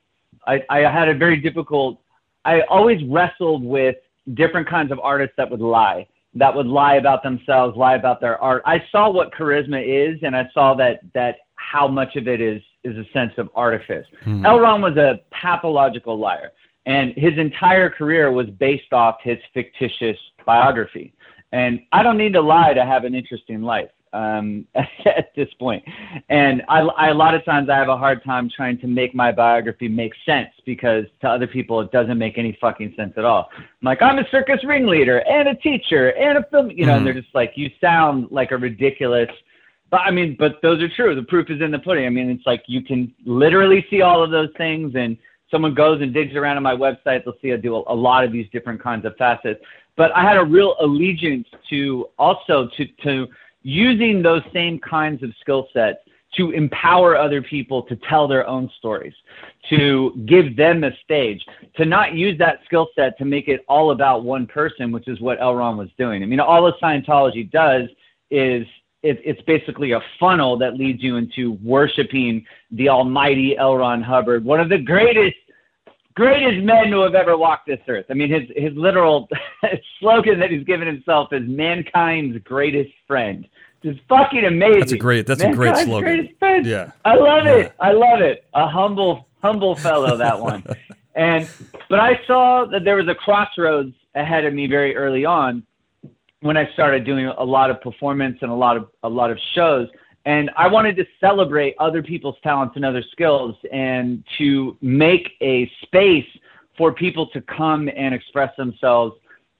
I, 0.47 0.63
I 0.71 0.79
had 0.81 1.09
a 1.09 1.15
very 1.15 1.39
difficult. 1.39 2.01
I 2.45 2.63
always 2.63 3.03
wrestled 3.05 3.65
with 3.65 3.97
different 4.35 4.69
kinds 4.69 4.93
of 4.93 5.01
artists 5.01 5.35
that 5.37 5.51
would 5.51 5.61
lie, 5.61 6.07
that 6.39 6.55
would 6.55 6.67
lie 6.67 6.95
about 6.95 7.23
themselves, 7.23 7.77
lie 7.77 7.95
about 7.95 8.21
their 8.21 8.39
art. 8.39 8.63
I 8.65 8.83
saw 8.91 9.11
what 9.11 9.33
charisma 9.33 9.83
is, 9.83 10.19
and 10.23 10.37
I 10.37 10.49
saw 10.55 10.75
that 10.75 11.01
that 11.15 11.37
how 11.55 11.89
much 11.89 12.17
of 12.17 12.29
it 12.29 12.41
is 12.41 12.63
is 12.85 12.97
a 12.97 13.05
sense 13.13 13.33
of 13.39 13.49
artifice. 13.55 14.07
Hmm. 14.23 14.47
L. 14.47 14.61
Ron 14.61 14.81
was 14.81 14.97
a 14.97 15.21
pathological 15.31 16.19
liar, 16.19 16.53
and 16.87 17.13
his 17.17 17.37
entire 17.37 17.91
career 17.91 18.31
was 18.33 18.47
based 18.59 18.93
off 18.93 19.17
his 19.23 19.39
fictitious 19.53 20.17
biography. 20.47 21.13
And 21.53 21.81
I 21.93 22.03
don't 22.03 22.19
need 22.19 22.35
to 22.35 22.41
lie 22.41 22.75
to 22.75 22.85
have 22.85 23.05
an 23.05 23.15
interesting 23.15 23.63
life 23.63 23.91
um, 24.13 24.67
at 24.75 25.35
this 25.37 25.49
point. 25.59 25.85
And 26.29 26.63
I, 26.69 26.81
I, 26.81 27.09
a 27.09 27.15
lot 27.15 27.35
of 27.35 27.45
times 27.45 27.69
I 27.69 27.77
have 27.77 27.89
a 27.89 27.97
hard 27.97 28.25
time 28.25 28.51
trying 28.55 28.79
to 28.81 28.87
make 28.87 29.15
my 29.15 29.33
biography 29.33 29.89
make 29.89 30.13
sense 30.25 30.51
because 30.67 31.05
to 31.21 31.29
other 31.29 31.47
people 31.47 31.81
it 31.81 31.93
doesn't 31.93 32.19
make 32.19 32.39
any 32.39 32.57
fucking 32.61 32.95
sense 32.97 33.15
at 33.17 33.25
all. 33.25 33.49
I'm 33.57 33.65
like, 33.83 34.03
I'm 34.03 34.19
a 34.19 34.29
circus 34.31 34.65
ringleader 34.65 35.19
and 35.29 35.49
a 35.49 35.55
teacher 35.55 36.17
and 36.17 36.39
a 36.39 36.45
film, 36.51 36.71
you 36.71 36.87
know, 36.87 36.97
and 36.97 37.07
they're 37.07 37.15
just 37.15 37.35
like, 37.35 37.53
you 37.57 37.71
sound 37.81 38.29
like 38.31 38.51
a 38.51 38.57
ridiculous 38.57 39.31
but 39.91 40.01
I 40.01 40.11
mean, 40.11 40.37
but 40.39 40.61
those 40.63 40.83
are 40.83 40.89
true. 40.89 41.15
The 41.15 41.23
proof 41.23 41.51
is 41.51 41.63
in 41.63 41.71
the 41.71 41.79
pudding. 41.79 42.05
I 42.05 42.11
mean, 42.11 42.29
it's 42.31 42.45
like 42.47 42.63
you 42.67 42.83
can 42.83 43.13
literally 43.25 43.87
see 43.91 44.03
all 44.03 44.23
of 44.23 44.31
those 44.31 44.51
things, 44.59 44.93
and 44.95 45.17
someone 45.51 45.75
goes 45.75 46.03
and 46.03 46.13
digs 46.13 46.35
around 46.35 46.57
on 46.57 46.63
my 46.63 46.75
website, 46.75 47.25
they'll 47.25 47.39
see 47.41 47.53
I 47.53 47.57
do 47.57 47.77
a, 47.77 47.93
a 47.93 47.95
lot 47.95 48.25
of 48.25 48.33
these 48.33 48.47
different 48.53 48.83
kinds 48.83 49.05
of 49.05 49.17
facets. 49.17 49.61
But 49.97 50.15
I 50.15 50.23
had 50.23 50.37
a 50.37 50.45
real 50.45 50.77
allegiance 50.81 51.49
to 51.71 52.09
also 52.19 52.69
to 52.77 52.87
to 53.05 53.27
using 53.63 54.23
those 54.23 54.43
same 54.53 54.79
kinds 54.79 55.23
of 55.23 55.31
skill 55.41 55.69
sets 55.73 55.99
to 56.37 56.51
empower 56.51 57.17
other 57.17 57.43
people 57.43 57.83
to 57.83 57.97
tell 58.09 58.29
their 58.29 58.47
own 58.47 58.71
stories, 58.79 59.15
to 59.71 60.13
give 60.27 60.57
them 60.57 60.85
a 60.85 60.91
stage, 61.03 61.45
to 61.77 61.85
not 61.85 62.15
use 62.15 62.37
that 62.39 62.61
skill 62.67 62.89
set 62.95 63.17
to 63.19 63.25
make 63.25 63.49
it 63.49 63.65
all 63.69 63.93
about 63.93 64.25
one 64.25 64.47
person, 64.47 64.93
which 64.93 65.09
is 65.09 65.21
what 65.21 65.41
L. 65.41 65.55
Ron 65.55 65.77
was 65.77 65.89
doing. 65.97 66.23
I 66.23 66.27
mean, 66.27 66.41
all 66.41 66.67
of 66.67 66.75
Scientology 66.83 67.51
does 67.51 67.89
is 68.31 68.67
it, 69.03 69.21
it's 69.25 69.41
basically 69.43 69.93
a 69.93 70.01
funnel 70.21 70.59
that 70.59 70.75
leads 70.75 71.03
you 71.03 71.17
into 71.17 71.53
worshiping 71.63 72.45
the 72.73 72.89
almighty 72.89 73.57
L. 73.57 73.77
Ron 73.77 74.03
Hubbard, 74.03 74.45
one 74.45 74.61
of 74.61 74.69
the 74.69 74.79
greatest 74.79 75.37
greatest 76.19 76.65
men 76.65 76.91
who 76.91 77.01
have 77.03 77.15
ever 77.15 77.37
walked 77.37 77.69
this 77.69 77.79
earth. 77.87 78.07
I 78.11 78.15
mean, 78.15 78.29
his 78.29 78.51
his 78.57 78.77
literal 78.77 79.29
slogan 80.01 80.41
that 80.41 80.51
he's 80.51 80.65
given 80.65 80.87
himself 80.87 81.33
is 81.33 81.43
mankind's 81.47 82.43
greatest 82.43 82.91
friend. 83.07 83.47
It's 83.85 84.01
fucking 84.09 84.45
amazing. 84.45 84.81
That's 84.81 84.93
a 84.93 84.99
great. 84.99 85.27
That's 85.27 85.41
mankind's 85.41 85.81
a 85.83 86.01
great 86.01 86.37
slogan. 86.41 86.65
Yeah, 86.65 86.91
I 87.05 87.15
love 87.15 87.45
yeah. 87.45 87.55
it. 87.55 87.73
I 87.79 87.93
love 87.93 88.21
it. 88.21 88.45
A 88.53 88.67
humble 88.67 89.29
humble 89.41 89.77
fellow 89.77 90.17
that 90.17 90.41
one. 90.41 90.65
and 91.15 91.49
but 91.89 92.01
I 92.01 92.21
saw 92.27 92.67
that 92.67 92.85
there 92.85 92.97
was 92.97 93.07
a 93.07 93.15
crossroads 93.15 93.95
ahead 94.17 94.45
of 94.45 94.53
me 94.53 94.67
very 94.67 94.97
early 94.97 95.25
on 95.25 95.63
when 96.41 96.57
I 96.57 96.71
started 96.73 97.05
doing 97.05 97.27
a 97.27 97.45
lot 97.45 97.71
of 97.71 97.81
performance 97.81 98.39
and 98.43 98.51
a 98.51 98.55
lot 98.55 98.77
of 98.77 98.89
a 99.05 99.09
lot 99.09 99.31
of 99.31 99.39
shows. 99.55 99.89
And 100.25 100.51
I 100.57 100.69
wanted 100.69 100.97
to 100.97 101.07
celebrate 101.21 101.75
other 101.79 102.03
people's 102.03 102.37
talents 102.43 102.77
and 102.77 102.85
other 102.85 103.03
skills 103.13 103.55
and 103.73 104.23
to 104.39 104.77
make 104.83 105.31
a 105.41 105.71
space 105.83 106.27
for 106.77 106.93
people 106.93 107.27
to 107.29 107.41
come 107.43 107.89
and 107.95 108.15
express 108.15 108.55
themselves 108.57 109.17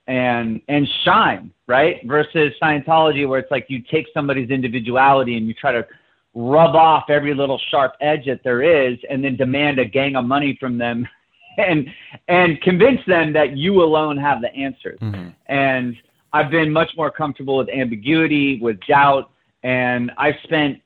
and 0.07 0.61
and 0.69 0.89
shine, 1.05 1.53
right? 1.67 2.01
Versus 2.07 2.53
Scientology 2.63 3.29
where 3.29 3.39
it's 3.39 3.51
like 3.51 3.67
you 3.69 3.83
take 3.91 4.07
somebody's 4.15 4.51
individuality 4.51 5.37
and 5.37 5.47
you 5.47 5.55
try 5.55 5.73
to 5.73 5.87
rub 6.35 6.75
off 6.75 7.05
every 7.09 7.35
little 7.35 7.61
sharp 7.71 7.95
edge 8.01 8.27
that 8.27 8.41
there 8.45 8.63
is 8.63 8.99
and 9.11 9.25
then 9.25 9.37
demand 9.37 9.79
a 9.79 9.85
gang 9.85 10.17
of 10.17 10.25
money 10.25 10.57
from 10.61 10.79
them 10.79 11.07
and 11.59 11.89
and 12.29 12.61
convince 12.63 13.01
them 13.07 13.33
that 13.33 13.57
you 13.57 13.83
alone 13.83 14.17
have 14.17 14.41
the 14.41 14.53
answers. 14.55 14.99
Mm-hmm. 15.01 15.29
And 15.47 15.97
I've 16.33 16.51
been 16.51 16.73
much 16.73 16.91
more 16.97 17.11
comfortable 17.11 17.57
with 17.57 17.69
ambiguity, 17.71 18.61
with 18.61 18.79
doubt, 18.87 19.31
and 19.63 20.11
I've 20.17 20.37
spent 20.45 20.81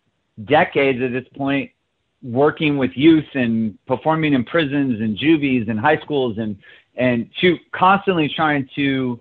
decades 0.44 1.00
at 1.02 1.12
this 1.12 1.26
point 1.36 1.70
working 2.22 2.78
with 2.78 2.92
youth 2.94 3.26
and 3.34 3.76
performing 3.86 4.32
in 4.32 4.44
prisons 4.44 5.00
and 5.00 5.16
juvies 5.16 5.66
and 5.68 5.78
high 5.78 5.98
schools 5.98 6.38
and 6.38 6.56
and 6.96 7.28
to 7.40 7.56
constantly 7.72 8.30
trying 8.34 8.68
to 8.76 9.18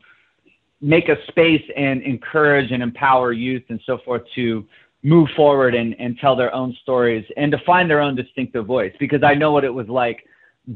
make 0.81 1.09
a 1.09 1.15
space 1.27 1.63
and 1.75 2.01
encourage 2.01 2.71
and 2.71 2.83
empower 2.83 3.31
youth 3.31 3.63
and 3.69 3.79
so 3.85 3.99
forth 3.99 4.23
to 4.35 4.65
move 5.03 5.29
forward 5.35 5.73
and, 5.73 5.95
and 5.99 6.17
tell 6.19 6.35
their 6.35 6.53
own 6.53 6.75
stories 6.81 7.25
and 7.37 7.51
to 7.51 7.57
find 7.65 7.89
their 7.89 8.01
own 8.01 8.15
distinctive 8.15 8.65
voice 8.65 8.93
because 8.99 9.23
I 9.23 9.33
know 9.33 9.51
what 9.51 9.63
it 9.63 9.73
was 9.73 9.87
like 9.87 10.25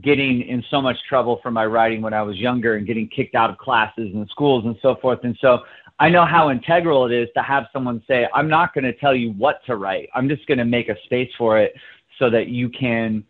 getting 0.02 0.42
in 0.42 0.64
so 0.72 0.82
much 0.82 0.98
trouble 1.08 1.40
for 1.44 1.52
my 1.52 1.66
writing 1.66 2.02
when 2.02 2.14
I 2.14 2.22
was 2.24 2.38
younger 2.38 2.76
and 2.76 2.88
getting 2.88 3.08
kicked 3.08 3.36
out 3.36 3.50
of 3.50 3.58
classes 3.58 4.10
and 4.14 4.28
schools 4.30 4.66
and 4.66 4.76
so 4.82 4.96
forth. 4.96 5.20
And 5.24 5.38
so 5.42 5.60
I 5.99 6.10
know 6.10 6.25
how 6.25 6.49
integral 6.49 7.05
it 7.05 7.13
is 7.13 7.29
to 7.36 7.41
have 7.41 7.65
someone 7.71 8.03
say, 8.08 8.27
I'm 8.34 8.49
not 8.49 8.73
going 8.73 8.84
to 8.84 8.93
tell 8.93 9.15
you 9.15 9.31
what 9.31 9.62
to 9.65 9.77
write. 9.77 10.10
I'm 10.13 10.27
just 10.27 10.45
going 10.45 10.58
to 10.58 10.65
make 10.65 10.89
a 10.89 10.95
space 11.05 11.31
for 11.38 11.60
it 11.60 11.73
so 12.19 12.29
that 12.29 12.47
you 12.47 12.69
can, 12.69 13.23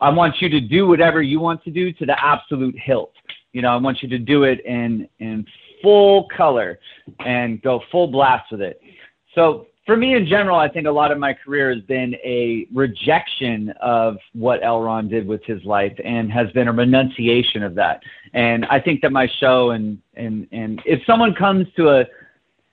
I 0.00 0.10
want 0.10 0.40
you 0.40 0.48
to 0.50 0.60
do 0.60 0.86
whatever 0.86 1.22
you 1.22 1.40
want 1.40 1.64
to 1.64 1.70
do 1.70 1.92
to 1.94 2.06
the 2.06 2.22
absolute 2.22 2.76
hilt. 2.78 3.12
You 3.52 3.62
know, 3.62 3.70
I 3.70 3.76
want 3.76 4.02
you 4.02 4.08
to 4.10 4.18
do 4.18 4.44
it 4.44 4.64
in, 4.66 5.08
in 5.18 5.46
full 5.82 6.28
color 6.36 6.78
and 7.20 7.60
go 7.62 7.80
full 7.90 8.06
blast 8.06 8.52
with 8.52 8.60
it. 8.60 8.80
So 9.34 9.66
for 9.88 9.96
me 9.96 10.14
in 10.14 10.26
general, 10.26 10.58
I 10.58 10.68
think 10.68 10.86
a 10.86 10.90
lot 10.90 11.10
of 11.10 11.16
my 11.16 11.32
career 11.32 11.74
has 11.74 11.82
been 11.84 12.14
a 12.16 12.66
rejection 12.74 13.72
of 13.80 14.18
what 14.34 14.62
L. 14.62 14.82
Ron 14.82 15.08
did 15.08 15.26
with 15.26 15.42
his 15.44 15.64
life 15.64 15.98
and 16.04 16.30
has 16.30 16.50
been 16.50 16.68
a 16.68 16.72
renunciation 16.72 17.62
of 17.62 17.74
that. 17.76 18.02
And 18.34 18.66
I 18.66 18.80
think 18.80 19.00
that 19.00 19.12
my 19.12 19.26
show 19.40 19.70
and 19.70 19.96
and 20.14 20.46
and 20.52 20.82
if 20.84 21.00
someone 21.06 21.34
comes 21.34 21.66
to 21.76 21.88
a 21.88 22.04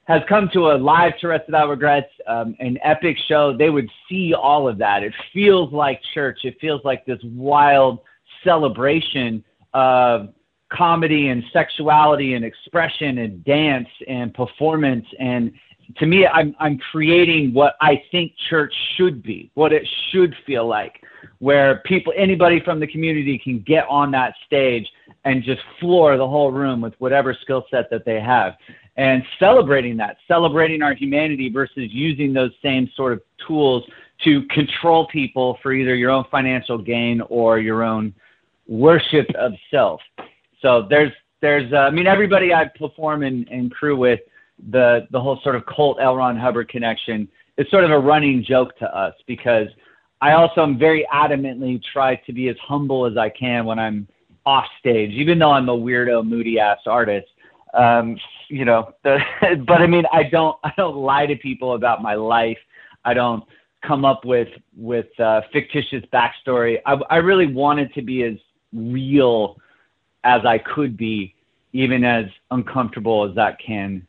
has 0.04 0.24
come 0.28 0.50
to 0.52 0.72
a 0.72 0.76
live 0.76 1.14
Tourette's 1.18 1.46
Without 1.48 1.70
Regrets, 1.70 2.12
um, 2.28 2.54
an 2.60 2.78
epic 2.84 3.16
show, 3.30 3.56
they 3.56 3.70
would 3.70 3.90
see 4.10 4.34
all 4.34 4.68
of 4.68 4.78
that. 4.80 5.02
It 5.02 5.14
feels 5.32 5.72
like 5.72 6.02
church. 6.14 6.40
It 6.44 6.58
feels 6.60 6.82
like 6.84 7.06
this 7.06 7.20
wild 7.24 8.00
celebration 8.44 9.42
of 9.74 10.34
comedy 10.70 11.30
and 11.30 11.46
sexuality 11.54 12.34
and 12.34 12.44
expression 12.44 13.20
and 13.20 13.42
dance 13.46 13.88
and 14.06 14.34
performance 14.34 15.06
and 15.18 15.54
to 15.98 16.06
me, 16.06 16.26
I'm, 16.26 16.56
I'm 16.60 16.78
creating 16.92 17.54
what 17.54 17.76
I 17.82 18.02
think 18.12 18.34
church 18.50 18.74
should 18.96 19.22
be, 19.22 19.52
what 19.54 19.72
it 19.72 19.88
should 20.12 20.36
feel 20.46 20.68
like, 20.68 21.02
where 21.40 21.82
people, 21.86 22.14
anybody 22.16 22.62
from 22.64 22.80
the 22.80 22.88
community 22.88 23.38
can 23.38 23.60
get 23.60 23.86
on 23.90 24.12
that 24.12 24.34
stage 24.46 24.88
and 25.26 25.44
just 25.44 25.62
floor 25.80 26.18
the 26.18 26.28
whole 26.28 26.52
room 26.52 26.82
with 26.82 26.94
whatever 27.00 27.36
skill 27.42 27.66
set 27.70 27.90
that 27.90 28.06
they 28.06 28.20
have. 28.20 28.54
And 28.98 29.24
celebrating 29.40 29.98
that, 29.98 30.18
celebrating 30.28 30.82
our 30.82 30.94
humanity 30.94 31.50
versus 31.50 31.90
using 31.92 32.34
those 32.34 32.52
same 32.64 32.90
sort 32.96 33.14
of 33.14 33.22
tools 33.46 33.84
to 34.24 34.44
control 34.48 35.08
people 35.08 35.58
for 35.62 35.74
either 35.74 35.96
your 35.96 36.12
own 36.12 36.24
financial 36.32 36.78
gain 36.78 37.22
or 37.30 37.60
your 37.60 37.84
own 37.84 38.14
worship 38.68 39.28
of 39.36 39.52
self. 39.70 40.00
So 40.62 40.88
there's, 40.90 41.12
there's, 41.42 41.72
uh, 41.74 41.78
I 41.78 41.90
mean, 41.92 42.08
everybody 42.08 42.54
I 42.54 42.66
perform 42.80 43.24
and, 43.24 43.48
and 43.50 43.70
crew 43.70 43.98
with, 43.98 44.22
the 44.72 45.08
the 45.12 45.20
whole 45.20 45.40
sort 45.44 45.56
of 45.56 45.66
cult 45.66 45.98
L. 46.02 46.16
Ron 46.16 46.38
Hubbard 46.38 46.70
connection 46.70 47.28
is 47.58 47.70
sort 47.70 47.84
of 47.84 47.92
a 47.92 48.00
running 48.00 48.44
joke 48.44 48.78
to 48.80 48.98
us 48.98 49.14
because 49.28 49.68
I 50.22 50.34
also 50.34 50.64
am 50.64 50.78
very 50.78 51.06
adamantly 51.14 51.82
try 51.94 52.16
to 52.16 52.34
be 52.34 52.50
as 52.50 52.56
humble 52.62 53.06
as 53.06 53.18
I 53.18 53.30
can 53.30 53.66
when 53.66 53.80
I'm 53.80 54.08
off 54.46 54.66
stage, 54.80 55.12
even 55.12 55.40
though 55.40 55.52
I'm 55.52 55.70
a 55.70 55.78
weirdo, 55.78 56.26
moody 56.26 56.60
ass 56.60 56.80
artist. 56.86 57.28
Um, 57.74 58.18
you 58.50 58.64
know, 58.64 58.94
the, 59.04 59.20
but 59.68 59.82
I 59.82 59.88
mean, 59.88 60.06
I 60.12 60.24
don't 60.24 60.58
I 60.64 60.72
don't 60.78 60.96
lie 60.96 61.26
to 61.26 61.36
people 61.36 61.76
about 61.76 62.02
my 62.02 62.16
life. 62.16 62.58
I 63.04 63.14
don't 63.14 63.44
come 63.86 64.06
up 64.06 64.26
with 64.26 64.50
with 64.76 65.08
uh, 65.20 65.42
fictitious 65.52 66.04
backstory. 66.14 66.78
I, 66.86 66.94
I 67.10 67.18
really 67.18 67.48
wanted 67.48 67.94
to 67.94 68.02
be 68.02 68.24
as 68.24 68.36
real 68.74 69.58
as 70.24 70.42
I 70.46 70.58
could 70.58 70.98
be, 70.98 71.36
even 71.74 72.04
as 72.04 72.26
uncomfortable 72.52 73.28
as 73.30 73.36
that 73.36 73.58
can 73.60 74.08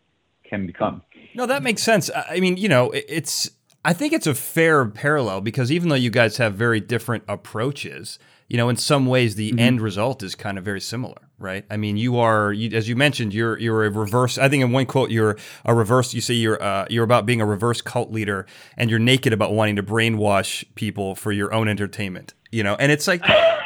can 0.49 0.67
become. 0.67 1.03
No, 1.35 1.47
that 1.47 1.63
makes 1.63 1.83
sense. 1.83 2.11
I 2.31 2.41
mean, 2.41 2.57
you 2.57 2.69
know, 2.69 2.91
it's 2.93 3.51
I 3.85 3.93
think 3.93 4.13
it's 4.13 4.27
a 4.27 4.35
fair 4.35 4.85
parallel 4.85 5.41
because 5.41 5.71
even 5.71 5.91
though 5.91 5.95
you 5.95 6.11
guys 6.11 6.39
have 6.39 6.55
very 6.55 6.81
different 6.81 7.25
approaches, 7.29 8.19
you 8.49 8.57
know, 8.57 8.69
in 8.69 8.77
some 8.77 9.07
ways 9.07 9.35
the 9.35 9.51
mm-hmm. 9.51 9.59
end 9.59 9.81
result 9.81 10.23
is 10.23 10.35
kind 10.35 10.59
of 10.59 10.65
very 10.65 10.81
similar, 10.81 11.29
right? 11.39 11.65
I 11.71 11.77
mean, 11.77 11.97
you 11.97 12.19
are, 12.19 12.53
you, 12.53 12.77
as 12.77 12.89
you 12.89 12.97
mentioned, 12.97 13.35
you're 13.35 13.59
you're 13.59 13.85
a 13.85 13.91
reverse. 13.91 14.39
I 14.39 14.49
think 14.49 14.63
in 14.63 14.73
one 14.73 14.87
quote, 14.87 15.11
you're 15.11 15.37
a 15.65 15.75
reverse. 15.75 16.15
You 16.15 16.21
say 16.21 16.35
you're 16.35 16.63
uh, 16.63 16.87
you're 16.91 17.05
about 17.05 17.27
being 17.27 17.41
a 17.41 17.47
reverse 17.47 17.81
cult 17.81 18.11
leader, 18.11 18.47
and 18.77 18.91
you're 18.91 18.99
naked 18.99 19.33
about 19.33 19.53
wanting 19.53 19.77
to 19.77 19.83
brainwash 19.83 20.65
people 20.75 21.15
for 21.15 21.33
your 21.33 21.53
own 21.53 21.69
entertainment. 21.69 22.35
You 22.57 22.63
know, 22.63 22.75
and 22.77 22.91
it's 22.91 23.07
like 23.07 23.23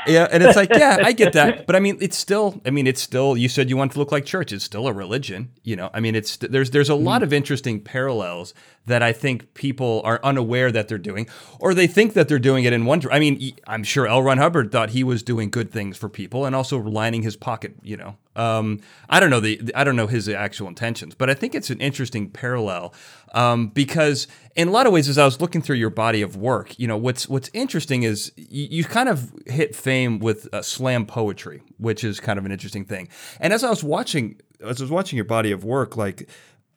yeah, 0.06 0.26
and 0.32 0.42
it's 0.42 0.56
like, 0.56 0.70
yeah, 0.74 0.98
I 1.00 1.12
get 1.12 1.34
that, 1.34 1.64
but 1.66 1.76
I 1.76 1.80
mean, 1.80 1.98
it's 2.00 2.16
still, 2.16 2.60
I 2.66 2.70
mean, 2.70 2.88
it's 2.88 3.00
still. 3.00 3.36
You 3.36 3.48
said 3.48 3.70
you 3.70 3.76
want 3.76 3.92
to 3.92 3.98
look 3.98 4.10
like 4.10 4.24
church. 4.24 4.52
It's 4.52 4.64
still 4.64 4.88
a 4.88 4.92
religion, 4.92 5.52
you 5.62 5.76
know. 5.76 5.90
I 5.92 6.00
mean, 6.00 6.14
it's 6.14 6.38
there's 6.38 6.70
there's 6.70 6.90
a 6.90 6.94
mm. 6.94 7.04
lot 7.04 7.22
of 7.22 7.32
interesting 7.32 7.80
parallels 7.80 8.54
that 8.86 9.02
I 9.02 9.12
think 9.12 9.54
people 9.54 10.02
are 10.04 10.18
unaware 10.24 10.72
that 10.72 10.88
they're 10.88 10.98
doing, 10.98 11.28
or 11.58 11.72
they 11.72 11.86
think 11.86 12.14
that 12.14 12.28
they're 12.28 12.40
doing 12.40 12.64
it 12.64 12.72
in 12.72 12.84
one. 12.84 13.00
I 13.12 13.20
mean, 13.20 13.52
I'm 13.66 13.84
sure 13.84 14.08
L. 14.08 14.22
Ron 14.22 14.38
Hubbard 14.38 14.72
thought 14.72 14.90
he 14.90 15.04
was 15.04 15.22
doing 15.22 15.50
good 15.50 15.70
things 15.70 15.96
for 15.96 16.08
people 16.08 16.44
and 16.44 16.56
also 16.56 16.78
lining 16.78 17.22
his 17.22 17.36
pocket, 17.36 17.74
you 17.82 17.96
know, 17.96 18.16
um, 18.36 18.80
I 19.08 19.18
don't 19.18 19.30
know 19.30 19.40
the 19.40 19.60
I 19.74 19.82
don't 19.82 19.96
know 19.96 20.06
his 20.06 20.28
actual 20.28 20.68
intentions, 20.68 21.14
but 21.14 21.28
I 21.28 21.34
think 21.34 21.54
it's 21.54 21.70
an 21.70 21.80
interesting 21.80 22.30
parallel 22.30 22.94
um, 23.34 23.68
because 23.68 24.28
in 24.54 24.68
a 24.68 24.70
lot 24.70 24.86
of 24.86 24.92
ways, 24.92 25.08
as 25.08 25.18
I 25.18 25.24
was 25.24 25.40
looking 25.40 25.62
through 25.62 25.76
your 25.76 25.90
body 25.90 26.22
of 26.22 26.36
work, 26.36 26.78
you 26.78 26.86
know 26.86 26.96
what's 26.96 27.28
what's 27.28 27.50
interesting 27.52 28.04
is 28.04 28.32
you, 28.36 28.68
you 28.70 28.84
kind 28.84 29.08
of 29.08 29.32
hit 29.46 29.74
fame 29.74 30.20
with 30.20 30.48
uh, 30.52 30.62
slam 30.62 31.06
poetry, 31.06 31.62
which 31.78 32.04
is 32.04 32.20
kind 32.20 32.38
of 32.38 32.46
an 32.46 32.52
interesting 32.52 32.84
thing. 32.84 33.08
And 33.40 33.52
as 33.52 33.64
I 33.64 33.70
was 33.70 33.82
watching, 33.82 34.40
as 34.64 34.80
I 34.80 34.84
was 34.84 34.92
watching 34.92 35.16
your 35.16 35.24
body 35.24 35.50
of 35.50 35.64
work, 35.64 35.96
like 35.96 36.28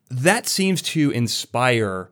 that 0.10 0.48
seems 0.48 0.82
to 0.82 1.12
inspire 1.12 2.10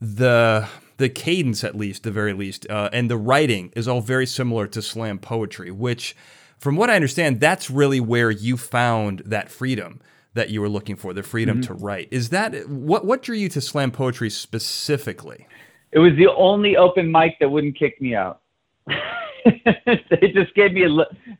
the 0.00 0.68
the 0.98 1.08
cadence 1.08 1.64
at 1.64 1.74
least, 1.74 2.02
the 2.02 2.10
very 2.10 2.32
least, 2.34 2.68
uh, 2.70 2.90
and 2.92 3.10
the 3.10 3.18
writing 3.18 3.72
is 3.74 3.88
all 3.88 4.00
very 4.00 4.26
similar 4.26 4.66
to 4.66 4.82
slam 4.82 5.18
poetry, 5.18 5.70
which 5.70 6.14
from 6.58 6.76
what 6.76 6.90
I 6.90 6.96
understand, 6.96 7.40
that's 7.40 7.70
really 7.70 8.00
where 8.00 8.30
you 8.30 8.56
found 8.56 9.22
that 9.26 9.50
freedom 9.50 10.00
that 10.34 10.50
you 10.50 10.60
were 10.60 10.68
looking 10.68 10.96
for, 10.96 11.12
the 11.14 11.22
freedom 11.22 11.60
Mm-hmm. 11.60 11.74
to 11.74 11.84
write. 11.84 12.08
Is 12.10 12.28
that 12.30 12.68
what 12.68 13.04
what 13.06 13.22
drew 13.22 13.36
you 13.36 13.48
to 13.50 13.60
slam 13.60 13.90
poetry 13.90 14.30
specifically? 14.30 15.46
It 15.92 15.98
was 15.98 16.12
the 16.16 16.28
only 16.36 16.76
open 16.76 17.10
mic 17.10 17.38
that 17.40 17.48
wouldn't 17.48 17.78
kick 17.78 18.00
me 18.00 18.14
out. 18.14 18.40
they 18.86 20.32
just 20.34 20.54
gave 20.54 20.72
me 20.72 20.84
a, 20.84 20.88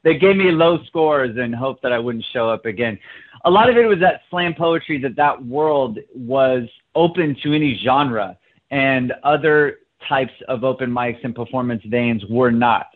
they 0.03 0.17
gave 0.17 0.37
me 0.37 0.51
low 0.53 0.83
scores 0.85 1.37
and 1.37 1.55
hoped 1.55 1.83
that 1.83 1.93
I 1.93 1.99
wouldn't 1.99 2.25
show 2.33 2.49
up 2.49 2.65
again. 2.65 2.99
A 3.45 3.51
lot 3.51 3.69
of 3.69 3.77
it 3.77 3.85
was 3.87 3.99
that 4.01 4.23
slam 4.31 4.55
poetry 4.55 4.99
that 5.03 5.17
that 5.17 5.45
world 5.45 5.99
was 6.15 6.63
open 6.95 7.37
to 7.43 7.53
any 7.53 7.79
genre 7.85 8.39
and 8.71 9.13
other 9.25 9.79
types 10.09 10.33
of 10.49 10.65
open 10.65 10.91
mics 10.91 11.23
and 11.25 11.35
performance 11.35 11.83
veins 11.87 12.25
were 12.31 12.51
not. 12.51 12.87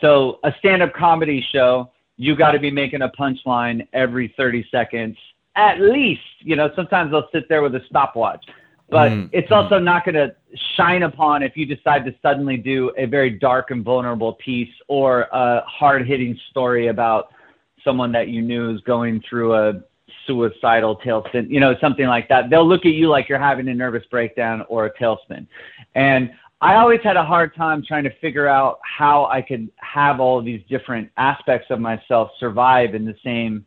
So 0.00 0.38
a 0.44 0.52
stand-up 0.58 0.92
comedy 0.94 1.44
show, 1.52 1.90
you 2.16 2.36
got 2.36 2.52
to 2.52 2.58
be 2.58 2.70
making 2.70 3.02
a 3.02 3.08
punchline 3.08 3.86
every 3.92 4.34
30 4.36 4.66
seconds 4.70 5.16
at 5.56 5.80
least. 5.80 6.22
You 6.40 6.56
know, 6.56 6.70
sometimes 6.76 7.10
they'll 7.10 7.28
sit 7.32 7.48
there 7.48 7.62
with 7.62 7.74
a 7.74 7.80
stopwatch 7.88 8.44
but 8.90 9.12
Mm, 9.12 9.30
it's 9.32 9.52
also 9.52 9.78
not 9.78 10.04
going 10.04 10.16
to 10.16 10.34
shine 10.76 11.04
upon 11.04 11.42
if 11.42 11.56
you 11.56 11.64
decide 11.64 12.04
to 12.04 12.14
suddenly 12.20 12.56
do 12.56 12.92
a 12.98 13.06
very 13.06 13.30
dark 13.30 13.70
and 13.70 13.84
vulnerable 13.84 14.34
piece 14.34 14.72
or 14.88 15.28
a 15.32 15.62
hard 15.64 16.06
hitting 16.06 16.38
story 16.50 16.88
about 16.88 17.28
someone 17.84 18.10
that 18.12 18.28
you 18.28 18.42
knew 18.42 18.74
is 18.74 18.80
going 18.82 19.22
through 19.28 19.54
a 19.54 19.80
suicidal 20.26 20.96
tailspin, 20.96 21.48
you 21.48 21.60
know, 21.60 21.76
something 21.80 22.06
like 22.06 22.28
that. 22.28 22.50
They'll 22.50 22.68
look 22.68 22.84
at 22.84 22.92
you 22.92 23.08
like 23.08 23.28
you're 23.28 23.38
having 23.38 23.68
a 23.68 23.74
nervous 23.74 24.04
breakdown 24.10 24.64
or 24.68 24.86
a 24.86 24.94
tailspin. 24.94 25.46
And 25.94 26.32
I 26.62 26.74
always 26.74 27.00
had 27.02 27.16
a 27.16 27.24
hard 27.24 27.54
time 27.54 27.82
trying 27.86 28.04
to 28.04 28.14
figure 28.20 28.46
out 28.46 28.80
how 28.82 29.24
I 29.26 29.40
could 29.40 29.70
have 29.76 30.20
all 30.20 30.38
of 30.38 30.44
these 30.44 30.60
different 30.68 31.10
aspects 31.16 31.68
of 31.70 31.80
myself 31.80 32.30
survive 32.38 32.94
in 32.94 33.06
the 33.06 33.14
same 33.24 33.64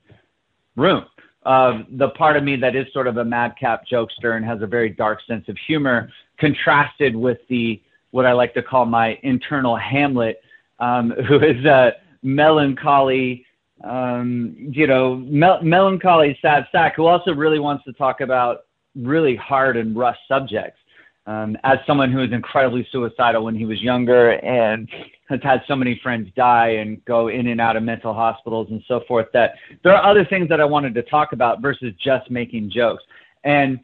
room. 0.76 1.06
Uh, 1.44 1.84
the 1.98 2.10
part 2.10 2.38
of 2.38 2.44
me 2.44 2.56
that 2.56 2.76
is 2.76 2.86
sort 2.94 3.08
of 3.08 3.18
a 3.18 3.26
madcap 3.26 3.84
jokester 3.92 4.38
and 4.38 4.46
has 4.46 4.62
a 4.62 4.68
very 4.68 4.90
dark 4.90 5.20
sense 5.28 5.50
of 5.50 5.58
humor, 5.68 6.10
contrasted 6.38 7.16
with 7.16 7.40
the 7.50 7.82
what 8.12 8.28
I 8.28 8.32
like 8.32 8.54
to 8.54 8.62
call 8.62 8.86
my 8.86 9.18
internal 9.24 9.76
Hamlet, 9.76 10.40
um, 10.80 11.10
who 11.28 11.38
is 11.38 11.66
a 11.66 11.94
melancholy, 12.22 13.44
um, 13.84 14.56
you 14.72 14.86
know, 14.86 15.16
mel- 15.16 15.64
melancholy 15.64 16.38
sad 16.44 16.68
sack, 16.72 16.96
who 16.96 17.08
also 17.08 17.34
really 17.34 17.60
wants 17.60 17.84
to 17.86 17.94
talk 17.94 18.22
about 18.22 18.66
really 18.96 19.36
hard 19.36 19.78
and 19.78 19.98
rough 19.98 20.16
subjects. 20.28 20.78
Um, 21.26 21.58
as 21.64 21.80
someone 21.88 22.12
who 22.12 22.20
was 22.20 22.34
incredibly 22.34 22.86
suicidal 22.92 23.46
when 23.46 23.56
he 23.56 23.66
was 23.66 23.82
younger 23.82 24.32
and 24.32 24.90
has 25.30 25.40
had 25.42 25.64
so 25.70 25.76
many 25.76 25.98
friends 26.04 26.30
die 26.36 26.70
and 26.70 27.04
go 27.06 27.30
in 27.30 27.48
and 27.48 27.62
out 27.62 27.78
of 27.78 27.84
mental 27.84 28.14
hospitals 28.14 28.68
and 28.72 28.84
so 28.90 29.02
forth, 29.08 29.28
that 29.34 29.54
there 29.84 29.96
are 29.96 30.04
other 30.04 30.26
things 30.26 30.50
that 30.50 30.60
I 30.60 30.66
wanted 30.66 30.94
to 30.96 31.02
talk 31.04 31.32
about 31.32 31.62
versus 31.62 31.94
just 32.04 32.30
making 32.30 32.72
jokes. 32.72 33.04
And 33.46 33.80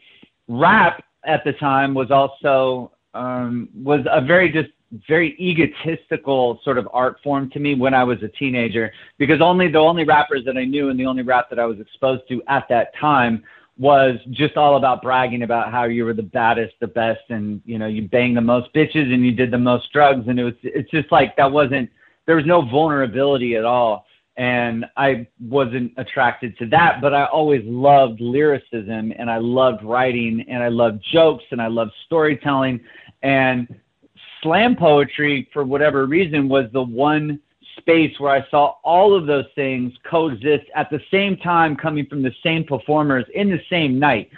rap 0.49 1.01
at 1.25 1.43
the 1.45 1.53
time 1.53 1.93
was 1.93 2.11
also 2.11 2.91
um, 3.13 3.69
was 3.73 4.01
a 4.11 4.21
very 4.21 4.51
just 4.51 4.69
very 5.07 5.35
egotistical 5.39 6.59
sort 6.63 6.77
of 6.77 6.87
art 6.91 7.17
form 7.23 7.49
to 7.51 7.59
me 7.59 7.75
when 7.75 7.93
I 7.93 8.03
was 8.03 8.17
a 8.23 8.27
teenager 8.27 8.91
because 9.17 9.39
only 9.39 9.67
the 9.67 9.77
only 9.77 10.03
rappers 10.03 10.43
that 10.45 10.57
I 10.57 10.65
knew 10.65 10.89
and 10.89 10.99
the 10.99 11.05
only 11.05 11.21
rap 11.21 11.49
that 11.51 11.59
I 11.59 11.65
was 11.65 11.79
exposed 11.79 12.23
to 12.29 12.41
at 12.47 12.67
that 12.69 12.95
time 12.99 13.43
was 13.79 14.17
just 14.31 14.57
all 14.57 14.75
about 14.75 15.01
bragging 15.01 15.43
about 15.43 15.71
how 15.71 15.85
you 15.85 16.03
were 16.03 16.13
the 16.13 16.21
baddest, 16.21 16.75
the 16.81 16.87
best, 16.87 17.21
and 17.29 17.61
you 17.65 17.79
know 17.79 17.87
you 17.87 18.07
banged 18.07 18.35
the 18.35 18.41
most 18.41 18.71
bitches 18.73 19.11
and 19.11 19.25
you 19.25 19.31
did 19.31 19.49
the 19.51 19.57
most 19.57 19.91
drugs, 19.93 20.27
and 20.27 20.37
it 20.39 20.43
was 20.43 20.53
it's 20.63 20.91
just 20.91 21.11
like 21.11 21.35
that 21.37 21.51
wasn't 21.51 21.89
there 22.25 22.35
was 22.35 22.45
no 22.45 22.61
vulnerability 22.61 23.55
at 23.55 23.63
all, 23.63 24.05
and 24.35 24.85
I 24.97 25.27
wasn't 25.39 25.93
attracted 25.95 26.57
to 26.57 26.67
that, 26.67 26.99
but 27.01 27.13
I 27.13 27.25
always 27.25 27.63
loved 27.65 28.19
lyricism 28.19 29.13
and 29.17 29.31
I 29.31 29.37
loved 29.37 29.81
writing 29.81 30.45
and 30.49 30.61
I 30.61 30.67
loved 30.67 31.03
jokes 31.13 31.45
and 31.51 31.61
I 31.61 31.67
loved 31.67 31.93
storytelling, 32.05 32.81
and 33.23 33.73
slam 34.43 34.75
poetry 34.75 35.49
for 35.53 35.63
whatever 35.63 36.05
reason 36.05 36.49
was 36.49 36.65
the 36.73 36.83
one 36.83 37.39
space 37.79 38.19
where 38.19 38.31
I 38.31 38.49
saw 38.49 38.75
all 38.83 39.15
of 39.15 39.25
those 39.25 39.45
things 39.55 39.93
coexist 40.09 40.65
at 40.75 40.89
the 40.89 41.01
same 41.11 41.37
time 41.37 41.75
coming 41.75 42.05
from 42.05 42.21
the 42.21 42.33
same 42.43 42.63
performers 42.63 43.25
in 43.33 43.49
the 43.49 43.61
same 43.69 43.99
night. 43.99 44.29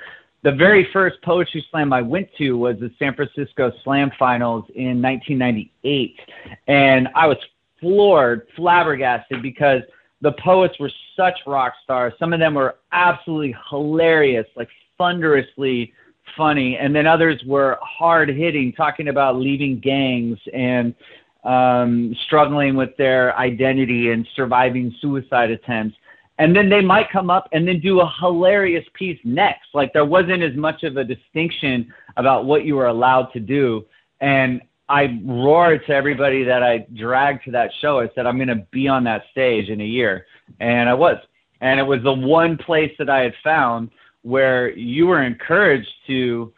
The 0.44 0.52
very 0.52 0.88
first 0.92 1.22
poetry 1.22 1.66
slam 1.70 1.94
I 1.94 2.02
went 2.02 2.28
to 2.40 2.58
was 2.58 2.80
the 2.80 2.92
San 2.98 3.14
Francisco 3.14 3.72
Slam 3.84 4.12
Finals 4.18 4.66
in 4.74 5.02
1998. 5.02 6.20
And 6.68 7.08
I 7.16 7.28
was 7.28 7.38
floored, 7.80 8.48
flabbergasted 8.56 9.42
because 9.42 9.82
the 10.22 10.32
poets 10.34 10.80
were 10.80 10.92
such 11.16 11.38
rock 11.46 11.74
stars. 11.84 12.14
Some 12.18 12.34
of 12.34 12.40
them 12.40 12.56
were 12.56 12.78
absolutely 12.92 13.56
hilarious, 13.70 14.48
like 14.56 14.70
thunderously 14.98 15.94
funny. 16.36 16.78
And 16.78 16.96
then 16.96 17.06
others 17.06 17.44
were 17.46 17.78
hard 17.82 18.30
hitting, 18.30 18.74
talking 18.74 19.10
about 19.10 19.36
leaving 19.36 19.80
gangs 19.80 20.40
and 20.54 20.96
um, 21.44 22.16
struggling 22.26 22.76
with 22.76 22.96
their 22.98 23.38
identity 23.38 24.12
and 24.12 24.28
surviving 24.36 24.94
suicide 25.02 25.52
attempts. 25.52 25.96
And 26.38 26.56
then 26.56 26.70
they 26.70 26.82
might 26.82 27.12
come 27.12 27.30
up 27.30 27.48
and 27.52 27.68
then 27.68 27.80
do 27.80 28.02
a 28.02 28.14
hilarious 28.20 28.86
piece 28.94 29.20
next. 29.24 29.68
Like 29.74 29.94
there 29.94 30.06
wasn't 30.06 30.42
as 30.44 30.56
much 30.56 30.84
of 30.84 30.98
a 30.98 31.04
distinction 31.04 31.94
about 32.18 32.46
what 32.46 32.66
you 32.66 32.76
were 32.76 32.88
allowed 32.88 33.32
to 33.34 33.40
do. 33.40 33.86
And 34.22 34.62
I 34.90 35.20
roared 35.24 35.86
to 35.88 35.94
everybody 35.94 36.44
that 36.44 36.64
I 36.64 36.86
dragged 36.96 37.46
to 37.46 37.52
that 37.52 37.72
show. 37.80 38.00
I 38.00 38.10
said, 38.14 38.26
I'm 38.26 38.38
going 38.38 38.48
to 38.48 38.68
be 38.72 38.88
on 38.88 39.04
that 39.06 39.24
stage 39.32 39.70
in 39.70 39.82
a 39.82 39.86
year. 39.86 40.26
And 40.60 40.90
I 40.90 40.94
was. 40.94 41.18
And 41.62 41.80
it 41.80 41.84
was 41.84 42.02
the 42.04 42.14
one 42.14 42.58
place 42.58 42.92
that 42.98 43.10
I 43.10 43.22
had 43.22 43.34
found 43.44 43.92
where 44.24 44.72
you 44.72 45.08
were 45.08 45.24
encouraged 45.24 45.90
to 46.08 46.54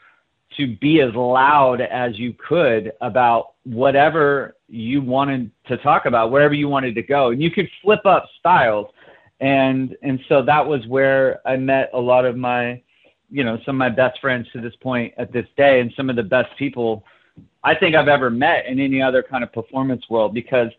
to 0.58 0.76
be 0.78 1.02
as 1.02 1.14
loud 1.16 1.82
as 1.82 2.18
you 2.18 2.34
could 2.34 2.92
about 3.02 3.53
whatever 3.64 4.56
you 4.68 5.02
wanted 5.02 5.52
to 5.68 5.78
talk 5.78 6.06
about, 6.06 6.32
wherever 6.32 6.54
you 6.54 6.68
wanted 6.68 6.96
to 6.96 7.04
go. 7.04 7.32
And 7.32 7.42
you 7.42 7.52
could 7.52 7.70
flip 7.82 8.06
up 8.06 8.26
styles. 8.40 8.88
And 9.40 9.96
and 10.02 10.20
so 10.30 10.42
that 10.44 10.66
was 10.66 10.86
where 10.88 11.46
I 11.48 11.58
met 11.58 11.90
a 11.94 12.00
lot 12.00 12.26
of 12.26 12.38
my, 12.38 12.82
you 13.30 13.44
know, 13.44 13.58
some 13.66 13.76
of 13.76 13.80
my 13.80 13.90
best 13.90 14.20
friends 14.22 14.48
to 14.54 14.62
this 14.62 14.76
point 14.82 15.14
at 15.18 15.34
this 15.34 15.46
day 15.58 15.80
and 15.80 15.92
some 15.96 16.10
of 16.10 16.16
the 16.16 16.24
best 16.24 16.50
people 16.58 17.04
I 17.64 17.76
think 17.76 17.96
I've 17.96 18.08
ever 18.08 18.30
met 18.30 18.66
in 18.68 18.80
any 18.80 19.02
other 19.02 19.24
kind 19.24 19.44
of 19.44 19.52
performance 19.52 20.04
world 20.10 20.34
because 20.34 20.70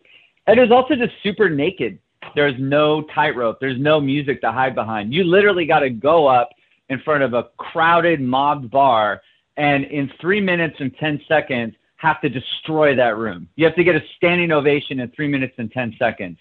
it 0.47 0.59
is 0.59 0.71
also 0.71 0.95
just 0.95 1.13
super 1.23 1.49
naked. 1.49 1.99
There's 2.35 2.55
no 2.59 3.03
tightrope. 3.13 3.59
There's 3.59 3.79
no 3.79 3.99
music 3.99 4.41
to 4.41 4.51
hide 4.51 4.75
behind. 4.75 5.13
You 5.13 5.23
literally 5.23 5.65
got 5.65 5.79
to 5.79 5.89
go 5.89 6.27
up 6.27 6.49
in 6.89 6.99
front 7.01 7.23
of 7.23 7.33
a 7.33 7.49
crowded 7.57 8.21
mobbed 8.21 8.69
bar 8.69 9.21
and 9.57 9.85
in 9.85 10.11
three 10.21 10.41
minutes 10.41 10.75
and 10.79 10.95
10 10.97 11.21
seconds 11.27 11.75
have 11.97 12.21
to 12.21 12.29
destroy 12.29 12.95
that 12.95 13.17
room. 13.17 13.47
You 13.55 13.65
have 13.65 13.75
to 13.75 13.83
get 13.83 13.95
a 13.95 14.01
standing 14.17 14.51
ovation 14.51 14.99
in 14.99 15.09
three 15.11 15.27
minutes 15.27 15.53
and 15.57 15.71
10 15.71 15.95
seconds. 15.97 16.37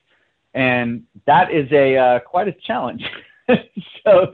And 0.54 1.04
that 1.26 1.50
is 1.50 1.70
a 1.72 1.96
uh, 1.96 2.18
quite 2.20 2.48
a 2.48 2.52
challenge. 2.52 3.04
so, 3.48 4.32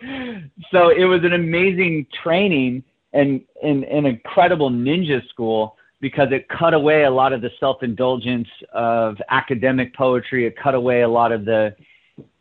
so 0.70 0.88
it 0.90 1.04
was 1.04 1.24
an 1.24 1.32
amazing 1.32 2.06
training 2.22 2.84
and 3.12 3.42
an 3.62 4.06
incredible 4.06 4.70
ninja 4.70 5.26
school 5.28 5.76
because 6.00 6.28
it 6.30 6.48
cut 6.48 6.74
away 6.74 7.04
a 7.04 7.10
lot 7.10 7.32
of 7.32 7.42
the 7.42 7.50
self-indulgence 7.58 8.48
of 8.72 9.16
academic 9.30 9.94
poetry. 9.94 10.46
It 10.46 10.56
cut 10.56 10.74
away 10.74 11.02
a 11.02 11.08
lot 11.08 11.32
of 11.32 11.44
the 11.44 11.74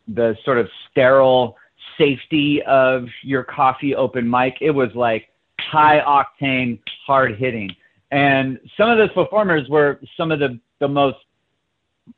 the 0.08 0.36
sort 0.44 0.58
of 0.58 0.68
sterile 0.90 1.56
safety 1.98 2.64
of 2.64 3.06
your 3.22 3.44
coffee 3.44 3.94
open 3.94 4.28
mic. 4.28 4.56
It 4.60 4.72
was 4.72 4.90
like 4.96 5.30
high 5.60 6.02
octane, 6.02 6.80
hard 7.06 7.38
hitting. 7.38 7.70
And 8.12 8.60
some 8.78 8.90
of 8.90 8.98
those 8.98 9.12
performers 9.14 9.68
were 9.70 10.00
some 10.18 10.32
of 10.32 10.40
the, 10.40 10.60
the 10.80 10.88
most 10.88 11.18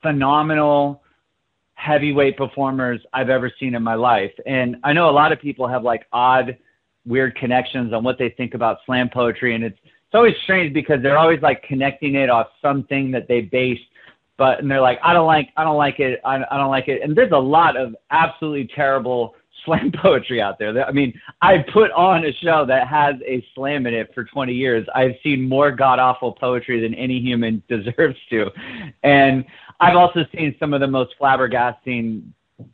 phenomenal 0.02 1.04
heavyweight 1.74 2.38
performers 2.38 3.02
I've 3.14 3.30
ever 3.30 3.52
seen 3.60 3.76
in 3.76 3.84
my 3.84 3.96
life. 3.96 4.32
And 4.46 4.78
I 4.84 4.94
know 4.94 5.10
a 5.10 5.12
lot 5.12 5.32
of 5.32 5.42
people 5.42 5.68
have 5.68 5.84
like 5.84 6.06
odd, 6.14 6.58
weird 7.06 7.36
connections 7.36 7.94
on 7.94 8.04
what 8.04 8.18
they 8.20 8.30
think 8.30 8.54
about 8.54 8.78
slam 8.86 9.10
poetry. 9.10 9.56
And 9.56 9.64
it's, 9.64 9.78
it's 9.84 10.14
always 10.14 10.36
strange 10.44 10.74
because 10.74 11.02
they're 11.02 11.18
always 11.18 11.42
like 11.42 11.64
connecting 11.64 12.16
it 12.16 12.30
off 12.30 12.48
something 12.62 13.12
that 13.12 13.28
they 13.28 13.42
base 13.42 13.80
but 14.38 14.60
and 14.60 14.72
they're 14.72 14.82
like 14.82 15.00
i 15.04 15.14
don't 15.14 15.28
like 15.28 15.50
i 15.56 15.64
don't 15.64 15.78
like 15.78 16.00
it 16.00 16.20
I, 16.26 16.44
I 16.50 16.58
don't 16.58 16.72
like 16.72 16.88
it 16.88 17.02
and 17.04 17.16
there's 17.16 17.32
a 17.32 17.38
lot 17.38 17.78
of 17.78 17.96
absolutely 18.10 18.70
terrible 18.76 19.36
slam 19.66 19.92
poetry 20.02 20.42
out 20.42 20.60
there. 20.60 20.86
I 20.86 20.92
mean 20.92 21.14
i 21.42 21.60
put 21.74 21.92
on 21.92 22.26
a 22.26 22.34
show 22.34 22.66
that 22.66 22.88
has 22.88 23.16
a 23.26 23.46
slam 23.56 23.86
in 23.88 23.94
it 23.94 24.14
for 24.14 24.24
20 24.24 24.54
years. 24.54 24.88
I've 24.96 25.16
seen 25.24 25.48
more 25.48 25.72
god 25.72 26.00
awful 26.00 26.34
poetry 26.34 26.80
than 26.82 26.94
any 26.96 27.20
human 27.20 27.64
deserves 27.70 28.18
to. 28.30 28.50
And 29.04 29.46
i've 29.80 29.96
also 29.96 30.26
seen 30.36 30.56
some 30.60 30.74
of 30.74 30.82
the 30.82 30.88
most 30.88 31.16
flabbergasting 31.20 32.24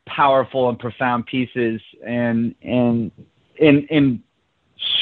powerful 0.06 0.70
and 0.70 0.78
profound 0.78 1.26
pieces 1.26 1.82
and 2.06 2.54
and 2.62 3.12
in 3.60 3.88
in 3.90 4.24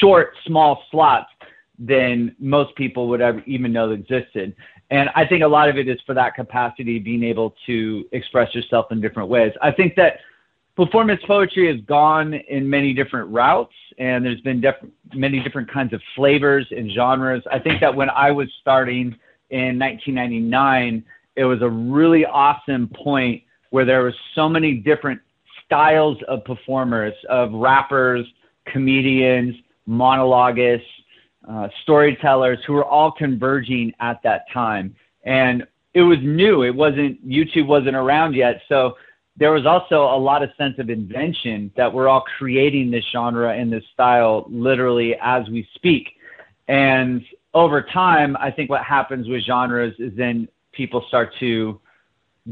short 0.00 0.34
small 0.46 0.82
slots 0.90 1.30
than 1.78 2.34
most 2.38 2.74
people 2.76 3.08
would 3.08 3.20
ever 3.20 3.42
even 3.46 3.72
know 3.72 3.90
existed. 3.90 4.54
And 4.90 5.10
I 5.14 5.26
think 5.26 5.42
a 5.42 5.48
lot 5.48 5.68
of 5.68 5.76
it 5.76 5.88
is 5.88 5.98
for 6.06 6.14
that 6.14 6.34
capacity, 6.34 6.98
being 6.98 7.24
able 7.24 7.54
to 7.66 8.04
express 8.12 8.54
yourself 8.54 8.86
in 8.90 9.00
different 9.00 9.28
ways. 9.28 9.52
I 9.60 9.72
think 9.72 9.94
that 9.96 10.20
performance 10.76 11.20
poetry 11.26 11.66
has 11.74 11.80
gone 11.86 12.34
in 12.34 12.68
many 12.68 12.92
different 12.92 13.30
routes, 13.30 13.72
and 13.98 14.24
there's 14.24 14.40
been 14.42 14.60
def- 14.60 14.84
many 15.14 15.40
different 15.40 15.70
kinds 15.70 15.92
of 15.92 16.02
flavors 16.14 16.66
and 16.70 16.90
genres. 16.92 17.42
I 17.50 17.58
think 17.58 17.80
that 17.80 17.94
when 17.94 18.10
I 18.10 18.30
was 18.30 18.48
starting 18.60 19.16
in 19.50 19.78
1999, 19.78 21.04
it 21.36 21.44
was 21.44 21.62
a 21.62 21.68
really 21.68 22.26
awesome 22.26 22.88
point 22.88 23.42
where 23.70 23.84
there 23.84 24.02
was 24.04 24.14
so 24.34 24.48
many 24.48 24.74
different 24.74 25.20
styles 25.64 26.18
of 26.28 26.44
performers, 26.44 27.14
of 27.28 27.52
rappers, 27.52 28.26
comedians, 28.66 29.56
monologuists, 29.88 30.82
uh, 31.48 31.68
storytellers 31.82 32.58
who 32.66 32.74
were 32.74 32.84
all 32.84 33.10
converging 33.10 33.92
at 34.00 34.22
that 34.22 34.44
time. 34.52 34.94
And 35.24 35.66
it 35.94 36.02
was 36.02 36.18
new. 36.20 36.62
It 36.62 36.74
wasn't, 36.74 37.26
YouTube 37.26 37.66
wasn't 37.66 37.96
around 37.96 38.34
yet. 38.34 38.60
So 38.68 38.96
there 39.38 39.52
was 39.52 39.66
also 39.66 40.04
a 40.04 40.18
lot 40.18 40.42
of 40.42 40.50
sense 40.56 40.78
of 40.78 40.88
invention 40.88 41.70
that 41.76 41.92
we're 41.92 42.08
all 42.08 42.24
creating 42.38 42.90
this 42.90 43.04
genre 43.12 43.54
and 43.54 43.72
this 43.72 43.84
style 43.92 44.46
literally 44.48 45.14
as 45.20 45.48
we 45.48 45.68
speak. 45.74 46.08
And 46.68 47.22
over 47.52 47.82
time, 47.82 48.36
I 48.38 48.50
think 48.50 48.70
what 48.70 48.82
happens 48.82 49.28
with 49.28 49.42
genres 49.44 49.94
is 49.98 50.12
then 50.16 50.48
people 50.72 51.04
start 51.08 51.34
to 51.40 51.80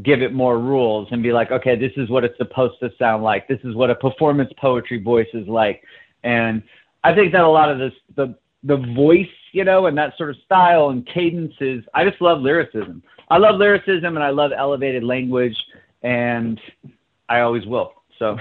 give 0.03 0.21
it 0.21 0.33
more 0.33 0.59
rules 0.59 1.07
and 1.11 1.23
be 1.23 1.31
like, 1.31 1.51
okay, 1.51 1.75
this 1.75 1.91
is 1.95 2.09
what 2.09 2.23
it's 2.23 2.37
supposed 2.37 2.79
to 2.81 2.91
sound 2.99 3.23
like. 3.23 3.47
This 3.47 3.59
is 3.63 3.75
what 3.75 3.89
a 3.89 3.95
performance 3.95 4.51
poetry 4.59 5.01
voice 5.01 5.27
is 5.33 5.47
like. 5.47 5.83
And 6.23 6.61
I 7.03 7.15
think 7.15 7.31
that 7.31 7.41
a 7.41 7.47
lot 7.47 7.71
of 7.71 7.79
this, 7.79 7.93
the, 8.15 8.35
the 8.63 8.77
voice, 8.77 9.27
you 9.53 9.63
know, 9.63 9.85
and 9.85 9.97
that 9.97 10.17
sort 10.17 10.31
of 10.31 10.35
style 10.43 10.89
and 10.89 11.07
cadences, 11.07 11.83
I 11.93 12.03
just 12.07 12.21
love 12.21 12.41
lyricism. 12.41 13.01
I 13.29 13.37
love 13.37 13.55
lyricism 13.55 14.15
and 14.15 14.23
I 14.23 14.29
love 14.29 14.51
elevated 14.55 15.03
language 15.03 15.55
and 16.05 16.61
I 17.27 17.39
always 17.41 17.65
will. 17.65 17.91
So. 18.19 18.37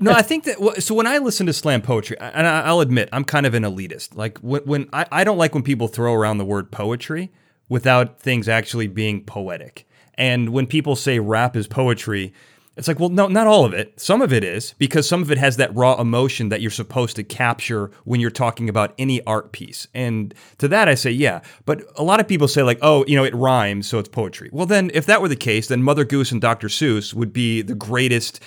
no, 0.00 0.12
I 0.12 0.22
think 0.22 0.44
that. 0.44 0.82
So 0.82 0.94
when 0.94 1.06
I 1.06 1.18
listen 1.18 1.46
to 1.46 1.52
slam 1.52 1.82
poetry, 1.82 2.16
and 2.18 2.46
I'll 2.46 2.80
admit 2.80 3.08
I'm 3.12 3.24
kind 3.24 3.44
of 3.44 3.54
an 3.54 3.64
elitist. 3.64 4.16
Like 4.16 4.38
when, 4.38 4.62
when 4.62 4.88
I, 4.92 5.06
I 5.10 5.24
don't 5.24 5.36
like 5.36 5.52
when 5.52 5.64
people 5.64 5.88
throw 5.88 6.14
around 6.14 6.38
the 6.38 6.44
word 6.44 6.70
poetry 6.70 7.32
without 7.68 8.20
things 8.20 8.48
actually 8.48 8.86
being 8.86 9.24
poetic. 9.24 9.86
And 10.14 10.50
when 10.50 10.66
people 10.66 10.94
say 10.94 11.18
rap 11.18 11.56
is 11.56 11.66
poetry, 11.66 12.32
it's 12.74 12.88
like, 12.88 12.98
well, 12.98 13.10
no, 13.10 13.28
not 13.28 13.46
all 13.46 13.66
of 13.66 13.74
it. 13.74 14.00
Some 14.00 14.22
of 14.22 14.32
it 14.32 14.42
is 14.42 14.74
because 14.78 15.06
some 15.06 15.20
of 15.20 15.30
it 15.30 15.36
has 15.36 15.58
that 15.58 15.74
raw 15.74 16.00
emotion 16.00 16.48
that 16.48 16.62
you're 16.62 16.70
supposed 16.70 17.16
to 17.16 17.22
capture 17.22 17.90
when 18.04 18.18
you're 18.18 18.30
talking 18.30 18.70
about 18.70 18.94
any 18.96 19.22
art 19.24 19.52
piece. 19.52 19.86
And 19.92 20.34
to 20.56 20.68
that, 20.68 20.88
I 20.88 20.94
say, 20.94 21.10
yeah. 21.10 21.42
But 21.66 21.82
a 21.96 22.02
lot 22.02 22.18
of 22.18 22.26
people 22.26 22.48
say, 22.48 22.62
like, 22.62 22.78
oh, 22.80 23.04
you 23.06 23.14
know, 23.14 23.24
it 23.24 23.34
rhymes, 23.34 23.86
so 23.86 23.98
it's 23.98 24.08
poetry. 24.08 24.48
Well, 24.52 24.64
then, 24.64 24.90
if 24.94 25.04
that 25.04 25.20
were 25.20 25.28
the 25.28 25.36
case, 25.36 25.68
then 25.68 25.82
Mother 25.82 26.06
Goose 26.06 26.32
and 26.32 26.40
Dr. 26.40 26.68
Seuss 26.68 27.12
would 27.12 27.32
be 27.32 27.60
the 27.60 27.74
greatest, 27.74 28.40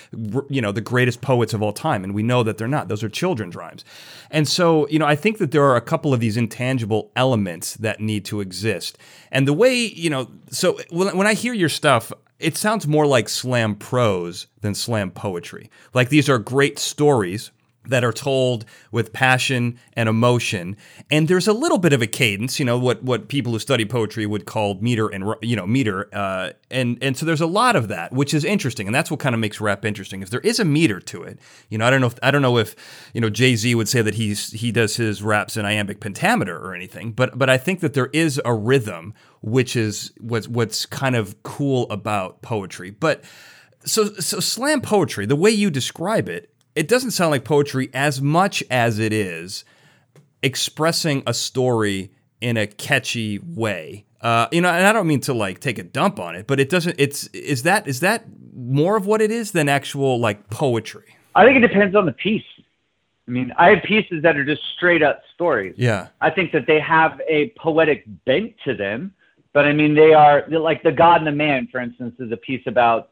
you 0.50 0.60
know, 0.60 0.72
the 0.72 0.80
greatest 0.80 1.20
poets 1.20 1.54
of 1.54 1.62
all 1.62 1.72
time. 1.72 2.02
And 2.02 2.12
we 2.12 2.24
know 2.24 2.42
that 2.42 2.58
they're 2.58 2.66
not. 2.66 2.88
Those 2.88 3.04
are 3.04 3.08
children's 3.08 3.54
rhymes. 3.54 3.84
And 4.32 4.48
so, 4.48 4.88
you 4.88 4.98
know, 4.98 5.06
I 5.06 5.14
think 5.14 5.38
that 5.38 5.52
there 5.52 5.62
are 5.62 5.76
a 5.76 5.80
couple 5.80 6.12
of 6.12 6.18
these 6.18 6.36
intangible 6.36 7.12
elements 7.14 7.74
that 7.76 8.00
need 8.00 8.24
to 8.24 8.40
exist. 8.40 8.98
And 9.30 9.46
the 9.46 9.52
way, 9.52 9.74
you 9.76 10.10
know, 10.10 10.28
so 10.50 10.78
when 10.90 11.28
I 11.28 11.34
hear 11.34 11.52
your 11.52 11.68
stuff, 11.68 12.12
it 12.38 12.56
sounds 12.56 12.86
more 12.86 13.06
like 13.06 13.28
slam 13.28 13.74
prose 13.74 14.46
than 14.60 14.74
slam 14.74 15.10
poetry. 15.10 15.70
Like 15.94 16.08
these 16.08 16.28
are 16.28 16.38
great 16.38 16.78
stories 16.78 17.50
that 17.88 18.04
are 18.04 18.12
told 18.12 18.64
with 18.90 19.12
passion 19.12 19.78
and 19.94 20.08
emotion. 20.08 20.76
And 21.10 21.28
there's 21.28 21.48
a 21.48 21.52
little 21.52 21.78
bit 21.78 21.92
of 21.92 22.02
a 22.02 22.06
cadence 22.06 22.58
you 22.58 22.64
know 22.64 22.78
what 22.78 23.02
what 23.02 23.28
people 23.28 23.52
who 23.52 23.58
study 23.58 23.84
poetry 23.84 24.26
would 24.26 24.46
call 24.46 24.74
meter 24.80 25.08
and 25.08 25.34
you 25.42 25.56
know 25.56 25.66
meter 25.66 26.08
uh, 26.12 26.52
and 26.70 26.98
and 27.02 27.16
so 27.16 27.26
there's 27.26 27.40
a 27.40 27.46
lot 27.46 27.76
of 27.76 27.88
that 27.88 28.12
which 28.12 28.34
is 28.34 28.44
interesting 28.44 28.86
and 28.86 28.94
that's 28.94 29.10
what 29.10 29.20
kind 29.20 29.34
of 29.34 29.40
makes 29.40 29.60
rap 29.60 29.84
interesting 29.84 30.22
if 30.22 30.30
there 30.30 30.40
is 30.40 30.58
a 30.58 30.64
meter 30.64 31.00
to 31.00 31.22
it. 31.22 31.38
You 31.68 31.78
know 31.78 31.86
i 31.86 31.90
don't 31.90 32.00
know 32.00 32.06
if 32.06 32.18
i 32.22 32.30
don't 32.30 32.42
know 32.42 32.58
if 32.58 32.74
you 33.12 33.20
know 33.20 33.30
jay-z 33.30 33.74
would 33.74 33.88
say 33.88 34.02
that 34.02 34.14
he's 34.14 34.52
he 34.52 34.72
does 34.72 34.96
his 34.96 35.22
raps 35.22 35.56
in 35.56 35.64
iambic 35.64 36.00
pentameter 36.00 36.56
or 36.56 36.74
anything 36.74 37.12
but 37.12 37.38
but 37.38 37.50
i 37.50 37.56
think 37.56 37.80
that 37.80 37.94
there 37.94 38.10
is 38.12 38.40
a 38.44 38.54
rhythm 38.54 39.14
which 39.46 39.76
is 39.76 40.12
what's 40.18 40.48
what's 40.48 40.86
kind 40.86 41.14
of 41.14 41.40
cool 41.44 41.88
about 41.90 42.42
poetry. 42.42 42.90
But 42.90 43.22
so 43.84 44.06
so 44.14 44.40
slam 44.40 44.80
poetry 44.80 45.26
the 45.26 45.36
way 45.36 45.50
you 45.50 45.70
describe 45.70 46.28
it 46.28 46.52
it 46.76 46.86
doesn't 46.86 47.12
sound 47.12 47.30
like 47.32 47.44
poetry 47.44 47.90
as 47.92 48.20
much 48.20 48.62
as 48.70 48.98
it 48.98 49.12
is 49.12 49.64
expressing 50.42 51.22
a 51.26 51.34
story 51.34 52.12
in 52.40 52.56
a 52.56 52.66
catchy 52.66 53.38
way. 53.38 54.04
Uh, 54.20 54.46
you 54.52 54.60
know, 54.60 54.68
and 54.68 54.86
I 54.86 54.92
don't 54.92 55.06
mean 55.06 55.20
to 55.22 55.34
like 55.34 55.60
take 55.60 55.78
a 55.78 55.82
dump 55.82 56.20
on 56.20 56.36
it, 56.36 56.46
but 56.46 56.60
it 56.60 56.68
doesn't. 56.68 56.96
It's 56.98 57.26
is 57.28 57.64
that 57.64 57.88
is 57.88 58.00
that 58.00 58.24
more 58.54 58.96
of 58.96 59.06
what 59.06 59.20
it 59.20 59.30
is 59.30 59.52
than 59.52 59.68
actual 59.68 60.20
like 60.20 60.50
poetry? 60.50 61.16
I 61.34 61.44
think 61.44 61.56
it 61.56 61.66
depends 61.66 61.96
on 61.96 62.06
the 62.06 62.12
piece. 62.12 62.42
I 63.28 63.30
mean, 63.30 63.52
I 63.58 63.70
have 63.70 63.82
pieces 63.82 64.22
that 64.22 64.36
are 64.36 64.44
just 64.44 64.62
straight 64.76 65.02
up 65.02 65.22
stories. 65.34 65.74
Yeah. 65.76 66.08
I 66.20 66.30
think 66.30 66.52
that 66.52 66.66
they 66.66 66.78
have 66.78 67.20
a 67.28 67.52
poetic 67.58 68.04
bent 68.24 68.54
to 68.64 68.74
them, 68.74 69.12
but 69.52 69.64
I 69.64 69.72
mean, 69.72 69.94
they 69.94 70.12
are 70.14 70.44
like 70.48 70.82
the 70.82 70.92
God 70.92 71.18
and 71.18 71.26
the 71.26 71.32
Man, 71.32 71.68
for 71.72 71.80
instance, 71.80 72.14
is 72.20 72.30
a 72.30 72.36
piece 72.36 72.62
about 72.66 73.10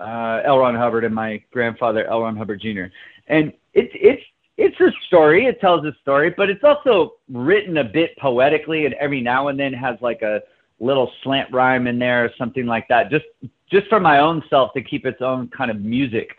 uh, 0.00 0.40
L. 0.44 0.58
Ron 0.58 0.74
Hubbard 0.74 1.04
and 1.04 1.14
my 1.14 1.42
grandfather 1.52 2.06
L. 2.06 2.22
Ron 2.22 2.36
Hubbard 2.36 2.60
Jr. 2.60 2.84
And 3.28 3.52
it's 3.74 3.92
it's 3.94 4.22
it's 4.56 4.80
a 4.80 4.90
story. 5.06 5.46
It 5.46 5.60
tells 5.60 5.84
a 5.84 5.94
story, 6.00 6.34
but 6.36 6.48
it's 6.48 6.64
also 6.64 7.14
written 7.30 7.78
a 7.78 7.84
bit 7.84 8.16
poetically, 8.18 8.86
and 8.86 8.94
every 8.94 9.20
now 9.20 9.48
and 9.48 9.58
then 9.58 9.72
has 9.72 9.96
like 10.00 10.22
a 10.22 10.40
little 10.80 11.10
slant 11.22 11.52
rhyme 11.52 11.86
in 11.86 11.98
there 11.98 12.24
or 12.24 12.30
something 12.38 12.66
like 12.66 12.88
that. 12.88 13.10
Just 13.10 13.26
just 13.70 13.88
for 13.88 14.00
my 14.00 14.18
own 14.20 14.42
self 14.48 14.72
to 14.74 14.82
keep 14.82 15.06
its 15.06 15.20
own 15.20 15.48
kind 15.48 15.70
of 15.70 15.80
music 15.80 16.30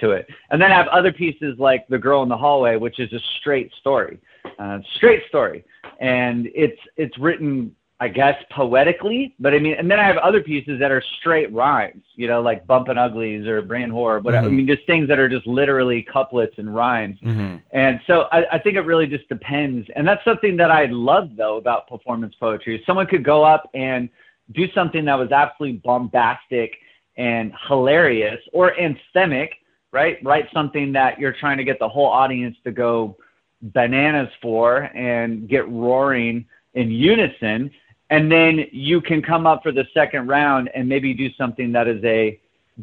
to 0.00 0.10
it. 0.10 0.28
And 0.50 0.60
then 0.60 0.72
I 0.72 0.76
have 0.76 0.88
other 0.88 1.12
pieces 1.12 1.56
like 1.58 1.86
The 1.88 1.98
Girl 1.98 2.22
in 2.22 2.28
the 2.28 2.36
Hallway, 2.36 2.76
which 2.76 2.98
is 2.98 3.12
a 3.12 3.20
straight 3.38 3.72
story, 3.80 4.18
uh, 4.58 4.80
straight 4.96 5.22
story, 5.28 5.64
and 6.00 6.48
it's 6.54 6.80
it's 6.96 7.16
written 7.18 7.74
I 8.00 8.08
guess 8.08 8.34
poetically, 8.50 9.36
but 9.38 9.54
I 9.54 9.60
mean, 9.60 9.74
and 9.74 9.88
then 9.88 10.00
I 10.00 10.04
have 10.04 10.16
other 10.16 10.42
pieces 10.42 10.80
that 10.80 10.90
are 10.90 11.02
straight 11.20 11.52
rhymes, 11.52 12.02
you 12.16 12.26
know, 12.26 12.42
like 12.42 12.66
Bumpin' 12.66 12.98
Uglies 12.98 13.46
or 13.46 13.62
Brain 13.62 13.88
Horror, 13.88 14.18
whatever. 14.18 14.48
Mm-hmm. 14.48 14.54
I 14.54 14.56
mean, 14.56 14.66
just 14.66 14.84
things 14.86 15.06
that 15.08 15.20
are 15.20 15.28
just 15.28 15.46
literally 15.46 16.02
couplets 16.02 16.56
and 16.58 16.74
rhymes. 16.74 17.18
Mm-hmm. 17.20 17.56
And 17.70 18.00
so 18.08 18.22
I, 18.32 18.56
I 18.56 18.58
think 18.58 18.76
it 18.76 18.80
really 18.80 19.06
just 19.06 19.28
depends. 19.28 19.88
And 19.94 20.06
that's 20.06 20.24
something 20.24 20.56
that 20.56 20.72
I 20.72 20.86
love 20.86 21.30
though 21.36 21.56
about 21.56 21.86
performance 21.86 22.34
poetry. 22.38 22.82
Someone 22.84 23.06
could 23.06 23.24
go 23.24 23.44
up 23.44 23.70
and 23.74 24.08
do 24.52 24.70
something 24.72 25.04
that 25.04 25.14
was 25.14 25.30
absolutely 25.30 25.78
bombastic 25.78 26.74
and 27.16 27.52
hilarious 27.68 28.40
or 28.52 28.74
anthemic, 28.74 29.50
right? 29.92 30.18
Write 30.24 30.48
something 30.52 30.92
that 30.92 31.20
you're 31.20 31.32
trying 31.32 31.58
to 31.58 31.64
get 31.64 31.78
the 31.78 31.88
whole 31.88 32.08
audience 32.08 32.56
to 32.64 32.72
go 32.72 33.16
bananas 33.62 34.28
for 34.42 34.90
and 34.94 35.48
get 35.48 35.66
roaring 35.68 36.44
in 36.74 36.90
unison 36.90 37.70
and 38.14 38.30
then 38.30 38.66
you 38.70 39.00
can 39.00 39.20
come 39.20 39.44
up 39.44 39.64
for 39.64 39.72
the 39.72 39.84
second 39.92 40.28
round 40.28 40.70
and 40.72 40.88
maybe 40.88 41.12
do 41.12 41.32
something 41.34 41.72
that 41.72 41.88
is 41.88 42.02
a 42.04 42.40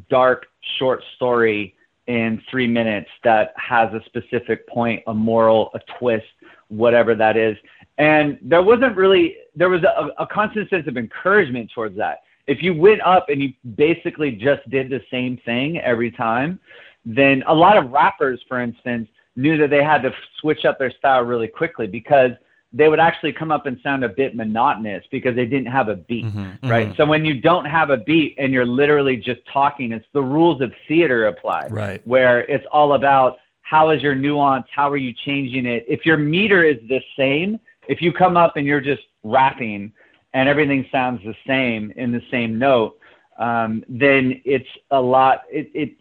dark 0.09 0.45
short 0.77 1.01
story 1.15 1.73
in 2.07 2.41
three 2.51 2.67
minutes 2.67 3.09
that 3.23 3.53
has 3.55 3.93
a 3.93 4.01
specific 4.07 4.67
point, 4.67 5.01
a 5.07 5.13
moral, 5.13 5.71
a 5.73 5.79
twist, 5.97 6.25
whatever 6.67 7.15
that 7.15 7.37
is. 7.37 7.55
And 7.97 8.39
there 8.41 8.61
wasn't 8.61 8.97
really, 8.97 9.37
there 9.55 9.69
was 9.69 9.83
a, 9.83 10.09
a 10.21 10.27
constant 10.27 10.69
sense 10.69 10.85
of 10.85 10.97
encouragement 10.97 11.71
towards 11.73 11.95
that. 11.95 12.23
If 12.47 12.61
you 12.61 12.73
went 12.73 12.99
up 12.99 13.27
and 13.29 13.41
you 13.41 13.53
basically 13.77 14.31
just 14.31 14.69
did 14.69 14.89
the 14.89 14.99
same 15.09 15.39
thing 15.45 15.79
every 15.79 16.11
time, 16.11 16.59
then 17.05 17.41
a 17.47 17.53
lot 17.53 17.77
of 17.77 17.89
rappers, 17.91 18.41
for 18.49 18.59
instance, 18.59 19.07
knew 19.37 19.55
that 19.59 19.69
they 19.69 19.81
had 19.81 20.01
to 20.01 20.11
switch 20.41 20.65
up 20.65 20.77
their 20.77 20.91
style 20.91 21.21
really 21.21 21.47
quickly 21.47 21.87
because– 21.87 22.31
they 22.73 22.87
would 22.87 22.99
actually 22.99 23.33
come 23.33 23.51
up 23.51 23.65
and 23.65 23.77
sound 23.83 24.03
a 24.03 24.09
bit 24.09 24.35
monotonous 24.35 25.03
because 25.11 25.35
they 25.35 25.45
didn't 25.45 25.67
have 25.67 25.89
a 25.89 25.95
beat, 25.95 26.25
mm-hmm, 26.25 26.69
right? 26.69 26.87
Mm-hmm. 26.87 26.95
So 26.95 27.05
when 27.05 27.25
you 27.25 27.41
don't 27.41 27.65
have 27.65 27.89
a 27.89 27.97
beat 27.97 28.35
and 28.37 28.53
you're 28.53 28.65
literally 28.65 29.17
just 29.17 29.41
talking, 29.51 29.91
it's 29.91 30.05
the 30.13 30.21
rules 30.21 30.61
of 30.61 30.71
theater 30.87 31.27
apply, 31.27 31.67
right? 31.67 32.05
Where 32.07 32.41
it's 32.41 32.65
all 32.71 32.93
about 32.93 33.37
how 33.61 33.89
is 33.89 34.01
your 34.01 34.15
nuance, 34.15 34.67
how 34.73 34.89
are 34.89 34.97
you 34.97 35.13
changing 35.25 35.65
it? 35.65 35.85
If 35.87 36.05
your 36.05 36.17
meter 36.17 36.63
is 36.63 36.77
the 36.87 37.01
same, 37.17 37.59
if 37.87 38.01
you 38.01 38.13
come 38.13 38.37
up 38.37 38.55
and 38.55 38.65
you're 38.65 38.81
just 38.81 39.03
rapping 39.23 39.91
and 40.33 40.47
everything 40.47 40.85
sounds 40.91 41.21
the 41.23 41.35
same 41.45 41.91
in 41.97 42.11
the 42.11 42.21
same 42.31 42.57
note, 42.57 42.97
um, 43.37 43.83
then 43.89 44.41
it's 44.45 44.67
a 44.91 45.01
lot. 45.01 45.43
It, 45.49 45.71
it 45.73 45.95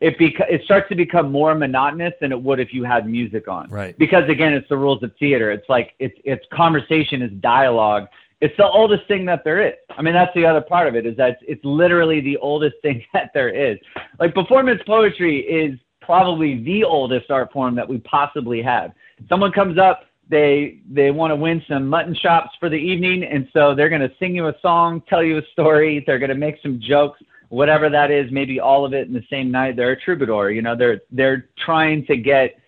it 0.00 0.18
beca- 0.18 0.50
it 0.50 0.62
starts 0.64 0.88
to 0.90 0.94
become 0.94 1.32
more 1.32 1.54
monotonous 1.54 2.12
than 2.20 2.32
it 2.32 2.40
would 2.40 2.60
if 2.60 2.72
you 2.72 2.84
had 2.84 3.08
music 3.08 3.48
on. 3.48 3.68
Right. 3.70 3.96
Because 3.98 4.28
again, 4.28 4.52
it's 4.52 4.68
the 4.68 4.76
rules 4.76 5.02
of 5.02 5.12
theater. 5.18 5.50
It's 5.50 5.68
like 5.68 5.94
it's 5.98 6.18
it's 6.24 6.44
conversation, 6.52 7.22
it's 7.22 7.34
dialogue. 7.36 8.06
It's 8.42 8.56
the 8.58 8.68
oldest 8.68 9.08
thing 9.08 9.24
that 9.26 9.44
there 9.44 9.66
is. 9.66 9.74
I 9.96 10.02
mean, 10.02 10.12
that's 10.12 10.34
the 10.34 10.44
other 10.44 10.60
part 10.60 10.86
of 10.86 10.94
it 10.94 11.06
is 11.06 11.16
that 11.16 11.30
it's, 11.30 11.42
it's 11.48 11.64
literally 11.64 12.20
the 12.20 12.36
oldest 12.38 12.76
thing 12.82 13.04
that 13.14 13.30
there 13.32 13.48
is. 13.48 13.78
Like 14.20 14.34
performance 14.34 14.82
poetry 14.86 15.40
is 15.40 15.78
probably 16.02 16.62
the 16.62 16.84
oldest 16.84 17.30
art 17.30 17.50
form 17.52 17.74
that 17.76 17.88
we 17.88 17.98
possibly 17.98 18.60
have. 18.62 18.92
Someone 19.28 19.50
comes 19.50 19.78
up, 19.78 20.04
they 20.28 20.80
they 20.90 21.10
want 21.10 21.30
to 21.30 21.36
win 21.36 21.62
some 21.68 21.86
mutton 21.86 22.14
chops 22.14 22.50
for 22.60 22.68
the 22.68 22.76
evening, 22.76 23.24
and 23.24 23.48
so 23.52 23.74
they're 23.74 23.88
going 23.88 24.02
to 24.02 24.12
sing 24.18 24.34
you 24.34 24.48
a 24.48 24.54
song, 24.60 25.02
tell 25.08 25.22
you 25.22 25.38
a 25.38 25.42
story, 25.52 26.04
they're 26.06 26.18
going 26.18 26.30
to 26.30 26.34
make 26.34 26.56
some 26.62 26.78
jokes 26.80 27.20
whatever 27.48 27.88
that 27.90 28.10
is, 28.10 28.30
maybe 28.30 28.60
all 28.60 28.84
of 28.84 28.92
it 28.92 29.06
in 29.06 29.12
the 29.12 29.24
same 29.30 29.50
night. 29.50 29.76
They're 29.76 29.92
a 29.92 30.00
troubadour. 30.00 30.50
You 30.50 30.62
know, 30.62 30.76
they're 30.76 31.00
they're 31.10 31.48
trying 31.64 32.06
to 32.06 32.16
get 32.16 32.58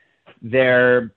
their 0.43 1.13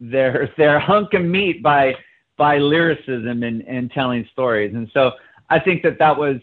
their 0.00 0.52
their 0.56 0.78
hunk 0.78 1.14
of 1.14 1.22
meat 1.22 1.62
by 1.62 1.94
by 2.36 2.56
lyricism 2.58 3.42
and, 3.42 3.62
and 3.62 3.90
telling 3.90 4.26
stories. 4.32 4.74
And 4.74 4.90
so 4.94 5.12
I 5.50 5.58
think 5.60 5.82
that 5.82 5.98
that 5.98 6.16
was 6.16 6.36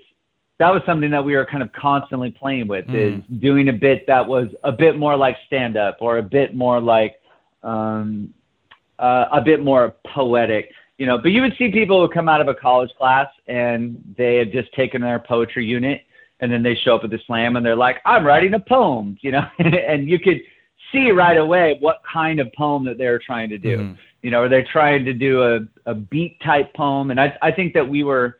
that 0.60 0.72
was 0.72 0.82
something 0.86 1.12
that 1.12 1.24
we 1.24 1.36
were 1.36 1.46
kind 1.46 1.64
of 1.64 1.72
constantly 1.74 2.32
playing 2.32 2.68
with 2.68 2.86
mm. 2.88 3.18
is 3.18 3.40
doing 3.40 3.70
a 3.70 3.74
bit 3.74 4.06
that 4.08 4.26
was 4.26 4.48
a 4.64 4.72
bit 4.72 4.98
more 4.98 5.16
like 5.16 5.38
stand 5.46 5.78
up 5.78 5.98
or 6.00 6.18
a 6.18 6.24
bit 6.24 6.56
more 6.56 6.80
like 6.80 7.16
um, 7.64 8.34
uh, 9.00 9.26
a 9.32 9.42
bit 9.42 9.64
more 9.64 9.96
poetic 10.14 10.72
you 10.98 11.06
know 11.06 11.18
but 11.18 11.32
you 11.32 11.42
would 11.42 11.54
see 11.58 11.72
people 11.72 12.06
who 12.06 12.12
come 12.12 12.28
out 12.28 12.42
of 12.42 12.48
a 12.48 12.56
college 12.56 12.90
class 12.98 13.28
and 13.48 14.02
they 14.18 14.36
had 14.36 14.52
just 14.52 14.72
taken 14.74 15.02
their 15.02 15.20
poetry 15.20 15.66
unit 15.66 16.02
and 16.40 16.52
then 16.52 16.62
they 16.64 16.76
show 16.76 16.96
up 16.96 17.04
at 17.04 17.10
the 17.10 17.20
slam 17.26 17.56
and 17.56 17.66
they're 17.66 17.76
like 17.76 17.98
i'm 18.06 18.26
writing 18.26 18.54
a 18.54 18.60
poem 18.60 19.18
you 19.22 19.32
know 19.32 19.46
and 19.60 20.10
you 20.10 20.20
could 20.20 20.40
see 20.92 21.12
right 21.12 21.38
away 21.38 21.78
what 21.80 22.02
kind 22.12 22.40
of 22.40 22.52
poem 22.54 22.86
that 22.86 22.98
they're 22.98 23.20
trying 23.20 23.50
to 23.50 23.58
do 23.58 23.78
mm. 23.78 23.98
you 24.22 24.32
know 24.32 24.42
are 24.42 24.50
they 24.50 24.64
trying 24.64 25.04
to 25.04 25.14
do 25.14 25.44
a, 25.44 25.60
a 25.86 25.94
beat 25.94 26.40
type 26.42 26.74
poem 26.74 27.12
and 27.12 27.20
I, 27.20 27.38
I 27.42 27.52
think 27.52 27.74
that 27.74 27.88
we 27.88 28.04
were 28.04 28.38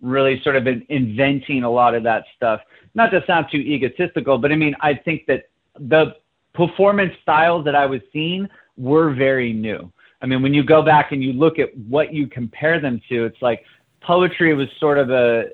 really 0.00 0.40
sort 0.42 0.56
of 0.56 0.66
inventing 0.66 1.64
a 1.64 1.70
lot 1.70 1.94
of 1.94 2.02
that 2.04 2.24
stuff. 2.36 2.60
Not 2.94 3.10
to 3.10 3.22
sound 3.26 3.46
too 3.50 3.58
egotistical, 3.58 4.38
but 4.38 4.52
I 4.52 4.56
mean, 4.56 4.74
I 4.80 4.94
think 4.94 5.26
that 5.26 5.48
the 5.78 6.16
performance 6.54 7.12
styles 7.22 7.64
that 7.64 7.74
I 7.74 7.86
was 7.86 8.00
seeing 8.12 8.48
were 8.76 9.14
very 9.14 9.52
new. 9.52 9.90
I 10.22 10.26
mean, 10.26 10.42
when 10.42 10.54
you 10.54 10.64
go 10.64 10.82
back 10.82 11.12
and 11.12 11.22
you 11.22 11.32
look 11.32 11.58
at 11.58 11.76
what 11.76 12.12
you 12.12 12.26
compare 12.26 12.80
them 12.80 13.00
to, 13.10 13.26
it's 13.26 13.40
like 13.42 13.64
poetry 14.00 14.54
was 14.54 14.68
sort 14.80 14.98
of 14.98 15.10
a 15.10 15.46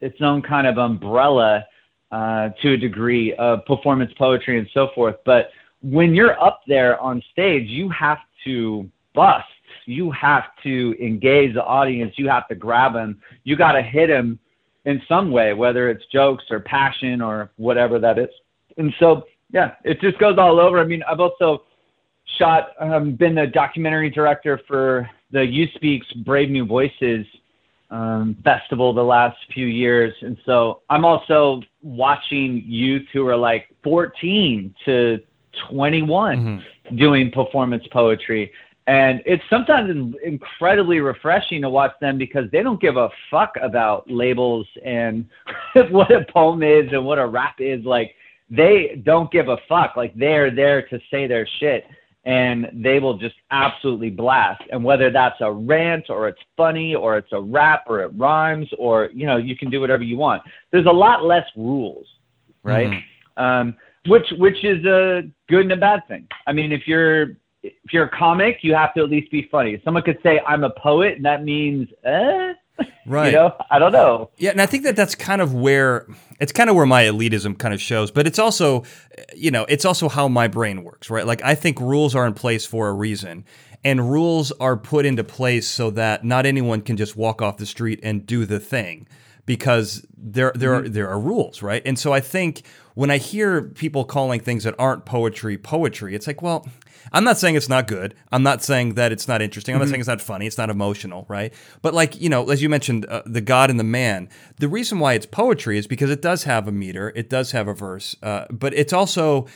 its 0.00 0.20
own 0.20 0.42
kind 0.42 0.66
of 0.66 0.78
umbrella 0.78 1.64
uh, 2.12 2.50
to 2.62 2.72
a 2.72 2.76
degree 2.76 3.34
of 3.34 3.64
performance 3.66 4.12
poetry 4.18 4.58
and 4.58 4.68
so 4.72 4.88
forth. 4.94 5.16
But 5.24 5.50
when 5.82 6.14
you're 6.14 6.40
up 6.42 6.60
there 6.66 7.00
on 7.00 7.22
stage, 7.32 7.68
you 7.68 7.88
have 7.90 8.18
to 8.44 8.88
bust 9.14 9.46
you 9.86 10.10
have 10.10 10.44
to 10.64 10.94
engage 11.00 11.54
the 11.54 11.64
audience. 11.64 12.14
You 12.16 12.28
have 12.28 12.48
to 12.48 12.54
grab 12.54 12.92
them. 12.92 13.20
You 13.44 13.56
got 13.56 13.72
to 13.72 13.82
hit 13.82 14.08
them 14.08 14.38
in 14.84 15.00
some 15.08 15.30
way, 15.30 15.54
whether 15.54 15.88
it's 15.88 16.04
jokes 16.12 16.44
or 16.50 16.60
passion 16.60 17.22
or 17.22 17.50
whatever 17.56 17.98
that 18.00 18.18
is. 18.18 18.28
And 18.76 18.92
so, 18.98 19.24
yeah, 19.52 19.74
it 19.84 20.00
just 20.00 20.18
goes 20.18 20.38
all 20.38 20.60
over. 20.60 20.80
I 20.80 20.84
mean, 20.84 21.02
I've 21.08 21.20
also 21.20 21.64
shot, 22.38 22.70
um, 22.80 23.14
been 23.14 23.34
the 23.34 23.46
documentary 23.46 24.10
director 24.10 24.60
for 24.66 25.08
the 25.30 25.44
Youth 25.44 25.70
Speaks 25.74 26.06
Brave 26.24 26.50
New 26.50 26.66
Voices 26.66 27.24
um, 27.90 28.36
festival 28.44 28.92
the 28.92 29.02
last 29.02 29.36
few 29.52 29.66
years. 29.66 30.14
And 30.22 30.36
so 30.44 30.82
I'm 30.90 31.04
also 31.04 31.62
watching 31.82 32.62
youth 32.66 33.06
who 33.12 33.26
are 33.28 33.36
like 33.36 33.68
14 33.82 34.74
to 34.84 35.18
21 35.70 36.38
mm-hmm. 36.38 36.96
doing 36.96 37.30
performance 37.30 37.84
poetry. 37.92 38.52
And 38.88 39.20
it's 39.26 39.42
sometimes 39.50 40.14
incredibly 40.24 41.00
refreshing 41.00 41.62
to 41.62 41.70
watch 41.70 41.92
them 42.00 42.18
because 42.18 42.48
they 42.52 42.62
don't 42.62 42.80
give 42.80 42.96
a 42.96 43.08
fuck 43.30 43.54
about 43.60 44.08
labels 44.08 44.66
and 44.84 45.26
what 45.90 46.12
a 46.12 46.24
poem 46.32 46.62
is 46.62 46.92
and 46.92 47.04
what 47.04 47.18
a 47.18 47.26
rap 47.26 47.56
is. 47.58 47.84
Like, 47.84 48.14
they 48.48 49.02
don't 49.04 49.30
give 49.32 49.48
a 49.48 49.56
fuck. 49.68 49.96
Like, 49.96 50.14
they're 50.14 50.54
there 50.54 50.82
to 50.88 51.00
say 51.10 51.26
their 51.26 51.48
shit 51.58 51.84
and 52.26 52.66
they 52.74 52.98
will 52.98 53.16
just 53.16 53.36
absolutely 53.52 54.10
blast. 54.10 54.62
And 54.70 54.82
whether 54.82 55.10
that's 55.10 55.36
a 55.40 55.50
rant 55.50 56.10
or 56.10 56.26
it's 56.28 56.40
funny 56.56 56.94
or 56.94 57.16
it's 57.16 57.32
a 57.32 57.40
rap 57.40 57.84
or 57.86 58.02
it 58.02 58.10
rhymes 58.16 58.68
or, 58.78 59.10
you 59.14 59.26
know, 59.26 59.36
you 59.36 59.56
can 59.56 59.70
do 59.70 59.80
whatever 59.80 60.02
you 60.02 60.16
want. 60.16 60.42
There's 60.72 60.86
a 60.86 60.92
lot 60.92 61.24
less 61.24 61.46
rules, 61.56 62.04
right? 62.64 62.90
Mm-hmm. 62.90 63.42
Um, 63.42 63.76
which, 64.08 64.26
which 64.38 64.64
is 64.64 64.84
a 64.84 65.22
good 65.48 65.62
and 65.62 65.72
a 65.72 65.76
bad 65.76 66.00
thing. 66.08 66.26
I 66.48 66.52
mean, 66.52 66.72
if 66.72 66.88
you're, 66.88 67.30
if 67.62 67.92
you're 67.92 68.06
a 68.06 68.18
comic, 68.18 68.58
you 68.62 68.74
have 68.74 68.92
to 68.94 69.04
at 69.04 69.08
least 69.08 69.30
be 69.30 69.48
funny. 69.50 69.80
Someone 69.84 70.02
could 70.02 70.18
say 70.22 70.40
I'm 70.46 70.64
a 70.64 70.70
poet, 70.70 71.16
and 71.16 71.24
that 71.24 71.44
means, 71.44 71.88
eh? 72.04 72.52
Right. 73.08 73.26
you 73.26 73.34
know, 73.34 73.54
I 73.70 73.78
don't 73.78 73.92
know. 73.92 74.30
Yeah, 74.36 74.50
and 74.50 74.60
I 74.60 74.66
think 74.66 74.82
that 74.82 74.96
that's 74.96 75.14
kind 75.14 75.40
of 75.40 75.54
where 75.54 76.08
it's 76.40 76.50
kind 76.50 76.68
of 76.68 76.74
where 76.74 76.86
my 76.86 77.04
elitism 77.04 77.56
kind 77.56 77.72
of 77.72 77.80
shows, 77.80 78.10
but 78.10 78.26
it's 78.26 78.40
also, 78.40 78.82
you 79.32 79.52
know, 79.52 79.64
it's 79.68 79.84
also 79.84 80.08
how 80.08 80.26
my 80.26 80.48
brain 80.48 80.82
works, 80.82 81.08
right? 81.08 81.24
Like 81.24 81.40
I 81.44 81.54
think 81.54 81.78
rules 81.78 82.16
are 82.16 82.26
in 82.26 82.34
place 82.34 82.66
for 82.66 82.88
a 82.88 82.92
reason. 82.92 83.44
And 83.84 84.10
rules 84.10 84.50
are 84.58 84.76
put 84.76 85.06
into 85.06 85.22
place 85.22 85.68
so 85.68 85.90
that 85.90 86.24
not 86.24 86.46
anyone 86.46 86.80
can 86.80 86.96
just 86.96 87.16
walk 87.16 87.40
off 87.40 87.58
the 87.58 87.66
street 87.66 88.00
and 88.02 88.26
do 88.26 88.44
the 88.44 88.58
thing 88.58 89.06
because 89.46 90.04
there 90.16 90.50
there 90.56 90.72
mm-hmm. 90.72 90.86
are 90.86 90.88
there 90.88 91.08
are 91.08 91.20
rules, 91.20 91.62
right? 91.62 91.82
And 91.86 91.96
so 91.96 92.12
I 92.12 92.20
think 92.20 92.62
when 92.94 93.10
I 93.10 93.18
hear 93.18 93.62
people 93.62 94.04
calling 94.04 94.40
things 94.40 94.64
that 94.64 94.74
aren't 94.78 95.04
poetry 95.04 95.56
poetry, 95.56 96.14
it's 96.14 96.26
like, 96.26 96.42
well, 96.42 96.66
I'm 97.12 97.24
not 97.24 97.38
saying 97.38 97.56
it's 97.56 97.68
not 97.68 97.86
good. 97.86 98.14
I'm 98.32 98.42
not 98.42 98.62
saying 98.62 98.94
that 98.94 99.12
it's 99.12 99.28
not 99.28 99.42
interesting. 99.42 99.74
I'm 99.74 99.80
mm-hmm. 99.80 99.86
not 99.86 99.90
saying 99.90 100.00
it's 100.00 100.08
not 100.08 100.20
funny. 100.20 100.46
It's 100.46 100.58
not 100.58 100.70
emotional, 100.70 101.24
right? 101.28 101.52
But 101.82 101.94
like 101.94 102.20
you 102.20 102.28
know, 102.28 102.48
as 102.50 102.62
you 102.62 102.68
mentioned, 102.68 103.06
uh, 103.06 103.22
the 103.26 103.40
God 103.40 103.70
and 103.70 103.78
the 103.78 103.84
Man. 103.84 104.28
The 104.58 104.68
reason 104.68 104.98
why 104.98 105.14
it's 105.14 105.26
poetry 105.26 105.78
is 105.78 105.86
because 105.86 106.10
it 106.10 106.22
does 106.22 106.44
have 106.44 106.66
a 106.66 106.72
meter. 106.72 107.12
It 107.14 107.30
does 107.30 107.52
have 107.52 107.68
a 107.68 107.74
verse, 107.74 108.16
uh, 108.22 108.46
but 108.50 108.74
it's 108.74 108.92
also 108.92 109.46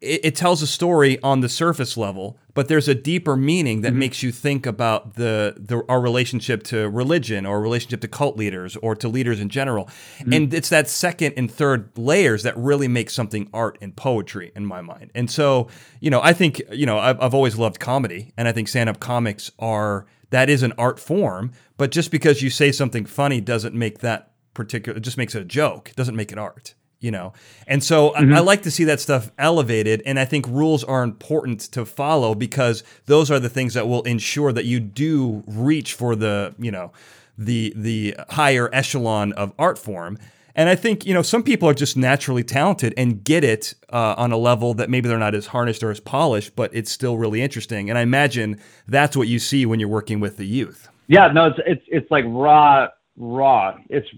it, 0.00 0.24
it, 0.24 0.36
tells 0.36 0.62
a 0.62 0.66
story 0.66 1.20
on 1.22 1.40
the 1.40 1.48
surface 1.48 1.96
level, 1.96 2.38
but 2.54 2.68
there's 2.68 2.88
a 2.88 2.94
deeper 2.94 3.36
meaning 3.36 3.82
that 3.82 3.90
mm-hmm. 3.90 3.98
makes 3.98 4.22
you 4.22 4.32
think 4.32 4.64
about 4.64 5.14
the, 5.14 5.54
the 5.58 5.84
our 5.88 6.00
relationship 6.00 6.62
to 6.64 6.88
religion 6.88 7.44
or 7.44 7.60
relationship 7.60 8.00
to 8.00 8.08
cult 8.08 8.36
leaders 8.36 8.76
or 8.76 8.96
to 8.96 9.08
leaders 9.08 9.40
in 9.40 9.50
general. 9.50 9.86
Mm-hmm. 10.18 10.32
And 10.32 10.54
it's 10.54 10.70
that 10.70 10.88
second 10.88 11.34
and 11.36 11.50
third 11.50 11.90
layers 11.96 12.42
that 12.44 12.56
really 12.56 12.88
make 12.88 13.10
something 13.10 13.50
art 13.52 13.76
and 13.80 13.94
poetry 13.94 14.52
in 14.56 14.64
my 14.64 14.80
mind. 14.80 15.10
And 15.14 15.30
so, 15.30 15.68
you 16.00 16.10
know, 16.10 16.20
I 16.22 16.32
think, 16.32 16.62
you 16.72 16.86
know, 16.86 16.98
I've, 16.98 17.20
I've 17.20 17.34
always 17.34 17.56
loved 17.56 17.78
comedy 17.78 18.32
and 18.36 18.48
I 18.48 18.52
think 18.52 18.68
stand-up 18.68 19.00
comics 19.00 19.50
are 19.58 20.06
that 20.30 20.48
is 20.48 20.62
an 20.62 20.72
art 20.78 20.98
form, 20.98 21.52
but 21.76 21.90
just 21.90 22.10
because 22.10 22.40
you 22.40 22.48
say 22.48 22.72
something 22.72 23.04
funny 23.04 23.40
doesn't 23.40 23.74
make 23.74 23.98
that 23.98 24.28
particular 24.54 24.96
it 24.96 25.02
just 25.02 25.16
makes 25.16 25.34
it 25.34 25.42
a 25.42 25.44
joke, 25.44 25.90
it 25.90 25.96
doesn't 25.96 26.16
make 26.16 26.32
it 26.32 26.38
art 26.38 26.74
you 27.00 27.10
know? 27.10 27.32
And 27.66 27.82
so 27.82 28.10
mm-hmm. 28.10 28.32
I, 28.32 28.36
I, 28.36 28.40
like 28.40 28.62
to 28.62 28.70
see 28.70 28.84
that 28.84 29.00
stuff 29.00 29.30
elevated 29.38 30.02
and 30.04 30.18
i 30.18 30.24
think 30.24 30.46
rules 30.48 30.82
are 30.84 31.02
important 31.02 31.60
to 31.60 31.84
follow 31.84 32.34
because 32.34 32.82
those 33.06 33.30
are 33.30 33.38
the 33.38 33.48
things 33.48 33.74
that 33.74 33.86
will 33.86 34.02
ensure 34.02 34.52
that 34.52 34.64
you 34.64 34.80
do 34.80 35.42
reach 35.46 35.94
for 35.94 36.16
the 36.16 36.54
you 36.58 36.70
know 36.70 36.92
the 37.38 37.72
the 37.76 38.14
higher 38.30 38.68
echelon 38.72 39.32
of 39.32 39.52
art 39.58 39.78
form. 39.78 40.18
And 40.54 40.68
i 40.68 40.74
think 40.74 41.06
you 41.06 41.14
know 41.14 41.22
some 41.22 41.42
people 41.42 41.68
are 41.68 41.74
just 41.74 41.96
naturally 41.96 42.42
talented 42.42 42.92
and 42.96 43.22
get 43.24 43.44
it 43.44 43.74
uh, 43.92 44.14
on 44.16 44.32
a 44.32 44.36
level 44.36 44.74
that 44.74 44.90
maybe 44.90 45.08
they're 45.08 45.18
not 45.18 45.34
as 45.34 45.46
harnessed 45.46 45.82
or 45.82 45.90
as 45.90 46.00
polished 46.00 46.56
but 46.56 46.74
it's 46.74 46.90
still 46.90 47.16
really 47.16 47.40
interesting. 47.40 47.88
And 47.88 47.98
i 47.98 48.02
imagine 48.02 48.60
that's 48.88 49.16
what 49.16 49.28
you 49.28 49.38
see 49.38 49.64
when 49.64 49.80
you're 49.80 49.88
working 49.88 50.20
with 50.20 50.36
the 50.36 50.46
youth. 50.46 50.88
Yeah 51.06 51.28
no 51.32 51.46
it's 51.46 51.58
it's, 51.66 51.82
it's 51.86 52.10
like 52.10 52.24
raw 52.26 52.88
raw. 53.16 53.76
It's 53.88 54.08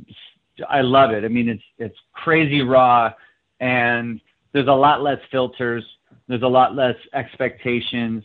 I 0.69 0.81
love 0.81 1.11
it. 1.11 1.25
I 1.25 1.29
mean, 1.29 1.49
it's 1.49 1.63
it's 1.79 1.97
crazy 2.13 2.63
raw, 2.63 3.13
and 3.61 4.21
there's 4.53 4.69
a 4.69 4.73
lot 4.73 5.03
less 5.03 5.19
filters. 5.31 5.85
There's 6.29 6.43
a 6.43 6.49
lot 6.49 6.75
less 6.75 6.97
expectations, 7.15 8.25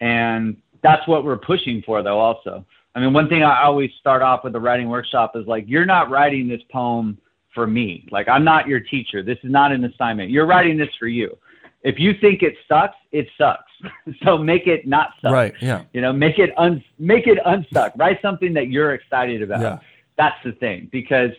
and 0.00 0.56
that's 0.82 1.06
what 1.06 1.24
we're 1.24 1.38
pushing 1.38 1.82
for, 1.82 2.02
though. 2.02 2.18
Also, 2.18 2.64
I 2.94 3.00
mean, 3.00 3.12
one 3.12 3.28
thing 3.28 3.42
I 3.42 3.62
always 3.62 3.90
start 4.00 4.22
off 4.22 4.44
with 4.44 4.52
the 4.52 4.60
writing 4.60 4.88
workshop 4.88 5.36
is 5.36 5.46
like, 5.46 5.64
you're 5.66 5.86
not 5.86 6.10
writing 6.10 6.48
this 6.48 6.60
poem 6.72 7.18
for 7.54 7.66
me. 7.66 8.06
Like, 8.10 8.28
I'm 8.28 8.44
not 8.44 8.66
your 8.66 8.80
teacher. 8.80 9.22
This 9.22 9.38
is 9.42 9.50
not 9.50 9.72
an 9.72 9.84
assignment. 9.84 10.30
You're 10.30 10.46
writing 10.46 10.76
this 10.76 10.88
for 10.98 11.06
you. 11.06 11.36
If 11.82 11.98
you 11.98 12.12
think 12.20 12.42
it 12.42 12.54
sucks, 12.68 12.96
it 13.12 13.26
sucks. 13.38 13.70
so 14.24 14.36
make 14.36 14.66
it 14.66 14.86
not 14.86 15.10
suck. 15.22 15.32
Right. 15.32 15.54
Yeah. 15.60 15.84
You 15.92 16.02
know, 16.02 16.12
make 16.12 16.38
it 16.38 16.50
un 16.58 16.84
make 16.98 17.26
it 17.26 17.38
unstuck. 17.46 17.92
Write 17.96 18.20
something 18.20 18.52
that 18.54 18.68
you're 18.68 18.92
excited 18.92 19.40
about. 19.40 19.60
Yeah. 19.62 19.78
That's 20.18 20.36
the 20.44 20.52
thing 20.52 20.90
because 20.92 21.30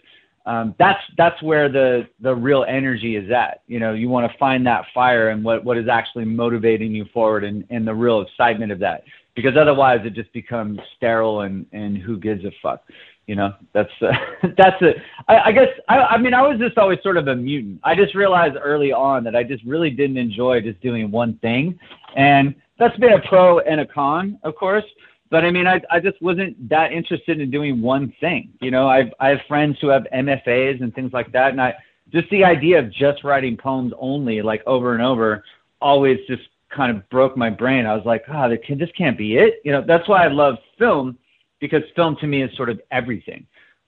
um, 0.45 0.73
that's 0.79 1.01
that's 1.17 1.41
where 1.41 1.69
the 1.69 2.07
the 2.19 2.35
real 2.35 2.65
energy 2.67 3.15
is 3.15 3.29
at. 3.31 3.61
You 3.67 3.79
know, 3.79 3.93
you 3.93 4.09
want 4.09 4.31
to 4.31 4.37
find 4.37 4.65
that 4.65 4.85
fire 4.93 5.29
and 5.29 5.43
what 5.43 5.63
what 5.63 5.77
is 5.77 5.87
actually 5.87 6.25
motivating 6.25 6.93
you 6.93 7.05
forward 7.13 7.43
and 7.43 7.63
and 7.69 7.87
the 7.87 7.93
real 7.93 8.21
excitement 8.21 8.71
of 8.71 8.79
that. 8.79 9.03
Because 9.35 9.55
otherwise, 9.55 9.99
it 10.03 10.13
just 10.13 10.33
becomes 10.33 10.79
sterile 10.97 11.41
and 11.41 11.65
and 11.73 11.97
who 11.97 12.17
gives 12.17 12.43
a 12.43 12.51
fuck. 12.61 12.83
You 13.27 13.35
know, 13.35 13.53
that's 13.71 13.91
uh, 14.01 14.11
that's 14.57 14.81
it. 14.81 14.97
I 15.27 15.51
guess 15.51 15.69
I, 15.87 15.99
I 15.99 16.17
mean 16.17 16.33
I 16.33 16.41
was 16.41 16.59
just 16.59 16.77
always 16.77 16.99
sort 17.03 17.17
of 17.17 17.27
a 17.27 17.35
mutant. 17.35 17.79
I 17.83 17.95
just 17.95 18.15
realized 18.15 18.57
early 18.59 18.91
on 18.91 19.23
that 19.25 19.35
I 19.35 19.43
just 19.43 19.63
really 19.63 19.91
didn't 19.91 20.17
enjoy 20.17 20.61
just 20.61 20.81
doing 20.81 21.11
one 21.11 21.37
thing, 21.37 21.79
and 22.15 22.55
that's 22.79 22.97
been 22.97 23.13
a 23.13 23.21
pro 23.21 23.59
and 23.59 23.79
a 23.79 23.85
con, 23.85 24.39
of 24.43 24.55
course. 24.55 24.85
But 25.31 25.45
I 25.45 25.49
mean, 25.49 25.65
I, 25.65 25.81
I 25.89 26.01
just 26.01 26.21
wasn't 26.21 26.69
that 26.69 26.91
interested 26.91 27.39
in 27.39 27.49
doing 27.49 27.81
one 27.81 28.13
thing. 28.19 28.51
You 28.59 28.69
know, 28.69 28.87
I've, 28.87 29.13
I 29.19 29.29
have 29.29 29.39
friends 29.47 29.77
who 29.79 29.87
have 29.87 30.05
MFAs 30.13 30.81
and 30.81 30.93
things 30.93 31.13
like 31.13 31.31
that. 31.31 31.51
And 31.51 31.61
I 31.61 31.73
just 32.11 32.29
the 32.29 32.43
idea 32.43 32.77
of 32.77 32.91
just 32.91 33.23
writing 33.23 33.55
poems 33.55 33.93
only, 33.97 34.41
like 34.41 34.61
over 34.67 34.93
and 34.93 35.01
over, 35.01 35.45
always 35.81 36.19
just 36.27 36.43
kind 36.69 36.95
of 36.95 37.09
broke 37.09 37.37
my 37.37 37.49
brain. 37.49 37.85
I 37.85 37.95
was 37.95 38.05
like, 38.05 38.25
oh, 38.27 38.49
this 38.49 38.89
can't 38.97 39.17
be 39.17 39.37
it. 39.37 39.61
You 39.63 39.71
know, 39.71 39.83
that's 39.87 40.07
why 40.09 40.25
I 40.25 40.27
love 40.27 40.55
film 40.77 41.17
because 41.61 41.83
film 41.95 42.17
to 42.19 42.27
me 42.27 42.43
is 42.43 42.55
sort 42.57 42.69
of 42.69 42.81
everything. 42.91 43.47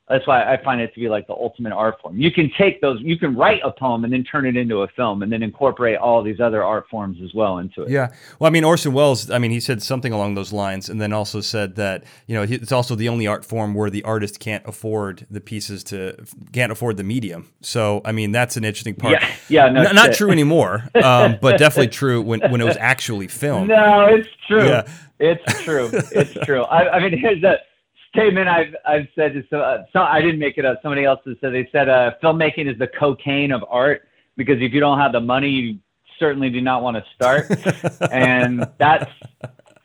That's 0.09 0.27
why 0.27 0.43
I 0.43 0.61
find 0.61 0.81
it 0.81 0.93
to 0.93 0.99
be 0.99 1.07
like 1.07 1.27
the 1.27 1.33
ultimate 1.33 1.71
art 1.71 1.95
form. 2.01 2.19
You 2.19 2.29
can 2.29 2.51
take 2.57 2.81
those, 2.81 2.99
you 3.01 3.17
can 3.17 3.35
write 3.35 3.61
a 3.63 3.71
poem 3.71 4.03
and 4.03 4.11
then 4.11 4.23
turn 4.25 4.45
it 4.45 4.57
into 4.57 4.81
a 4.81 4.87
film, 4.89 5.23
and 5.23 5.31
then 5.31 5.41
incorporate 5.41 5.97
all 5.97 6.21
these 6.21 6.41
other 6.41 6.61
art 6.61 6.85
forms 6.89 7.19
as 7.23 7.33
well 7.33 7.59
into 7.59 7.83
it. 7.83 7.89
Yeah, 7.89 8.09
well, 8.37 8.49
I 8.49 8.51
mean 8.51 8.65
Orson 8.65 8.91
Welles, 8.91 9.31
I 9.31 9.39
mean 9.39 9.51
he 9.51 9.61
said 9.61 9.81
something 9.81 10.11
along 10.11 10.35
those 10.35 10.51
lines, 10.51 10.89
and 10.89 10.99
then 10.99 11.13
also 11.13 11.39
said 11.39 11.75
that 11.75 12.03
you 12.27 12.35
know 12.35 12.43
it's 12.43 12.71
also 12.71 12.95
the 12.95 13.07
only 13.07 13.27
art 13.27 13.45
form 13.45 13.73
where 13.73 13.89
the 13.89 14.03
artist 14.03 14.39
can't 14.39 14.65
afford 14.67 15.25
the 15.31 15.39
pieces 15.39 15.85
to 15.85 16.17
can't 16.51 16.71
afford 16.71 16.97
the 16.97 17.03
medium. 17.03 17.49
So 17.61 18.01
I 18.03 18.11
mean 18.11 18.33
that's 18.33 18.57
an 18.57 18.65
interesting 18.65 18.95
part. 18.95 19.13
Yeah, 19.13 19.35
yeah, 19.47 19.69
no, 19.69 19.83
N- 19.83 19.95
not 19.95 20.13
true 20.13 20.31
anymore, 20.31 20.83
um, 21.01 21.37
but 21.41 21.57
definitely 21.57 21.87
true 21.87 22.21
when 22.21 22.41
when 22.51 22.59
it 22.59 22.65
was 22.65 22.77
actually 22.77 23.29
filmed. 23.29 23.69
No, 23.69 24.05
it's 24.07 24.27
true. 24.47 24.67
Yeah. 24.67 24.87
It's 25.19 25.63
true. 25.63 25.89
It's 26.11 26.33
true. 26.45 26.63
I, 26.63 26.97
I 26.97 26.99
mean, 26.99 27.17
here's 27.17 27.41
a 27.43 27.59
statement 28.13 28.47
I've 28.47 28.75
I've 28.85 29.07
said 29.15 29.45
so, 29.49 29.59
uh, 29.59 29.83
so 29.91 29.99
I 29.99 30.21
didn't 30.21 30.39
make 30.39 30.57
it 30.57 30.65
up. 30.65 30.79
Somebody 30.81 31.03
else 31.03 31.19
has 31.25 31.35
said 31.41 31.53
they 31.53 31.67
said 31.71 31.89
uh, 31.89 32.11
filmmaking 32.23 32.71
is 32.71 32.77
the 32.77 32.87
cocaine 32.87 33.51
of 33.51 33.63
art 33.69 34.07
because 34.37 34.61
if 34.61 34.71
you 34.73 34.79
don't 34.79 34.99
have 34.99 35.11
the 35.11 35.19
money, 35.19 35.49
you 35.49 35.79
certainly 36.19 36.49
do 36.49 36.61
not 36.61 36.81
want 36.81 36.97
to 36.97 37.03
start. 37.15 37.47
and 38.11 38.67
that's, 38.77 39.11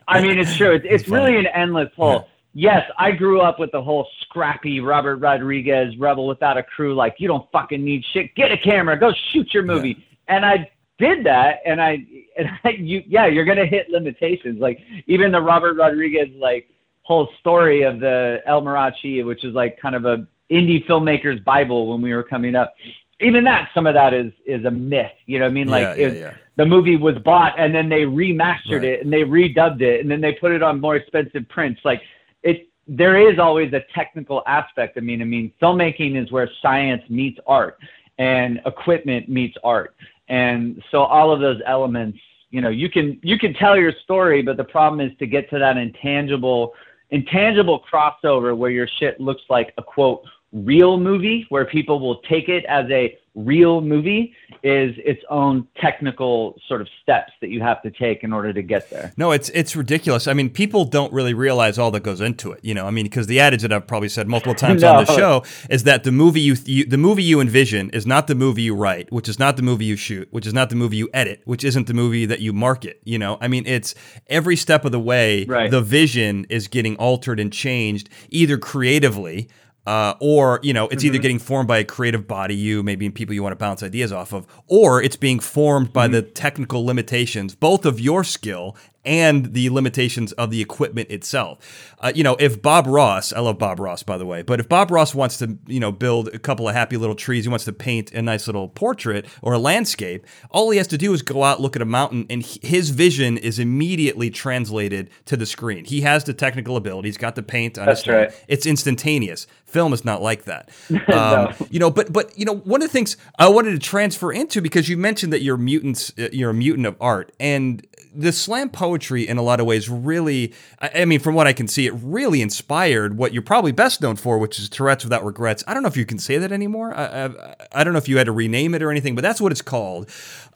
I 0.07 0.21
mean, 0.21 0.39
it's 0.39 0.55
true. 0.55 0.71
It's, 0.71 0.85
it's 0.87 1.07
really 1.09 1.37
an 1.37 1.47
endless 1.47 1.89
hole. 1.95 2.13
Yeah. 2.13 2.23
Yes, 2.53 2.91
I 2.97 3.11
grew 3.11 3.41
up 3.41 3.59
with 3.59 3.71
the 3.71 3.81
whole 3.81 4.07
scrappy 4.21 4.79
Robert 4.79 5.17
Rodriguez 5.17 5.95
rebel 5.97 6.27
without 6.27 6.57
a 6.57 6.63
crew. 6.63 6.95
Like 6.95 7.15
you 7.19 7.27
don't 7.27 7.49
fucking 7.51 7.83
need 7.83 8.03
shit. 8.11 8.33
Get 8.35 8.51
a 8.51 8.57
camera, 8.57 8.99
go 8.99 9.13
shoot 9.31 9.53
your 9.53 9.63
movie. 9.63 9.89
Yeah. 9.89 10.35
And 10.35 10.45
I 10.45 10.69
did 10.97 11.25
that, 11.25 11.59
and 11.65 11.79
I 11.79 12.03
and 12.37 12.49
I, 12.63 12.69
you 12.71 13.03
yeah, 13.07 13.27
you're 13.27 13.45
gonna 13.45 13.67
hit 13.67 13.89
limitations. 13.89 14.59
Like 14.59 14.79
even 15.05 15.31
the 15.31 15.41
Robert 15.41 15.75
Rodriguez 15.75 16.29
like 16.35 16.67
whole 17.09 17.27
story 17.39 17.81
of 17.81 17.99
the 17.99 18.39
El 18.45 18.61
Mariachi, 18.61 19.25
which 19.25 19.43
is 19.43 19.55
like 19.55 19.79
kind 19.81 19.95
of 19.95 20.05
a 20.05 20.27
indie 20.51 20.85
filmmaker's 20.85 21.39
bible 21.39 21.89
when 21.89 22.03
we 22.03 22.13
were 22.13 22.23
coming 22.23 22.55
up. 22.55 22.75
Even 23.19 23.43
that, 23.45 23.69
some 23.73 23.87
of 23.87 23.95
that 23.95 24.13
is 24.13 24.31
is 24.45 24.63
a 24.63 24.71
myth. 24.71 25.11
You 25.25 25.39
know 25.39 25.45
what 25.45 25.49
I 25.49 25.53
mean? 25.53 25.67
Like 25.67 25.97
yeah, 25.97 26.07
yeah, 26.07 26.13
yeah. 26.13 26.33
the 26.55 26.67
movie 26.67 26.97
was 26.97 27.15
bought 27.25 27.59
and 27.59 27.73
then 27.73 27.89
they 27.89 28.03
remastered 28.03 28.81
right. 28.81 28.83
it 28.83 29.03
and 29.03 29.11
they 29.11 29.23
redubbed 29.23 29.81
it 29.81 30.01
and 30.01 30.09
then 30.09 30.21
they 30.21 30.33
put 30.33 30.51
it 30.51 30.61
on 30.61 30.79
more 30.79 30.95
expensive 30.95 31.49
prints. 31.49 31.81
Like 31.83 32.01
it, 32.43 32.69
there 32.87 33.17
is 33.17 33.39
always 33.39 33.73
a 33.73 33.81
technical 33.93 34.43
aspect. 34.45 34.95
I 34.95 35.01
mean, 35.01 35.19
I 35.23 35.25
mean, 35.25 35.51
filmmaking 35.59 36.15
is 36.15 36.31
where 36.31 36.47
science 36.61 37.01
meets 37.09 37.39
art 37.47 37.79
and 38.19 38.61
equipment 38.67 39.29
meets 39.29 39.57
art, 39.63 39.95
and 40.27 40.81
so 40.91 41.01
all 41.01 41.31
of 41.31 41.39
those 41.39 41.59
elements. 41.65 42.19
You 42.51 42.61
know, 42.61 42.69
you 42.69 42.89
can 42.89 43.19
you 43.21 43.37
can 43.37 43.53
tell 43.53 43.77
your 43.77 43.93
story, 44.03 44.41
but 44.41 44.57
the 44.57 44.63
problem 44.63 45.01
is 45.01 45.15
to 45.19 45.27
get 45.27 45.49
to 45.51 45.59
that 45.59 45.77
intangible 45.77 46.73
intangible 47.11 47.83
crossover 47.91 48.55
where 48.55 48.71
your 48.71 48.87
shit 48.99 49.19
looks 49.19 49.41
like 49.49 49.73
a 49.77 49.83
quote 49.83 50.23
real 50.51 50.99
movie 50.99 51.45
where 51.49 51.65
people 51.65 51.99
will 51.99 52.21
take 52.21 52.49
it 52.49 52.65
as 52.65 52.85
a 52.89 53.17
real 53.45 53.81
movie 53.81 54.33
is 54.63 54.93
its 54.97 55.21
own 55.29 55.67
technical 55.81 56.59
sort 56.67 56.81
of 56.81 56.87
steps 57.01 57.31
that 57.41 57.49
you 57.49 57.61
have 57.61 57.81
to 57.81 57.91
take 57.91 58.23
in 58.23 58.33
order 58.33 58.51
to 58.51 58.61
get 58.61 58.89
there. 58.89 59.13
No, 59.15 59.31
it's 59.31 59.49
it's 59.49 59.75
ridiculous. 59.75 60.27
I 60.27 60.33
mean, 60.33 60.49
people 60.49 60.85
don't 60.85 61.11
really 61.13 61.33
realize 61.33 61.77
all 61.77 61.91
that 61.91 62.03
goes 62.03 62.21
into 62.21 62.51
it. 62.51 62.59
You 62.63 62.73
know, 62.73 62.85
I 62.85 62.91
mean, 62.91 63.05
because 63.05 63.27
the 63.27 63.39
adage 63.39 63.61
that 63.61 63.71
I've 63.71 63.87
probably 63.87 64.09
said 64.09 64.27
multiple 64.27 64.55
times 64.67 64.81
no. 64.81 64.95
on 64.95 65.05
the 65.05 65.15
show 65.15 65.43
is 65.69 65.83
that 65.83 66.03
the 66.03 66.11
movie 66.11 66.41
you, 66.41 66.55
you 66.65 66.85
the 66.85 66.97
movie 66.97 67.23
you 67.23 67.39
envision 67.39 67.89
is 67.91 68.05
not 68.05 68.27
the 68.27 68.35
movie 68.35 68.63
you 68.63 68.75
write, 68.75 69.11
which 69.11 69.29
is 69.29 69.39
not 69.39 69.55
the 69.55 69.63
movie 69.63 69.85
you 69.85 69.95
shoot, 69.95 70.27
which 70.31 70.45
is 70.45 70.53
not 70.53 70.69
the 70.69 70.75
movie 70.75 70.97
you 70.97 71.09
edit, 71.13 71.41
which 71.45 71.63
isn't 71.63 71.87
the 71.87 71.93
movie 71.93 72.25
that 72.25 72.41
you 72.41 72.51
market. 72.51 73.01
You 73.05 73.19
know, 73.19 73.37
I 73.39 73.47
mean, 73.47 73.65
it's 73.65 73.95
every 74.27 74.55
step 74.55 74.85
of 74.85 74.91
the 74.91 74.99
way. 74.99 75.45
Right. 75.45 75.71
The 75.71 75.81
vision 75.81 76.45
is 76.49 76.67
getting 76.67 76.95
altered 76.97 77.39
and 77.39 77.51
changed 77.53 78.09
either 78.29 78.57
creatively 78.57 79.49
uh, 79.89 80.13
or 80.19 80.59
you 80.61 80.71
know 80.71 80.87
it's 80.89 81.03
mm-hmm. 81.03 81.15
either 81.15 81.17
getting 81.17 81.39
formed 81.39 81.67
by 81.67 81.79
a 81.79 81.83
creative 81.83 82.27
body 82.27 82.53
you 82.53 82.83
maybe 82.83 83.09
people 83.09 83.33
you 83.33 83.41
want 83.41 83.51
to 83.51 83.57
bounce 83.57 83.81
ideas 83.81 84.11
off 84.11 84.33
of 84.33 84.45
or 84.67 85.01
it's 85.01 85.15
being 85.15 85.39
formed 85.39 85.91
by 85.91 86.05
mm-hmm. 86.05 86.13
the 86.13 86.21
technical 86.21 86.85
limitations 86.85 87.55
both 87.55 87.87
of 87.87 87.99
your 87.99 88.23
skill 88.23 88.75
and 89.05 89.53
the 89.53 89.69
limitations 89.69 90.31
of 90.33 90.51
the 90.51 90.61
equipment 90.61 91.09
itself. 91.09 91.95
Uh, 91.99 92.11
you 92.13 92.23
know, 92.23 92.35
if 92.39 92.61
Bob 92.61 92.87
Ross, 92.87 93.31
I 93.33 93.39
love 93.39 93.57
Bob 93.57 93.79
Ross 93.79 94.03
by 94.03 94.17
the 94.17 94.25
way, 94.25 94.41
but 94.41 94.59
if 94.59 94.67
Bob 94.67 94.91
Ross 94.91 95.15
wants 95.15 95.37
to, 95.37 95.57
you 95.67 95.79
know, 95.79 95.91
build 95.91 96.27
a 96.29 96.39
couple 96.39 96.67
of 96.67 96.75
happy 96.75 96.97
little 96.97 97.15
trees, 97.15 97.45
he 97.45 97.49
wants 97.49 97.65
to 97.65 97.73
paint 97.73 98.11
a 98.11 98.21
nice 98.21 98.47
little 98.47 98.67
portrait 98.67 99.25
or 99.41 99.53
a 99.53 99.59
landscape, 99.59 100.25
all 100.51 100.69
he 100.69 100.77
has 100.77 100.87
to 100.87 100.97
do 100.97 101.13
is 101.13 101.21
go 101.21 101.43
out, 101.43 101.61
look 101.61 101.75
at 101.75 101.81
a 101.81 101.85
mountain, 101.85 102.25
and 102.29 102.45
his 102.45 102.89
vision 102.89 103.37
is 103.37 103.59
immediately 103.59 104.29
translated 104.29 105.09
to 105.25 105.37
the 105.37 105.45
screen. 105.45 105.85
He 105.85 106.01
has 106.01 106.23
the 106.23 106.33
technical 106.33 106.75
ability, 106.75 107.07
he's 107.07 107.17
got 107.17 107.35
the 107.35 107.43
paint 107.43 107.77
on 107.77 107.85
That's 107.85 108.03
his 108.03 108.13
right. 108.13 108.43
It's 108.47 108.65
instantaneous. 108.65 109.47
Film 109.65 109.93
is 109.93 110.03
not 110.03 110.21
like 110.21 110.43
that. 110.45 110.69
Um, 111.09 111.15
no. 111.15 111.67
You 111.71 111.79
know, 111.79 111.89
but 111.89 112.13
but 112.13 112.37
you 112.37 112.45
know, 112.45 112.57
one 112.57 112.83
of 112.83 112.87
the 112.87 112.91
things 112.91 113.17
I 113.39 113.47
wanted 113.47 113.71
to 113.71 113.79
transfer 113.79 114.31
into 114.31 114.61
because 114.61 114.89
you 114.89 114.95
mentioned 114.95 115.33
that 115.33 115.41
you're 115.41 115.57
mutants, 115.57 116.13
uh, 116.19 116.29
you're 116.31 116.51
a 116.51 116.53
mutant 116.53 116.85
of 116.85 116.95
art, 117.01 117.31
and 117.39 117.85
the 118.13 118.31
slam 118.31 118.69
poetry 118.69 118.88
in 119.27 119.37
a 119.37 119.41
lot 119.41 119.59
of 119.59 119.65
ways 119.65 119.89
really 119.89 120.53
I, 120.79 121.05
mean 121.05 121.19
from 121.19 121.35
what 121.35 121.47
i 121.47 121.53
can 121.53 121.67
see 121.67 121.87
it 121.87 121.93
really 122.01 122.41
inspired 122.41 123.17
what 123.17 123.33
you're 123.33 123.41
probably 123.41 123.71
best 123.71 124.01
known 124.01 124.15
for 124.15 124.37
which 124.37 124.59
is 124.59 124.69
tourette's 124.69 125.03
without 125.03 125.23
regrets. 125.25 125.63
I 125.67 125.73
don't 125.73 125.83
know 125.83 125.89
if 125.89 125.97
you 125.97 126.05
can 126.05 126.19
say 126.19 126.37
that 126.37 126.51
anymore. 126.51 126.93
I, 126.93 127.25
I, 127.25 127.55
I 127.73 127.83
don't 127.83 127.93
know 127.93 127.99
if 127.99 128.07
you 128.07 128.17
had 128.17 128.25
to 128.25 128.31
rename 128.31 128.73
it 128.73 128.81
or 128.81 128.91
anything 128.91 129.15
but 129.15 129.21
that's 129.21 129.41
what 129.41 129.51
it's 129.51 129.61
called. 129.61 130.09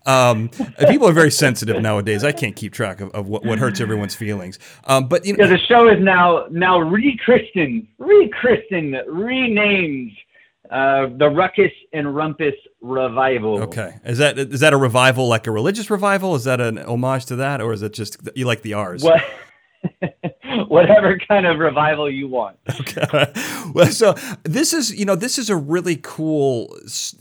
Um, 0.05 0.49
people 0.89 1.07
are 1.07 1.13
very 1.13 1.31
sensitive 1.31 1.81
nowadays. 1.81 2.23
I 2.23 2.31
can't 2.31 2.55
keep 2.55 2.73
track 2.73 3.01
of, 3.01 3.11
of 3.11 3.27
what, 3.27 3.45
what 3.45 3.59
hurts 3.59 3.79
everyone's 3.79 4.15
feelings. 4.15 4.59
Um, 4.86 5.07
but 5.07 5.25
you 5.25 5.36
know 5.36 5.45
yeah, 5.45 5.51
the 5.51 5.59
show 5.59 5.88
is 5.88 5.99
now 6.01 6.45
now 6.49 6.79
re-christened 6.79 7.88
re-christened 7.97 8.95
renamed 9.07 10.11
uh, 10.74 11.07
the 11.17 11.30
Ruckus 11.30 11.71
and 11.93 12.07
Rumpus 12.07 12.55
revival. 12.82 13.61
Okay, 13.61 13.93
is 14.05 14.17
that 14.17 14.39
is 14.39 14.59
that 14.61 14.74
a 14.74 14.78
revival 14.78 15.28
like 15.28 15.45
a 15.45 15.51
religious 15.51 15.91
revival? 15.91 16.34
Is 16.34 16.45
that 16.45 16.59
an 16.59 16.80
homage 16.80 17.28
to 17.28 17.36
that, 17.36 17.61
or 17.61 17.74
is 17.74 17.84
it 17.84 17.93
just 17.93 18.17
you 18.36 18.45
like 18.45 18.63
the 18.63 18.74
R's? 18.74 19.03
What? 19.03 19.21
whatever 20.67 21.17
kind 21.27 21.45
of 21.45 21.59
revival 21.59 22.09
you 22.09 22.27
want. 22.27 22.57
Okay. 22.84 23.31
Well, 23.73 23.88
so 23.88 24.13
this 24.43 24.73
is, 24.73 24.93
you 24.93 25.05
know, 25.05 25.15
this 25.15 25.38
is 25.38 25.49
a 25.49 25.55
really 25.55 25.97
cool 26.01 26.75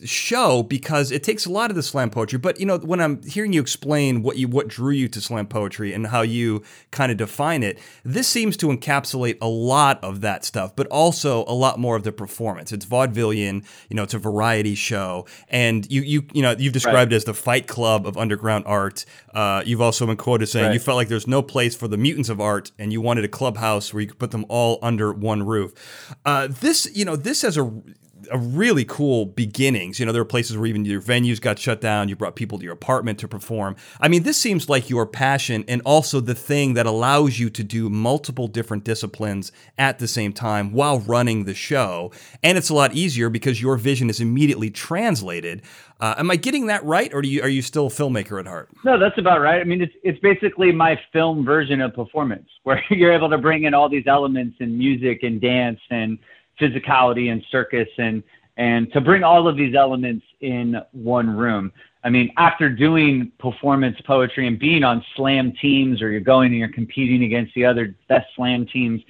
show 0.05 0.63
because 0.63 1.13
it 1.13 1.23
takes 1.23 1.47
a 1.47 1.51
lot 1.51 1.71
of 1.71 1.77
the 1.77 1.83
slam 1.83 2.11
poetry. 2.11 2.39
But 2.39 2.59
you 2.59 2.67
know, 2.67 2.79
when 2.79 3.01
I'm 3.01 3.23
hearing 3.23 3.53
you 3.53 3.61
explain 3.61 4.23
what 4.23 4.39
you 4.39 4.49
what 4.49 4.69
drew 4.69 4.91
you 4.91 5.09
to 5.09 5.21
slam 5.21 5.47
poetry 5.47 5.93
and 5.93 6.09
how 6.09 6.23
you 6.23 6.63
kind 6.91 7.13
of 7.13 7.19
define 7.19 7.63
it, 7.63 7.79
this 8.05 8.29
seems 8.29 8.57
to 8.59 8.67
encapsulate 8.67 9.39
a 9.41 9.47
lot 9.47 10.03
of 10.03 10.21
that 10.23 10.45
stuff, 10.45 10.75
but 10.75 10.87
also 10.89 11.45
a 11.47 11.55
lot 11.55 11.79
more 11.79 11.97
of 11.97 12.03
the 12.03 12.13
performance. 12.13 12.73
It's 12.73 12.85
vaudevillian, 12.85 13.65
you 13.89 13.97
know, 13.97 14.03
it's 14.03 14.15
a 14.15 14.19
variety 14.19 14.75
show, 14.75 15.27
and 15.49 15.91
you 15.91 16.03
you 16.03 16.27
you 16.33 16.43
know 16.43 16.55
you've 16.59 16.73
described 16.73 17.13
right. 17.13 17.13
it 17.13 17.17
as 17.17 17.25
the 17.25 17.35
Fight 17.35 17.67
Club 17.67 18.07
of 18.07 18.17
underground 18.17 18.65
art. 18.67 19.05
Uh, 19.33 19.63
you've 19.65 19.81
also 19.81 20.07
been 20.07 20.17
quoted 20.17 20.47
saying 20.47 20.67
right. 20.67 20.75
you 20.75 20.81
felt 20.81 20.97
like 20.97 21.09
there's 21.09 21.27
no 21.27 21.41
place 21.41 21.75
for 21.75 21.89
the 21.89 21.97
mutants 21.97 22.29
of 22.29 22.41
art, 22.41 22.52
and 22.79 22.93
you 22.93 23.01
wanted 23.01 23.25
a 23.25 23.29
clubhouse 23.29 23.93
where 23.93 24.01
you 24.01 24.09
could 24.09 24.19
put 24.19 24.31
them 24.31 24.45
all 24.49 24.79
under 24.83 25.13
one 25.13 25.43
roof. 25.43 25.73
Uh, 26.25 26.49
this, 26.49 26.89
you 26.95 27.05
know, 27.05 27.17
this 27.17 27.43
has 27.43 27.57
a 27.57 27.83
a 28.31 28.39
really 28.39 28.85
cool 28.85 29.27
beginnings. 29.27 29.99
You 29.99 30.07
know, 30.07 30.13
there 30.13 30.21
were 30.21 30.27
places 30.27 30.57
where 30.57 30.67
even 30.67 30.85
your 30.85 31.01
venues 31.01 31.41
got 31.41 31.59
shut 31.59 31.81
down. 31.81 32.09
You 32.09 32.17
brought 32.17 32.37
people 32.37 32.59
to 32.59 32.65
your 32.65 32.73
apartment 32.73 33.19
to 33.21 33.29
perform. 33.29 33.77
I 34.01 34.09
mean, 34.09 34.23
this 34.23 34.37
seems 34.37 34.69
like 34.69 34.91
your 34.91 35.07
passion 35.07 35.65
and 35.69 35.83
also 35.85 36.21
the 36.21 36.35
thing 36.35 36.75
that 36.75 36.87
allows 36.87 37.39
you 37.39 37.51
to 37.51 37.65
do 37.65 37.89
multiple 37.89 38.49
different 38.49 38.85
disciplines 38.85 39.53
at 39.79 39.99
the 39.99 40.09
same 40.09 40.33
time 40.33 40.73
while 40.73 41.01
running 41.01 41.45
the 41.45 41.55
show. 41.55 42.13
And 42.43 42.59
it's 42.59 42.69
a 42.69 42.75
lot 42.75 42.95
easier 42.95 43.29
because 43.29 43.61
your 43.61 43.77
vision 43.77 44.11
is 44.11 44.21
immediately 44.21 44.71
translated. 44.71 45.63
Uh, 46.03 46.17
am 46.19 46.33
I 46.33 46.37
getting 46.37 46.67
that 46.67 46.83
right, 46.85 47.15
or 47.15 47.23
do 47.23 47.29
you, 47.29 47.43
are 47.43 47.49
you 47.49 47.63
still 47.63 47.87
a 47.87 47.91
filmmaker 47.91 48.41
at 48.41 48.47
heart? 48.49 48.69
No, 48.85 48.99
that's 48.99 49.17
about 49.19 49.41
right. 49.41 49.61
I 49.61 49.65
mean, 49.65 49.81
it's 49.81 49.93
it's 50.03 50.19
basically 50.19 50.73
my 50.73 50.99
film 51.13 51.45
version 51.45 51.81
of 51.81 51.95
performance, 51.95 52.49
where 52.65 52.83
you're 52.91 53.13
able 53.13 53.31
to 53.31 53.39
bring 53.39 53.65
in 53.65 53.73
all 53.73 53.89
these 53.89 54.09
elements 54.09 54.57
and 54.59 54.77
music 54.77 55.23
and 55.23 55.41
dance 55.41 55.79
and 55.91 56.19
physicality 56.63 57.33
and 57.33 57.45
circus 57.51 57.89
and 57.99 58.23
and 58.59 58.93
to 58.93 59.01
bring 59.01 59.25
all 59.25 59.49
of 59.49 59.57
these 59.57 59.75
elements 59.75 60.25
in 60.41 60.77
one 60.93 61.29
room. 61.35 61.73
I 62.05 62.11
mean, 62.11 62.31
after 62.37 62.69
doing 62.69 63.33
performance 63.39 63.97
poetry 64.07 64.47
and 64.47 64.59
being 64.59 64.85
on 64.85 65.05
slam 65.17 65.53
teams, 65.61 66.03
or 66.03 66.11
you're 66.11 66.21
going 66.21 66.51
and 66.51 66.59
you're 66.59 66.69
competing 66.69 67.25
against 67.25 67.55
the 67.55 67.65
other 67.65 67.95
best 68.09 68.27
slam 68.37 68.67
teams 68.67 69.01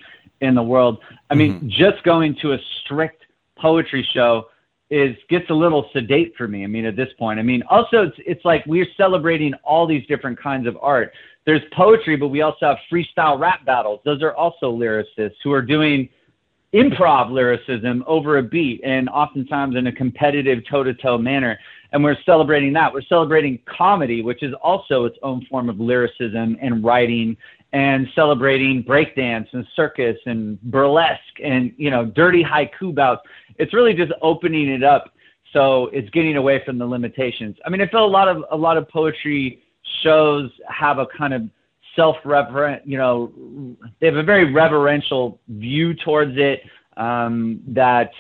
in 0.43 0.55
the 0.55 0.63
world. 0.63 0.99
I 1.31 1.35
mean, 1.35 1.55
mm-hmm. 1.55 1.69
just 1.69 2.03
going 2.03 2.37
to 2.43 2.53
a 2.53 2.59
strict 2.85 3.25
poetry 3.57 4.07
show 4.13 4.49
is 4.91 5.17
gets 5.31 5.49
a 5.49 5.55
little 5.55 5.89
sedate 5.95 6.35
for 6.37 6.47
me. 6.47 6.65
I 6.65 6.67
mean, 6.67 6.85
at 6.85 6.97
this 6.97 7.09
point, 7.19 7.39
I 7.39 7.43
mean, 7.43 7.63
also 7.71 8.03
it's 8.03 8.17
it's 8.19 8.45
like 8.45 8.65
we're 8.67 8.87
celebrating 8.97 9.55
all 9.65 9.87
these 9.87 10.07
different 10.07 10.39
kinds 10.39 10.67
of 10.67 10.77
art. 10.83 11.13
There's 11.47 11.63
poetry, 11.73 12.17
but 12.17 12.29
we 12.29 12.43
also 12.43 12.67
have 12.67 12.77
freestyle 12.93 13.39
rap 13.39 13.65
battles. 13.65 14.01
Those 14.05 14.23
are 14.23 14.35
also 14.35 14.71
lyricists 14.71 15.37
who 15.43 15.53
are 15.53 15.63
doing 15.63 16.09
improv 16.75 17.31
lyricism 17.31 18.03
over 18.07 18.39
a 18.39 18.43
beat 18.43 18.81
and 18.85 19.09
oftentimes 19.09 19.77
in 19.77 19.87
a 19.87 19.93
competitive 19.93 20.61
toe 20.71 20.83
to 20.83 20.95
toe 20.95 21.19
manner. 21.19 21.59
And 21.93 22.03
we're 22.03 22.17
celebrating 22.25 22.73
that. 22.73 22.93
We're 22.93 23.03
celebrating 23.03 23.59
comedy, 23.67 24.23
which 24.23 24.43
is 24.43 24.55
also 24.63 25.05
its 25.05 25.19
own 25.23 25.45
form 25.51 25.69
of 25.69 25.79
lyricism 25.79 26.57
and 26.61 26.83
writing 26.83 27.37
and 27.75 28.07
celebrating 28.15 28.83
breakdance 28.83 29.47
and 29.53 29.67
circus 29.75 30.17
and 30.27 30.61
burlesque 30.63 31.41
and 31.43 31.73
you 31.77 31.91
know 31.91 32.07
dirty 32.07 32.43
haiku 32.43 32.95
bouts. 32.95 33.23
It's 33.59 33.75
really 33.75 33.95
just 33.95 34.13
opening 34.23 34.69
it 34.69 34.83
up 34.83 35.13
so 35.53 35.87
it's 35.89 36.09
getting 36.11 36.37
away 36.37 36.63
from 36.65 36.79
the 36.79 36.87
limitations. 36.87 37.57
I 37.65 37.71
mean, 37.71 37.81
I 37.81 37.87
feel 37.87 38.05
a 38.05 38.07
lot 38.07 38.29
of 38.29 38.45
a 38.51 38.57
lot 38.57 38.77
of 38.77 38.89
poetry 38.89 39.63
shows 40.03 40.51
have 40.69 40.99
a 40.99 41.07
kind 41.07 41.35
of 41.35 41.43
self-reverent, 41.97 42.87
you 42.87 42.99
know, 42.99 43.33
they 44.01 44.07
have 44.07 44.17
a 44.17 44.23
very 44.23 44.53
reverential 44.53 45.41
view 45.49 45.95
towards 45.95 46.33
it 46.37 46.63
um, 46.97 47.61
that 47.69 48.11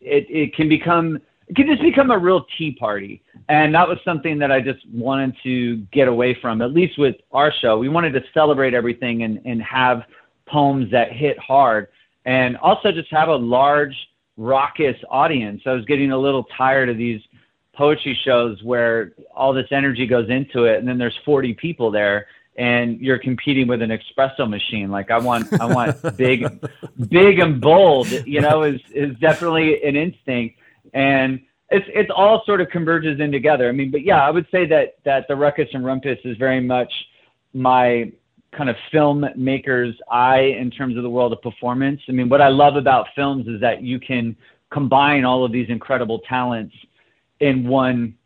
it, 0.00 0.26
it 0.28 0.54
can 0.54 0.68
become 0.68 1.20
it 1.48 1.56
can 1.56 1.66
just 1.66 1.80
become 1.80 2.10
a 2.10 2.18
real 2.18 2.44
tea 2.58 2.72
party. 2.72 3.22
And 3.48 3.74
that 3.74 3.88
was 3.88 3.98
something 4.04 4.38
that 4.38 4.52
I 4.52 4.60
just 4.60 4.86
wanted 4.92 5.34
to 5.44 5.76
get 5.92 6.06
away 6.06 6.36
from, 6.42 6.60
at 6.60 6.72
least 6.72 6.98
with 6.98 7.16
our 7.32 7.50
show. 7.60 7.78
We 7.78 7.88
wanted 7.88 8.12
to 8.12 8.22
celebrate 8.34 8.74
everything 8.74 9.22
and, 9.22 9.40
and 9.46 9.62
have 9.62 10.02
poems 10.46 10.90
that 10.90 11.12
hit 11.12 11.38
hard 11.38 11.88
and 12.26 12.58
also 12.58 12.92
just 12.92 13.10
have 13.10 13.28
a 13.28 13.34
large, 13.34 13.96
raucous 14.36 14.96
audience. 15.08 15.62
I 15.64 15.72
was 15.72 15.86
getting 15.86 16.12
a 16.12 16.18
little 16.18 16.44
tired 16.56 16.90
of 16.90 16.98
these 16.98 17.22
poetry 17.74 18.18
shows 18.24 18.62
where 18.62 19.12
all 19.34 19.54
this 19.54 19.68
energy 19.70 20.06
goes 20.06 20.28
into 20.28 20.64
it 20.64 20.78
and 20.78 20.86
then 20.86 20.98
there's 20.98 21.18
40 21.24 21.54
people 21.54 21.90
there 21.90 22.26
and 22.58 23.00
you're 23.00 23.18
competing 23.18 23.68
with 23.68 23.80
an 23.82 23.90
espresso 23.90 24.50
machine. 24.50 24.90
Like 24.90 25.12
I 25.12 25.18
want, 25.18 25.48
I 25.60 25.66
want 25.72 26.16
big, 26.16 26.44
big 27.08 27.38
and 27.38 27.60
bold. 27.60 28.10
You 28.26 28.40
know, 28.40 28.64
is 28.64 28.80
is 28.92 29.16
definitely 29.18 29.82
an 29.84 29.96
instinct, 29.96 30.58
and 30.92 31.40
it's 31.70 31.86
it's 31.94 32.10
all 32.14 32.42
sort 32.44 32.60
of 32.60 32.68
converges 32.68 33.20
in 33.20 33.30
together. 33.30 33.68
I 33.68 33.72
mean, 33.72 33.90
but 33.90 34.02
yeah, 34.02 34.26
I 34.26 34.30
would 34.30 34.46
say 34.50 34.66
that 34.66 34.96
that 35.04 35.28
the 35.28 35.36
Ruckus 35.36 35.68
and 35.72 35.84
Rumpus 35.84 36.18
is 36.24 36.36
very 36.36 36.60
much 36.60 36.92
my 37.54 38.12
kind 38.52 38.68
of 38.68 38.76
filmmaker's 38.92 39.94
eye 40.10 40.56
in 40.58 40.70
terms 40.70 40.96
of 40.96 41.04
the 41.04 41.10
world 41.10 41.32
of 41.32 41.40
performance. 41.42 42.00
I 42.08 42.12
mean, 42.12 42.28
what 42.28 42.40
I 42.40 42.48
love 42.48 42.74
about 42.74 43.06
films 43.14 43.46
is 43.46 43.60
that 43.60 43.82
you 43.82 44.00
can 44.00 44.36
combine 44.70 45.24
all 45.24 45.44
of 45.44 45.52
these 45.52 45.68
incredible 45.68 46.18
talents 46.28 46.74
in 47.38 47.68
one 47.68 48.16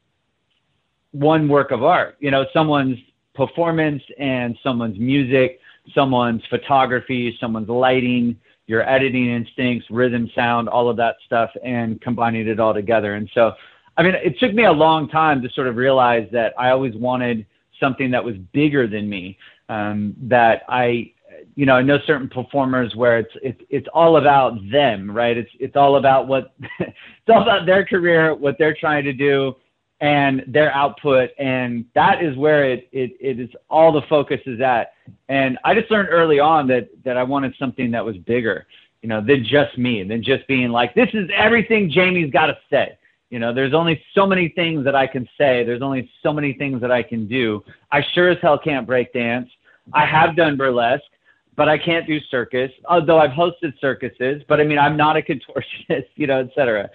one 1.11 1.49
work 1.49 1.71
of 1.71 1.85
art. 1.85 2.17
You 2.21 2.31
know, 2.31 2.47
someone's 2.55 2.97
performance 3.35 4.03
and 4.19 4.59
someone's 4.63 4.99
music, 4.99 5.61
someone's 5.95 6.43
photography, 6.49 7.37
someone's 7.41 7.69
lighting, 7.69 8.37
your 8.67 8.89
editing 8.89 9.29
instincts, 9.29 9.87
rhythm, 9.91 10.31
sound, 10.35 10.69
all 10.69 10.89
of 10.89 10.97
that 10.97 11.17
stuff, 11.27 11.51
and 11.65 12.01
combining 12.01 12.47
it 12.47 12.61
all 12.61 12.73
together. 12.73 13.15
And 13.15 13.29
so, 13.35 13.53
I 13.97 14.03
mean, 14.03 14.15
it 14.15 14.39
took 14.39 14.55
me 14.55 14.65
a 14.65 14.73
long 14.73 15.09
time 15.09 15.43
to 15.43 15.51
sort 15.51 15.67
of 15.67 15.77
realize 15.77 16.29
that 16.33 16.55
I 16.59 16.71
always 16.71 16.95
wanted 16.95 17.47
something 17.81 18.11
that 18.13 18.25
was 18.25 18.37
bigger 18.53 18.87
than 18.87 19.09
me. 19.09 19.39
Um, 19.69 20.15
that 20.23 20.63
I, 20.69 21.13
you 21.55 21.67
know, 21.67 21.75
I 21.75 21.83
know 21.83 21.99
certain 22.07 22.29
performers 22.29 22.95
where 22.95 23.19
it's 23.19 23.33
it's 23.43 23.61
it's 23.71 23.89
all 23.93 24.17
about 24.17 24.59
them, 24.71 25.11
right? 25.11 25.37
It's 25.37 25.51
it's 25.59 25.77
all 25.77 25.97
about 25.97 26.29
what 26.29 26.55
it's 26.79 27.29
all 27.29 27.43
about 27.43 27.67
their 27.67 27.85
career, 27.85 28.35
what 28.35 28.57
they're 28.59 28.77
trying 28.79 29.05
to 29.05 29.13
do, 29.13 29.55
and 30.03 30.43
their 30.49 30.75
output 30.75 31.31
and 31.39 31.85
that 31.95 32.23
is 32.23 32.37
where 32.37 32.65
it, 32.65 32.89
it, 32.91 33.17
it 33.21 33.39
is 33.39 33.49
all 33.71 33.93
the 33.93 34.03
focus 34.09 34.41
is 34.47 34.61
at. 34.61 34.95
And 35.29 35.59
i 35.65 35.75
just 35.75 35.91
learned 35.91 36.09
early 36.11 36.41
on 36.41 36.67
that 36.67 36.91
that 37.05 37.17
i 37.17 37.23
wanted 37.23 37.55
something 37.59 37.91
that 37.93 38.05
was 38.05 38.17
bigger 38.19 38.67
you 39.01 39.09
know 39.09 39.21
than 39.25 39.45
just 39.45 39.79
me 39.79 40.03
than 40.03 40.23
just 40.23 40.47
being 40.49 40.71
like 40.71 40.95
this 40.95 41.09
is 41.15 41.31
everything 41.35 41.89
jamie's 41.91 42.31
got 42.31 42.47
to 42.47 42.59
say. 42.69 42.99
You 43.31 43.39
know 43.39 43.55
there's 43.55 43.73
only 43.73 44.03
so 44.15 44.27
many 44.27 44.49
things 44.49 44.85
that 44.85 44.97
i 44.97 45.07
can 45.07 45.27
say. 45.39 45.65
There's 45.65 45.83
only 45.83 46.11
so 46.23 46.33
many 46.33 46.53
things 46.53 46.81
that 46.83 46.91
i 46.91 47.03
can 47.03 47.27
do. 47.29 47.65
I 47.93 48.05
sure 48.13 48.29
as 48.29 48.39
hell 48.43 48.59
can't 48.59 48.87
break 48.87 49.13
dance. 49.13 49.49
I 49.95 50.05
have 50.05 50.37
done 50.37 50.57
burlesque 50.57 51.05
but 51.57 51.69
i 51.69 51.77
can't 51.77 52.07
do 52.07 52.19
circus 52.31 52.71
although 52.89 53.19
i've 53.19 53.31
hosted 53.31 53.79
circuses 53.81 54.43
but 54.49 54.61
i 54.61 54.65
mean 54.65 54.79
i'm 54.79 54.97
not 54.97 55.17
a 55.17 55.23
contortionist 55.23 56.07
you 56.15 56.27
know 56.27 56.41
et 56.41 56.51
cetera 56.55 56.89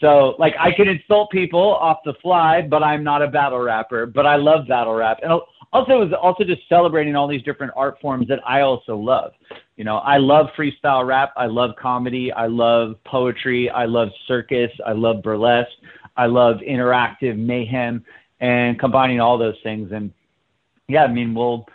so 0.00 0.34
like 0.38 0.54
I 0.58 0.72
can 0.72 0.88
insult 0.88 1.30
people 1.30 1.76
off 1.76 1.98
the 2.04 2.14
fly, 2.22 2.62
but 2.62 2.82
I'm 2.82 3.04
not 3.04 3.22
a 3.22 3.28
battle 3.28 3.60
rapper. 3.60 4.06
But 4.06 4.26
I 4.26 4.36
love 4.36 4.66
battle 4.66 4.94
rap, 4.94 5.18
and 5.22 5.32
also 5.72 5.98
was 5.98 6.12
also 6.20 6.44
just 6.44 6.62
celebrating 6.68 7.16
all 7.16 7.28
these 7.28 7.42
different 7.42 7.72
art 7.76 8.00
forms 8.00 8.28
that 8.28 8.40
I 8.46 8.60
also 8.60 8.96
love. 8.96 9.32
You 9.76 9.84
know, 9.84 9.98
I 9.98 10.18
love 10.18 10.46
freestyle 10.56 11.06
rap. 11.06 11.32
I 11.36 11.46
love 11.46 11.70
comedy. 11.80 12.32
I 12.32 12.46
love 12.46 12.96
poetry. 13.04 13.70
I 13.70 13.84
love 13.84 14.08
circus. 14.26 14.70
I 14.86 14.92
love 14.92 15.22
burlesque. 15.22 15.70
I 16.16 16.26
love 16.26 16.56
interactive 16.58 17.36
mayhem, 17.36 18.04
and 18.40 18.78
combining 18.78 19.20
all 19.20 19.38
those 19.38 19.56
things. 19.62 19.90
And 19.92 20.12
yeah, 20.88 21.04
I 21.04 21.12
mean, 21.12 21.34
we'll 21.34 21.66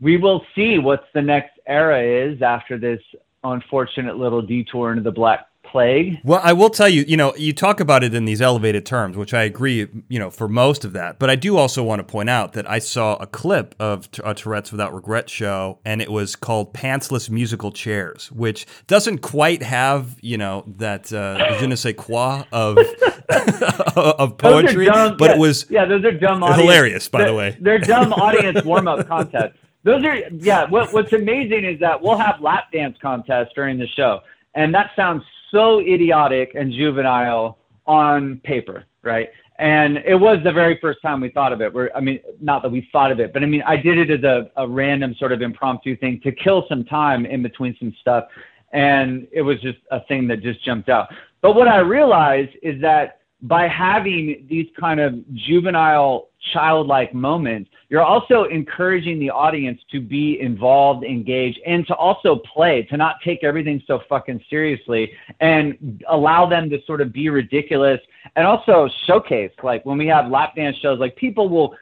we 0.00 0.16
will 0.16 0.44
see 0.54 0.78
what's 0.78 1.06
the 1.14 1.22
next 1.22 1.58
era 1.66 2.02
is 2.02 2.42
after 2.42 2.78
this 2.78 3.00
unfortunate 3.42 4.16
little 4.16 4.42
detour 4.42 4.90
into 4.90 5.02
the 5.02 5.12
black 5.12 5.46
plague. 5.74 6.20
Well, 6.22 6.40
I 6.40 6.52
will 6.52 6.70
tell 6.70 6.88
you, 6.88 7.04
you 7.08 7.16
know, 7.16 7.34
you 7.34 7.52
talk 7.52 7.80
about 7.80 8.04
it 8.04 8.14
in 8.14 8.26
these 8.26 8.40
elevated 8.40 8.86
terms, 8.86 9.16
which 9.16 9.34
I 9.34 9.42
agree, 9.42 9.88
you 10.08 10.20
know, 10.20 10.30
for 10.30 10.46
most 10.46 10.84
of 10.84 10.92
that. 10.92 11.18
But 11.18 11.30
I 11.30 11.34
do 11.34 11.56
also 11.56 11.82
want 11.82 11.98
to 11.98 12.04
point 12.04 12.30
out 12.30 12.52
that 12.52 12.70
I 12.70 12.78
saw 12.78 13.16
a 13.16 13.26
clip 13.26 13.74
of 13.80 14.08
a 14.22 14.34
Tourette's 14.34 14.70
Without 14.70 14.94
Regret 14.94 15.28
show, 15.28 15.80
and 15.84 16.00
it 16.00 16.12
was 16.12 16.36
called 16.36 16.72
Pantsless 16.74 17.28
Musical 17.28 17.72
Chairs, 17.72 18.30
which 18.30 18.66
doesn't 18.86 19.18
quite 19.18 19.64
have, 19.64 20.16
you 20.20 20.38
know, 20.38 20.62
that 20.76 21.12
uh, 21.12 21.58
je 21.58 21.66
ne 21.66 21.74
sais 21.74 21.94
quoi 21.96 22.44
of 22.52 22.78
of 23.96 24.38
poetry, 24.38 24.86
dumb, 24.86 25.16
but 25.16 25.30
yeah, 25.30 25.34
it 25.34 25.38
was 25.40 25.66
yeah, 25.70 25.84
those 25.86 26.04
are 26.04 26.12
dumb. 26.12 26.44
Audience. 26.44 26.62
Hilarious, 26.62 27.08
by 27.08 27.18
they're, 27.18 27.26
the 27.26 27.34
way. 27.34 27.56
They're 27.60 27.78
dumb 27.80 28.12
audience 28.26 28.64
warm 28.64 28.86
up 28.86 29.08
contests. 29.08 29.58
Those 29.82 30.04
are 30.04 30.16
yeah. 30.38 30.70
What, 30.70 30.92
what's 30.92 31.12
amazing 31.12 31.64
is 31.64 31.80
that 31.80 32.00
we'll 32.00 32.16
have 32.16 32.40
lap 32.40 32.70
dance 32.72 32.96
contests 33.02 33.50
during 33.56 33.78
the 33.78 33.88
show, 33.88 34.20
and 34.54 34.72
that 34.72 34.92
sounds 34.94 35.24
so 35.54 35.80
idiotic 35.80 36.54
and 36.54 36.72
juvenile 36.72 37.56
on 37.86 38.40
paper, 38.44 38.84
right? 39.02 39.30
And 39.58 39.98
it 39.98 40.16
was 40.16 40.38
the 40.42 40.52
very 40.52 40.78
first 40.80 41.00
time 41.00 41.20
we 41.20 41.30
thought 41.30 41.52
of 41.52 41.60
it. 41.60 41.72
We're, 41.72 41.90
I 41.94 42.00
mean, 42.00 42.18
not 42.40 42.62
that 42.62 42.72
we 42.72 42.88
thought 42.90 43.12
of 43.12 43.20
it, 43.20 43.32
but 43.32 43.44
I 43.44 43.46
mean, 43.46 43.62
I 43.62 43.76
did 43.76 43.98
it 43.98 44.10
as 44.10 44.24
a, 44.24 44.50
a 44.56 44.68
random 44.68 45.14
sort 45.16 45.30
of 45.30 45.42
impromptu 45.42 45.96
thing 45.96 46.20
to 46.24 46.32
kill 46.32 46.66
some 46.68 46.84
time 46.84 47.24
in 47.24 47.42
between 47.42 47.76
some 47.78 47.94
stuff. 48.00 48.24
And 48.72 49.28
it 49.32 49.42
was 49.42 49.60
just 49.60 49.78
a 49.92 50.00
thing 50.06 50.26
that 50.28 50.42
just 50.42 50.64
jumped 50.64 50.88
out. 50.88 51.08
But 51.40 51.54
what 51.54 51.68
I 51.68 51.78
realized 51.78 52.50
is 52.62 52.80
that 52.80 53.20
by 53.44 53.68
having 53.68 54.46
these 54.48 54.66
kind 54.78 54.98
of 54.98 55.14
juvenile, 55.34 56.30
childlike 56.52 57.12
moments, 57.12 57.70
you're 57.90 58.02
also 58.02 58.44
encouraging 58.44 59.18
the 59.18 59.28
audience 59.28 59.78
to 59.92 60.00
be 60.00 60.40
involved, 60.40 61.04
engaged, 61.04 61.60
and 61.66 61.86
to 61.86 61.94
also 61.94 62.36
play, 62.36 62.82
to 62.84 62.96
not 62.96 63.16
take 63.22 63.44
everything 63.44 63.82
so 63.86 64.00
fucking 64.08 64.42
seriously 64.48 65.12
and 65.40 66.02
allow 66.08 66.46
them 66.48 66.70
to 66.70 66.78
sort 66.86 67.02
of 67.02 67.12
be 67.12 67.28
ridiculous 67.28 68.00
and 68.34 68.46
also 68.46 68.88
showcase. 69.06 69.52
Like 69.62 69.84
when 69.84 69.98
we 69.98 70.06
have 70.06 70.30
lap 70.30 70.56
dance 70.56 70.78
shows, 70.78 70.98
like 70.98 71.14
people 71.16 71.50
will, 71.50 71.76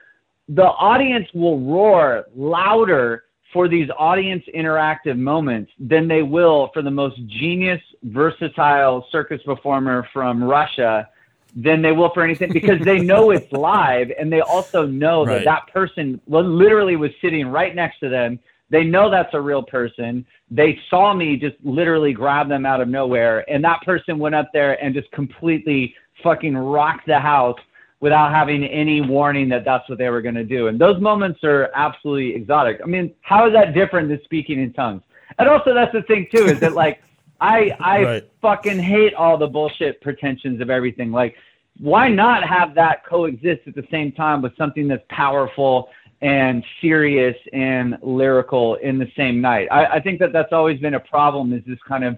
the 0.49 0.65
audience 0.65 1.29
will 1.33 1.61
roar 1.61 2.25
louder 2.35 3.25
for 3.53 3.69
these 3.69 3.89
audience 3.97 4.43
interactive 4.53 5.17
moments 5.17 5.71
than 5.79 6.09
they 6.09 6.23
will 6.23 6.71
for 6.75 6.83
the 6.83 6.91
most 6.91 7.25
genius, 7.27 7.81
versatile 8.03 9.07
circus 9.13 9.41
performer 9.45 10.09
from 10.13 10.43
Russia 10.43 11.09
than 11.55 11.83
they 11.83 11.93
will 11.93 12.11
for 12.15 12.23
anything 12.23 12.53
because 12.53 12.79
they 12.85 12.99
know 12.99 13.31
it's 13.31 13.47
live 13.53 14.09
and 14.19 14.33
they 14.33 14.41
also 14.41 14.87
know 14.87 15.25
Right. 15.25 15.45
that 15.45 15.45
that 15.45 15.73
person 15.73 16.21
literally 16.27 16.97
was 16.97 17.11
sitting 17.21 17.47
right 17.47 17.75
next 17.75 18.01
to 18.01 18.09
them. 18.09 18.39
They 18.71 18.85
know 18.85 19.11
that's 19.11 19.35
a 19.35 19.41
real 19.41 19.63
person. 19.63 20.25
They 20.51 20.79
saw 20.89 21.13
me 21.13 21.37
just 21.37 21.57
literally 21.63 22.15
grab 22.15 22.49
them 22.49 22.65
out 22.65 22.81
of 22.81 22.89
nowhere, 22.89 23.45
and 23.51 23.63
that 23.65 23.83
person 23.85 24.19
went 24.19 24.35
up 24.35 24.49
there 24.55 24.83
and 24.83 24.95
just 24.95 25.11
completely 25.13 25.95
fucking 26.23 26.57
rocked 26.57 27.07
the 27.07 27.19
house 27.19 27.59
without 28.01 28.33
having 28.33 28.65
any 28.65 29.01
warning 29.01 29.49
that 29.51 29.65
that's 29.65 29.89
what 29.89 29.99
they 29.99 30.09
were 30.09 30.23
going 30.23 30.35
to 30.35 30.45
do. 30.45 30.69
And 30.69 30.81
those 30.81 31.01
moments 31.01 31.45
are 31.45 31.71
absolutely 31.75 32.35
exotic. 32.35 32.81
I 32.83 32.87
mean, 32.87 33.15
how 33.21 33.47
is 33.47 33.53
that 33.53 33.75
different 33.75 34.09
than 34.09 34.21
speaking 34.25 34.61
in 34.61 34.73
tongues? 34.73 35.03
And 35.39 35.49
also, 35.49 35.73
that's 35.75 35.93
the 35.93 36.03
thing 36.03 36.27
too, 36.33 36.49
is 36.49 36.59
that 36.61 36.73
like 36.73 37.01
I 37.43 37.77
I 37.81 38.05
Right. 38.05 38.31
fucking 38.41 38.79
hate 38.79 39.15
all 39.15 39.37
the 39.37 39.49
bullshit 39.49 40.01
pretensions 40.01 40.61
of 40.61 40.71
everything. 40.71 41.11
Like, 41.13 41.35
why 41.79 42.09
not 42.09 42.45
have 42.45 42.75
that 42.77 43.05
coexist 43.05 43.63
at 43.67 43.75
the 43.75 43.87
same 43.91 44.13
time 44.13 44.43
with 44.43 44.57
something 44.57 44.87
that's 44.89 45.05
powerful 45.09 45.89
and 46.21 46.65
serious 46.81 47.37
and 47.53 47.99
lyrical 48.01 48.77
in 48.77 48.99
the 48.99 49.11
same 49.17 49.41
night? 49.41 49.69
I, 49.71 49.87
I 49.97 50.01
think 50.01 50.21
that 50.21 50.33
that's 50.33 50.53
always 50.53 50.79
been 50.79 50.95
a 50.95 51.01
problem. 51.01 51.53
Is 51.53 51.63
this 51.67 51.79
kind 51.87 52.05
of 52.05 52.17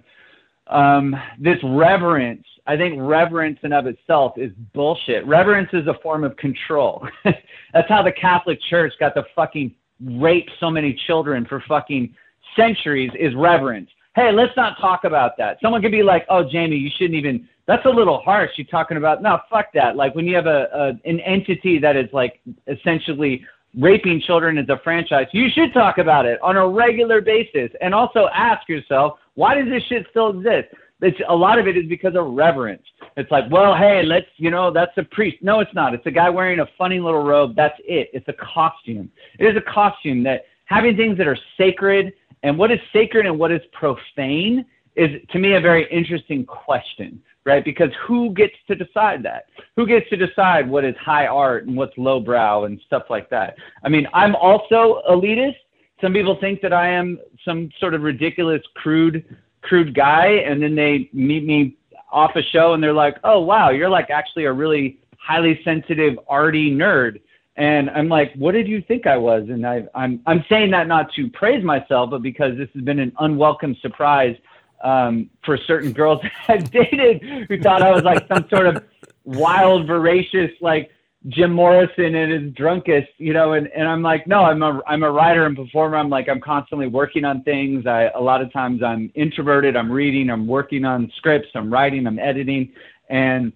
um, 0.67 1.15
this 1.39 1.57
reverence. 1.63 2.45
I 2.67 2.75
think 2.75 2.95
reverence 2.97 3.59
in 3.61 3.71
of 3.73 3.85
itself 3.85 4.37
is 4.37 4.51
bullshit. 4.73 5.25
Reverence 5.27 5.69
is 5.73 5.85
a 5.87 5.93
form 6.01 6.23
of 6.23 6.35
control. 6.37 7.07
That's 7.23 7.87
how 7.87 8.01
the 8.01 8.11
Catholic 8.11 8.59
Church 8.69 8.93
got 8.99 9.13
to 9.13 9.23
fucking 9.35 9.75
rape 10.03 10.49
so 10.59 10.71
many 10.71 10.99
children 11.05 11.45
for 11.45 11.63
fucking 11.67 12.15
centuries 12.55 13.11
is 13.19 13.35
reverence. 13.35 13.89
Hey, 14.15 14.31
let's 14.31 14.55
not 14.55 14.77
talk 14.79 15.03
about 15.03 15.37
that. 15.37 15.57
Someone 15.61 15.81
could 15.81 15.91
be 15.91 16.03
like, 16.03 16.25
"Oh, 16.29 16.43
Jamie, 16.49 16.77
you 16.77 16.89
shouldn't 16.97 17.15
even." 17.15 17.47
That's 17.67 17.85
a 17.85 17.89
little 17.89 18.19
harsh. 18.19 18.51
You're 18.57 18.67
talking 18.67 18.97
about 18.97 19.21
no, 19.21 19.39
fuck 19.49 19.67
that. 19.73 19.95
Like 19.95 20.15
when 20.15 20.25
you 20.25 20.35
have 20.35 20.45
a, 20.45 20.67
a 20.73 21.09
an 21.09 21.19
entity 21.19 21.79
that 21.79 21.95
is 21.95 22.07
like 22.13 22.39
essentially 22.67 23.45
raping 23.77 24.21
children 24.21 24.57
as 24.57 24.69
a 24.69 24.79
franchise, 24.83 25.27
you 25.31 25.49
should 25.53 25.73
talk 25.73 25.97
about 25.97 26.25
it 26.25 26.39
on 26.41 26.55
a 26.57 26.67
regular 26.67 27.21
basis 27.21 27.71
and 27.81 27.93
also 27.93 28.27
ask 28.33 28.69
yourself, 28.69 29.19
why 29.33 29.55
does 29.55 29.67
this 29.67 29.83
shit 29.89 30.05
still 30.11 30.29
exist? 30.29 30.73
It's 31.01 31.19
a 31.27 31.35
lot 31.35 31.59
of 31.59 31.67
it 31.67 31.75
is 31.75 31.85
because 31.87 32.15
of 32.15 32.33
reverence. 32.33 32.83
It's 33.17 33.29
like, 33.29 33.51
well, 33.51 33.75
hey, 33.75 34.01
let's, 34.03 34.27
you 34.37 34.49
know, 34.49 34.71
that's 34.71 34.97
a 34.97 35.03
priest. 35.03 35.37
No, 35.41 35.59
it's 35.59 35.73
not. 35.73 35.93
It's 35.93 36.05
a 36.05 36.11
guy 36.11 36.29
wearing 36.29 36.61
a 36.61 36.67
funny 36.77 36.99
little 36.99 37.23
robe. 37.23 37.53
That's 37.55 37.77
it. 37.79 38.09
It's 38.13 38.27
a 38.29 38.33
costume. 38.33 39.11
It 39.37 39.45
is 39.45 39.57
a 39.57 39.71
costume 39.71 40.23
that 40.23 40.45
having 40.65 40.95
things 40.95 41.17
that 41.17 41.27
are 41.27 41.37
sacred 41.57 42.13
and 42.45 42.59
what 42.59 42.71
is 42.71 42.79
sacred 42.93 43.25
and 43.25 43.39
what 43.39 43.51
is 43.51 43.61
profane 43.73 44.63
is 44.95 45.09
to 45.31 45.39
me 45.39 45.55
a 45.55 45.59
very 45.59 45.91
interesting 45.91 46.45
question, 46.45 47.19
right? 47.43 47.65
Because 47.65 47.89
who 48.07 48.35
gets 48.35 48.53
to 48.67 48.75
decide 48.75 49.23
that? 49.23 49.45
Who 49.75 49.87
gets 49.87 50.07
to 50.11 50.15
decide 50.15 50.69
what 50.69 50.85
is 50.85 50.95
high 51.03 51.25
art 51.25 51.65
and 51.65 51.75
what's 51.75 51.97
lowbrow 51.97 52.65
and 52.65 52.79
stuff 52.85 53.05
like 53.09 53.31
that? 53.31 53.55
I 53.83 53.89
mean, 53.89 54.07
I'm 54.13 54.35
also 54.35 55.01
elitist. 55.09 55.55
Some 55.99 56.13
people 56.13 56.37
think 56.39 56.61
that 56.61 56.71
I 56.71 56.87
am 56.87 57.17
some 57.43 57.71
sort 57.79 57.95
of 57.95 58.03
ridiculous, 58.03 58.61
crude, 58.75 59.25
crude 59.63 59.95
guy, 59.95 60.27
and 60.45 60.61
then 60.61 60.75
they 60.75 61.09
meet 61.13 61.45
me 61.45 61.75
off 62.11 62.35
a 62.35 62.43
show 62.43 62.73
and 62.73 62.83
they're 62.83 62.93
like, 62.93 63.17
"Oh, 63.23 63.39
wow, 63.39 63.71
you're 63.71 63.89
like 63.89 64.11
actually 64.11 64.45
a 64.45 64.53
really 64.53 64.99
highly 65.17 65.59
sensitive, 65.63 66.19
arty 66.29 66.69
nerd." 66.71 67.21
And 67.57 67.89
I'm 67.89 68.09
like, 68.09 68.33
what 68.35 68.51
did 68.51 68.67
you 68.67 68.81
think 68.81 69.07
I 69.07 69.15
was? 69.15 69.43
And 69.49 69.65
I, 69.65 69.85
I'm 69.95 70.21
I'm 70.25 70.43
saying 70.49 70.71
that 70.71 70.87
not 70.87 71.13
to 71.13 71.29
praise 71.29 71.63
myself, 71.63 72.09
but 72.09 72.21
because 72.21 72.57
this 72.57 72.69
has 72.73 72.83
been 72.83 72.99
an 72.99 73.13
unwelcome 73.19 73.77
surprise 73.81 74.35
um, 74.83 75.29
for 75.43 75.57
certain 75.57 75.93
girls 75.93 76.21
that 76.23 76.31
I've 76.47 76.71
dated 76.71 77.23
who 77.47 77.59
thought 77.61 77.81
I 77.81 77.91
was 77.91 78.03
like 78.03 78.27
some 78.27 78.47
sort 78.49 78.67
of 78.67 78.83
wild, 79.23 79.87
voracious, 79.87 80.51
like 80.61 80.91
Jim 81.27 81.51
Morrison 81.51 82.13
at 82.13 82.29
his 82.29 82.53
drunkest, 82.53 83.09
you 83.17 83.33
know, 83.33 83.53
and, 83.53 83.67
and 83.67 83.87
I'm 83.87 84.03
like, 84.03 84.27
no, 84.27 84.43
I'm 84.43 84.61
a, 84.61 84.81
I'm 84.85 85.01
a 85.01 85.11
writer 85.11 85.45
and 85.45 85.55
performer. 85.55 85.97
I'm 85.97 86.09
like, 86.09 86.29
I'm 86.29 86.39
constantly 86.39 86.87
working 86.87 87.25
on 87.25 87.41
things. 87.43 87.87
I, 87.87 88.11
a 88.15 88.21
lot 88.21 88.41
of 88.41 88.53
times 88.53 88.83
I'm 88.83 89.11
introverted. 89.15 89.75
I'm 89.75 89.91
reading, 89.91 90.29
I'm 90.29 90.45
working 90.45 90.85
on 90.85 91.11
scripts, 91.17 91.49
I'm 91.55 91.73
writing, 91.73 92.05
I'm 92.05 92.19
editing 92.19 92.71
and, 93.09 93.51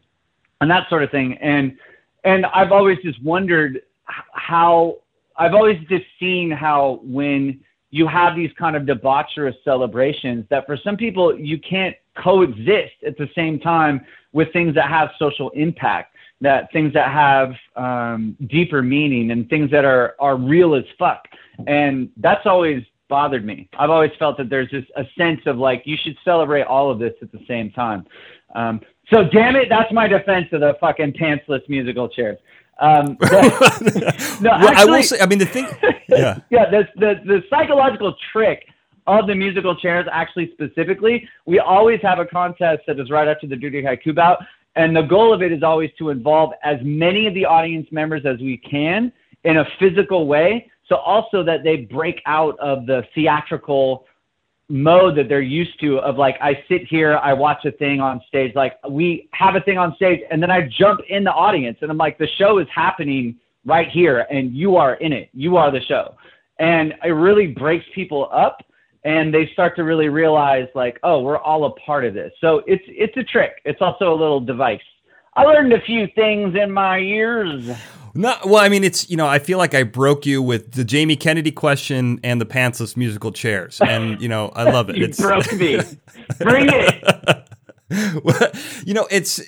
and 0.61 0.71
that 0.71 0.89
sort 0.89 1.03
of 1.03 1.11
thing. 1.11 1.37
And, 1.41 1.77
and 2.23 2.45
I've 2.47 2.71
always 2.71 2.97
just 3.03 3.21
wondered 3.23 3.81
how, 4.33 4.97
I've 5.37 5.53
always 5.53 5.79
just 5.89 6.05
seen 6.19 6.51
how 6.51 6.99
when 7.03 7.61
you 7.91 8.07
have 8.07 8.35
these 8.35 8.51
kind 8.57 8.75
of 8.75 8.83
debaucherous 8.83 9.55
celebrations 9.63 10.45
that 10.49 10.65
for 10.65 10.77
some 10.77 10.95
people 10.95 11.37
you 11.39 11.59
can't 11.59 11.95
coexist 12.15 12.93
at 13.05 13.17
the 13.17 13.27
same 13.33 13.59
time 13.59 14.01
with 14.31 14.51
things 14.53 14.75
that 14.75 14.89
have 14.89 15.09
social 15.17 15.49
impact 15.51 16.15
that 16.41 16.71
things 16.71 16.93
that 16.93 17.11
have 17.11 17.53
um, 17.75 18.37
deeper 18.47 18.81
meaning 18.81 19.31
and 19.31 19.49
things 19.49 19.69
that 19.71 19.85
are 19.85 20.15
are 20.19 20.37
real 20.37 20.75
as 20.75 20.85
fuck. 20.97 21.25
And 21.67 22.09
that's 22.17 22.45
always 22.45 22.83
bothered 23.09 23.45
me. 23.45 23.67
I've 23.77 23.89
always 23.89 24.11
felt 24.19 24.37
that 24.37 24.49
there's 24.49 24.69
just 24.69 24.87
a 24.95 25.03
sense 25.17 25.41
of 25.45 25.57
like 25.57 25.81
you 25.85 25.97
should 26.01 26.15
celebrate 26.23 26.63
all 26.63 26.91
of 26.91 26.99
this 26.99 27.13
at 27.21 27.31
the 27.31 27.43
same 27.47 27.71
time. 27.71 28.05
Um, 28.55 28.81
so 29.11 29.23
damn 29.23 29.55
it 29.55 29.67
that's 29.69 29.91
my 29.91 30.07
defense 30.07 30.47
of 30.51 30.61
the 30.61 30.73
fucking 30.79 31.13
pantsless 31.13 31.67
musical 31.67 32.07
chairs 32.07 32.37
um, 32.79 33.17
no, 33.21 34.51
well, 34.51 34.69
actually, 34.69 34.75
I 34.75 34.85
will 34.85 35.03
say. 35.03 35.19
I 35.19 35.25
mean, 35.25 35.39
the 35.39 35.45
thing. 35.45 35.67
Yeah. 36.09 36.39
yeah. 36.49 36.71
The, 36.71 36.87
the 36.95 37.13
the 37.23 37.43
psychological 37.51 38.15
trick 38.33 38.65
of 39.05 39.27
the 39.27 39.35
musical 39.35 39.75
chairs, 39.75 40.07
actually 40.11 40.51
specifically, 40.53 41.29
we 41.45 41.59
always 41.59 41.99
have 42.01 42.17
a 42.17 42.25
contest 42.25 42.81
that 42.87 42.99
is 42.99 43.11
right 43.11 43.27
after 43.27 43.45
the 43.45 43.55
Dirty 43.55 43.83
Haiku 43.83 44.15
bout, 44.15 44.39
and 44.75 44.95
the 44.95 45.03
goal 45.03 45.31
of 45.31 45.43
it 45.43 45.51
is 45.51 45.61
always 45.61 45.91
to 45.99 46.09
involve 46.09 46.51
as 46.63 46.77
many 46.81 47.27
of 47.27 47.35
the 47.35 47.45
audience 47.45 47.87
members 47.91 48.23
as 48.25 48.39
we 48.39 48.57
can 48.57 49.11
in 49.43 49.57
a 49.57 49.65
physical 49.77 50.25
way. 50.25 50.69
So 50.87 50.95
also 50.95 51.43
that 51.43 51.63
they 51.63 51.77
break 51.77 52.21
out 52.25 52.57
of 52.59 52.87
the 52.87 53.03
theatrical 53.13 54.05
mode 54.69 55.17
that 55.17 55.27
they're 55.27 55.41
used 55.41 55.79
to 55.81 55.97
of 55.99 56.17
like 56.17 56.37
I 56.41 56.63
sit 56.69 56.85
here, 56.87 57.17
I 57.17 57.33
watch 57.33 57.65
a 57.65 57.71
thing 57.71 57.99
on 57.99 58.21
stage, 58.27 58.53
like 58.55 58.73
we 58.87 59.27
have 59.33 59.55
a 59.55 59.61
thing 59.61 59.77
on 59.77 59.95
stage, 59.95 60.21
and 60.31 60.41
then 60.41 60.51
I 60.51 60.69
jump 60.77 61.01
in 61.09 61.23
the 61.23 61.31
audience, 61.31 61.79
and 61.81 61.89
I'm 61.89 61.97
like, 61.97 62.17
the 62.17 62.27
show 62.37 62.59
is 62.59 62.67
happening 62.73 63.35
right 63.65 63.89
here, 63.89 64.27
and 64.31 64.53
you 64.53 64.75
are 64.75 64.95
in 64.95 65.11
it, 65.11 65.29
you 65.33 65.57
are 65.57 65.71
the 65.71 65.81
show, 65.81 66.15
and 66.59 66.93
it 67.03 67.09
really 67.09 67.47
breaks 67.47 67.85
people 67.95 68.29
up, 68.31 68.63
and 69.03 69.33
they 69.33 69.49
start 69.53 69.75
to 69.77 69.83
really 69.83 70.09
realize 70.09 70.67
like, 70.75 70.99
oh, 71.03 71.21
we're 71.21 71.39
all 71.39 71.65
a 71.65 71.71
part 71.79 72.05
of 72.05 72.13
this. 72.13 72.31
So 72.39 72.61
it's 72.67 72.83
it's 72.87 73.17
a 73.17 73.23
trick. 73.23 73.53
It's 73.65 73.81
also 73.81 74.13
a 74.13 74.17
little 74.17 74.39
device. 74.39 74.79
I 75.35 75.43
learned 75.43 75.73
a 75.73 75.81
few 75.81 76.07
things 76.15 76.55
in 76.55 76.71
my 76.71 76.97
years. 76.97 77.69
No, 78.19 78.35
well, 78.43 78.61
I 78.61 78.67
mean, 78.67 78.83
it's 78.83 79.09
you 79.09 79.15
know, 79.15 79.27
I 79.27 79.39
feel 79.39 79.57
like 79.57 79.73
I 79.73 79.83
broke 79.83 80.25
you 80.25 80.41
with 80.41 80.73
the 80.73 80.83
Jamie 80.83 81.15
Kennedy 81.15 81.53
question 81.53 82.19
and 82.21 82.41
the 82.41 82.45
pantsless 82.45 82.97
musical 82.97 83.31
chairs, 83.31 83.79
and 83.79 84.21
you 84.21 84.27
know, 84.27 84.49
I 84.49 84.63
love 84.63 84.89
it. 84.89 84.97
you 84.97 85.05
it's 85.05 85.21
broke 85.21 85.49
me. 85.53 85.77
Bring 86.39 86.67
it. 86.69 87.47
well, 88.25 88.51
you 88.83 88.93
know, 88.93 89.07
it's 89.09 89.39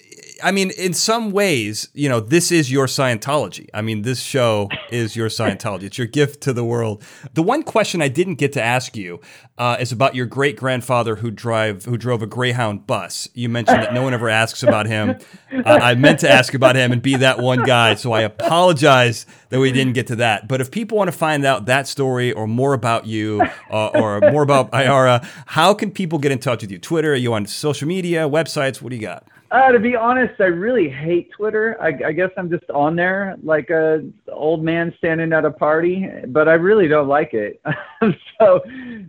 I 0.44 0.52
mean, 0.52 0.72
in 0.72 0.94
some 0.94 1.32
ways, 1.32 1.90
you 1.94 2.10
know, 2.10 2.20
this 2.20 2.52
is 2.52 2.72
your 2.72 2.88
Scientology. 2.88 3.70
I 3.74 3.82
mean, 3.82 4.02
this 4.02 4.22
show 4.22 4.70
is 4.92 5.16
your 5.16 5.30
Scientology. 5.30 5.84
It's 5.84 5.98
your 5.98 6.08
gift 6.08 6.42
to 6.44 6.54
the 6.54 6.64
world. 6.64 7.04
The 7.34 7.44
one 7.44 7.64
question 7.64 8.02
I 8.02 8.08
didn't 8.08 8.36
get 8.36 8.54
to 8.54 8.62
ask 8.62 8.96
you 8.96 9.22
uh, 9.58 9.78
is 9.80 9.92
about 9.92 10.16
your 10.16 10.26
great 10.26 10.58
grandfather 10.58 11.18
who 11.18 11.30
drive 11.30 11.86
who 11.86 11.98
drove 11.98 12.22
a 12.22 12.28
Greyhound 12.28 12.88
bus. 12.88 13.30
You 13.34 13.50
mentioned 13.50 13.84
that 13.84 13.94
no 13.94 14.02
one 14.02 14.14
ever 14.14 14.30
asks 14.30 14.64
about 14.64 14.88
him. 14.88 15.18
Uh, 15.54 15.80
I 15.82 15.96
meant 15.96 16.20
to 16.22 16.30
ask 16.30 16.54
about 16.54 16.76
him 16.76 16.92
and 16.92 17.02
be 17.02 17.16
that 17.18 17.40
one 17.40 17.64
guy, 17.64 17.96
so 17.96 18.12
I 18.12 18.22
apologize 18.22 19.26
that 19.50 19.60
we 19.60 19.72
didn't 19.72 19.94
get 19.94 20.08
to 20.08 20.16
that. 20.18 20.48
But 20.48 20.62
if 20.62 20.72
people 20.72 20.98
want 20.98 21.10
to 21.10 21.18
find 21.18 21.46
out 21.46 21.66
that 21.66 21.88
story 21.88 22.32
or 22.32 22.48
more 22.48 22.74
about 22.74 23.06
you 23.06 23.44
uh, 23.70 23.88
or 23.88 24.20
more 24.32 24.42
about 24.44 24.72
Ayara, 24.72 25.24
how 25.46 25.74
can 25.74 25.92
people 25.92 26.20
get 26.20 26.32
in 26.32 26.40
touch 26.40 26.62
with 26.62 26.72
you? 26.72 26.80
Twitter? 26.80 27.14
Are 27.14 27.16
you 27.16 27.34
on 27.34 27.46
social 27.46 27.88
media, 27.88 28.28
websites? 28.28 28.82
What 28.82 28.90
do 28.90 28.96
you 28.96 29.02
got? 29.02 29.28
Uh, 29.52 29.70
to 29.70 29.80
be 29.80 29.98
honest, 29.98 30.40
I 30.40 30.46
really 30.46 30.88
hate 30.88 31.30
Twitter. 31.32 31.76
I, 31.82 31.90
I 32.08 32.12
guess 32.14 32.30
I'm 32.38 32.50
just 32.50 32.70
on 32.70 32.96
there 32.96 33.36
like 33.44 33.70
a 33.70 34.02
old 34.32 34.64
man 34.64 34.94
standing 34.98 35.34
at 35.34 35.44
a 35.44 35.52
party, 35.52 36.08
but 36.28 36.48
I 36.48 36.54
really 36.54 36.88
don't 36.88 37.10
like 37.10 37.34
it. 37.34 37.62
so, 38.40 38.62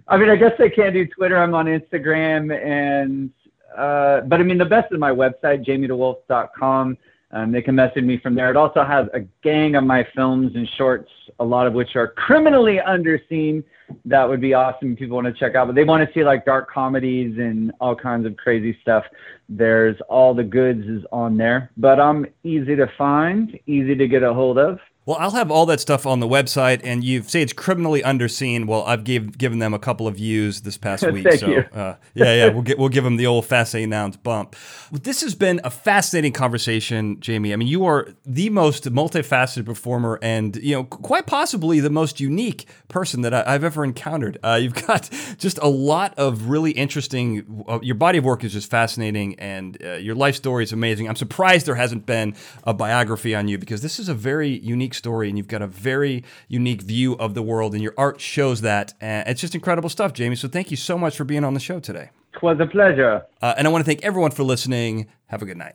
I 0.08 0.16
mean, 0.16 0.30
I 0.30 0.34
guess 0.34 0.52
I 0.58 0.68
can't 0.68 0.94
do 0.94 1.06
Twitter. 1.06 1.38
I'm 1.38 1.54
on 1.54 1.66
Instagram, 1.66 2.52
and 2.60 3.30
uh, 3.78 4.22
but 4.22 4.40
I 4.40 4.42
mean, 4.42 4.58
the 4.58 4.64
best 4.64 4.92
is 4.92 4.98
my 4.98 5.12
website, 5.12 5.64
jamiedewolf.com. 5.64 6.98
Um, 7.32 7.50
they 7.50 7.62
can 7.62 7.74
message 7.74 8.04
me 8.04 8.18
from 8.18 8.34
there. 8.34 8.50
It 8.50 8.56
also 8.56 8.84
has 8.84 9.06
a 9.14 9.20
gang 9.42 9.74
of 9.74 9.84
my 9.84 10.06
films 10.14 10.52
and 10.54 10.68
shorts, 10.76 11.10
a 11.40 11.44
lot 11.44 11.66
of 11.66 11.72
which 11.72 11.96
are 11.96 12.08
criminally 12.08 12.78
underseen. 12.86 13.64
That 14.04 14.28
would 14.28 14.40
be 14.40 14.52
awesome 14.52 14.92
if 14.92 14.98
people 14.98 15.16
want 15.16 15.26
to 15.28 15.32
check 15.32 15.54
out. 15.54 15.66
But 15.66 15.74
they 15.74 15.84
want 15.84 16.06
to 16.06 16.12
see 16.12 16.24
like 16.24 16.44
dark 16.44 16.70
comedies 16.70 17.38
and 17.38 17.72
all 17.80 17.96
kinds 17.96 18.26
of 18.26 18.36
crazy 18.36 18.76
stuff. 18.82 19.04
There's 19.48 19.96
all 20.10 20.34
the 20.34 20.44
goods 20.44 20.86
is 20.86 21.04
on 21.10 21.38
there. 21.38 21.70
But 21.78 22.00
I'm 22.00 22.26
easy 22.44 22.76
to 22.76 22.86
find, 22.98 23.58
easy 23.66 23.94
to 23.94 24.06
get 24.06 24.22
a 24.22 24.34
hold 24.34 24.58
of. 24.58 24.78
Well, 25.04 25.16
I'll 25.18 25.32
have 25.32 25.50
all 25.50 25.66
that 25.66 25.80
stuff 25.80 26.06
on 26.06 26.20
the 26.20 26.28
website, 26.28 26.80
and 26.84 27.02
you 27.02 27.24
say 27.24 27.42
it's 27.42 27.52
criminally 27.52 28.02
underseen. 28.02 28.66
Well, 28.66 28.84
I've 28.84 29.02
gave, 29.02 29.36
given 29.36 29.58
them 29.58 29.74
a 29.74 29.78
couple 29.80 30.06
of 30.06 30.14
views 30.14 30.60
this 30.60 30.78
past 30.78 31.04
week, 31.12 31.24
Thank 31.24 31.40
so 31.40 31.48
you. 31.48 31.64
Uh, 31.72 31.96
yeah, 32.14 32.34
yeah, 32.36 32.48
we'll 32.50 32.62
get 32.62 32.78
we'll 32.78 32.88
give 32.88 33.02
them 33.02 33.16
the 33.16 33.26
old 33.26 33.44
fascinating 33.44 33.90
nouns 33.90 34.16
bump. 34.16 34.54
This 34.92 35.22
has 35.22 35.34
been 35.34 35.60
a 35.64 35.70
fascinating 35.70 36.32
conversation, 36.32 37.18
Jamie. 37.18 37.52
I 37.52 37.56
mean, 37.56 37.66
you 37.66 37.84
are 37.84 38.10
the 38.24 38.48
most 38.50 38.84
multifaceted 38.84 39.66
performer, 39.66 40.20
and 40.22 40.54
you 40.56 40.76
know, 40.76 40.84
quite 40.84 41.26
possibly 41.26 41.80
the 41.80 41.90
most 41.90 42.20
unique 42.20 42.66
person 42.86 43.22
that 43.22 43.34
I, 43.34 43.50
have 43.50 43.64
ever 43.64 43.82
encountered. 43.84 44.38
Uh, 44.44 44.60
you've 44.62 44.74
got 44.86 45.10
just 45.36 45.58
a 45.58 45.68
lot 45.68 46.14
of 46.16 46.48
really 46.48 46.70
interesting. 46.70 47.64
Uh, 47.66 47.80
your 47.82 47.96
body 47.96 48.18
of 48.18 48.24
work 48.24 48.44
is 48.44 48.52
just 48.52 48.70
fascinating, 48.70 49.34
and 49.40 49.82
uh, 49.84 49.94
your 49.94 50.14
life 50.14 50.36
story 50.36 50.62
is 50.62 50.72
amazing. 50.72 51.08
I'm 51.08 51.16
surprised 51.16 51.66
there 51.66 51.74
hasn't 51.74 52.06
been 52.06 52.36
a 52.62 52.72
biography 52.72 53.34
on 53.34 53.48
you 53.48 53.58
because 53.58 53.82
this 53.82 53.98
is 53.98 54.08
a 54.08 54.14
very 54.14 54.60
unique 54.60 54.91
unique 54.92 54.98
story 54.98 55.28
and 55.28 55.38
you've 55.38 55.48
got 55.48 55.62
a 55.62 55.66
very 55.66 56.24
unique 56.48 56.82
view 56.82 57.14
of 57.18 57.34
the 57.34 57.42
world, 57.42 57.74
and 57.74 57.82
your 57.82 57.94
art 57.96 58.20
shows 58.20 58.60
that. 58.60 58.94
And 59.00 59.28
it's 59.28 59.40
just 59.40 59.54
incredible 59.54 59.88
stuff, 59.88 60.12
Jamie. 60.12 60.36
So 60.36 60.48
thank 60.48 60.70
you 60.70 60.76
so 60.76 60.98
much 60.98 61.16
for 61.16 61.24
being 61.24 61.44
on 61.44 61.54
the 61.54 61.60
show 61.60 61.80
today. 61.80 62.10
It 62.34 62.42
was 62.42 62.58
a 62.60 62.66
pleasure. 62.66 63.22
Uh, 63.40 63.54
and 63.56 63.66
I 63.66 63.70
want 63.70 63.84
to 63.84 63.86
thank 63.86 64.02
everyone 64.02 64.32
for 64.32 64.44
listening. 64.44 65.06
Have 65.26 65.42
a 65.42 65.46
good 65.46 65.58
night. 65.58 65.74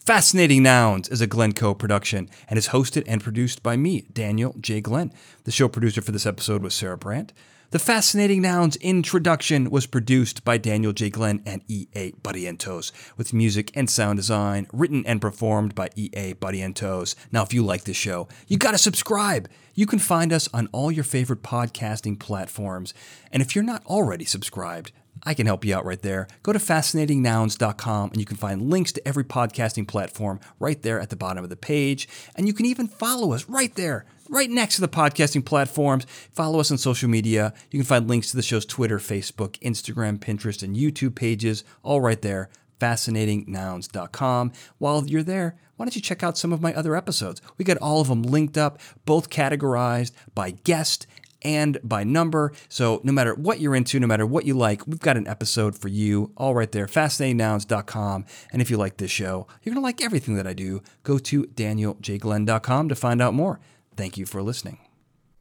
Fascinating 0.00 0.62
Nouns 0.62 1.08
is 1.08 1.22
a 1.22 1.26
Glencoe 1.26 1.74
production 1.74 2.28
and 2.48 2.58
is 2.58 2.68
hosted 2.68 3.04
and 3.06 3.22
produced 3.22 3.62
by 3.62 3.76
me, 3.76 4.02
Daniel 4.12 4.54
J. 4.60 4.82
Glenn. 4.82 5.12
The 5.44 5.50
show 5.50 5.68
producer 5.68 6.02
for 6.02 6.12
this 6.12 6.26
episode 6.26 6.62
was 6.62 6.74
Sarah 6.74 6.98
Brandt. 6.98 7.32
The 7.74 7.80
Fascinating 7.80 8.42
Nouns 8.42 8.76
introduction 8.76 9.68
was 9.68 9.86
produced 9.86 10.44
by 10.44 10.58
Daniel 10.58 10.92
J. 10.92 11.10
Glenn 11.10 11.42
and 11.44 11.60
E.A. 11.66 12.12
Barrientos, 12.12 12.92
with 13.16 13.32
music 13.32 13.72
and 13.74 13.90
sound 13.90 14.16
design 14.16 14.68
written 14.72 15.04
and 15.06 15.20
performed 15.20 15.74
by 15.74 15.88
E.A. 15.96 16.34
Barrientos. 16.34 17.16
Now, 17.32 17.42
if 17.42 17.52
you 17.52 17.64
like 17.64 17.82
this 17.82 17.96
show, 17.96 18.28
you 18.46 18.58
got 18.58 18.70
to 18.70 18.78
subscribe. 18.78 19.48
You 19.74 19.86
can 19.86 19.98
find 19.98 20.32
us 20.32 20.48
on 20.54 20.68
all 20.70 20.92
your 20.92 21.02
favorite 21.02 21.42
podcasting 21.42 22.16
platforms. 22.20 22.94
And 23.32 23.42
if 23.42 23.56
you're 23.56 23.64
not 23.64 23.84
already 23.86 24.24
subscribed, 24.24 24.92
I 25.26 25.34
can 25.34 25.46
help 25.46 25.64
you 25.64 25.74
out 25.74 25.84
right 25.84 26.00
there. 26.00 26.28
Go 26.42 26.52
to 26.52 26.58
fascinatingnouns.com 26.58 28.10
and 28.10 28.20
you 28.20 28.26
can 28.26 28.36
find 28.36 28.70
links 28.70 28.92
to 28.92 29.08
every 29.08 29.24
podcasting 29.24 29.88
platform 29.88 30.40
right 30.58 30.80
there 30.82 31.00
at 31.00 31.10
the 31.10 31.16
bottom 31.16 31.44
of 31.44 31.50
the 31.50 31.56
page. 31.56 32.08
And 32.36 32.46
you 32.46 32.52
can 32.52 32.66
even 32.66 32.88
follow 32.88 33.32
us 33.32 33.48
right 33.48 33.74
there 33.74 34.04
right 34.28 34.50
next 34.50 34.76
to 34.76 34.80
the 34.80 34.88
podcasting 34.88 35.44
platforms. 35.44 36.06
Follow 36.32 36.60
us 36.60 36.70
on 36.70 36.78
social 36.78 37.08
media. 37.08 37.52
You 37.70 37.78
can 37.78 37.86
find 37.86 38.08
links 38.08 38.30
to 38.30 38.36
the 38.36 38.42
show's 38.42 38.66
Twitter, 38.66 38.98
Facebook, 38.98 39.58
Instagram, 39.60 40.18
Pinterest, 40.18 40.62
and 40.62 40.76
YouTube 40.76 41.14
pages, 41.14 41.64
all 41.82 42.00
right 42.00 42.20
there. 42.20 42.48
FascinatingNouns.com. 42.80 44.52
While 44.78 45.06
you're 45.06 45.22
there, 45.22 45.56
why 45.76 45.84
don't 45.84 45.96
you 45.96 46.02
check 46.02 46.22
out 46.22 46.38
some 46.38 46.52
of 46.52 46.60
my 46.60 46.74
other 46.74 46.96
episodes? 46.96 47.40
We 47.56 47.64
got 47.64 47.78
all 47.78 48.00
of 48.00 48.08
them 48.08 48.22
linked 48.22 48.58
up, 48.58 48.80
both 49.04 49.30
categorized 49.30 50.12
by 50.34 50.50
guest 50.50 51.06
and 51.44 51.78
by 51.84 52.02
number. 52.04 52.52
So 52.68 53.00
no 53.04 53.12
matter 53.12 53.34
what 53.34 53.60
you're 53.60 53.74
into, 53.74 54.00
no 54.00 54.06
matter 54.06 54.26
what 54.26 54.46
you 54.46 54.54
like, 54.54 54.86
we've 54.86 54.98
got 54.98 55.16
an 55.16 55.28
episode 55.28 55.78
for 55.78 55.88
you 55.88 56.32
all 56.36 56.54
right 56.54 56.70
there, 56.72 56.86
fascinatingnouns.com. 56.86 58.24
And 58.52 58.62
if 58.62 58.70
you 58.70 58.76
like 58.76 58.96
this 58.96 59.10
show, 59.10 59.46
you're 59.62 59.74
going 59.74 59.82
to 59.82 59.86
like 59.86 60.02
everything 60.02 60.34
that 60.36 60.46
I 60.46 60.54
do. 60.54 60.82
Go 61.02 61.18
to 61.18 61.44
danieljglenn.com 61.44 62.88
to 62.88 62.94
find 62.94 63.22
out 63.22 63.34
more. 63.34 63.60
Thank 63.96 64.18
you 64.18 64.26
for 64.26 64.42
listening. 64.42 64.78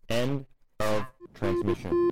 End 0.09 0.45
of 0.79 1.05
transmission. 1.33 2.11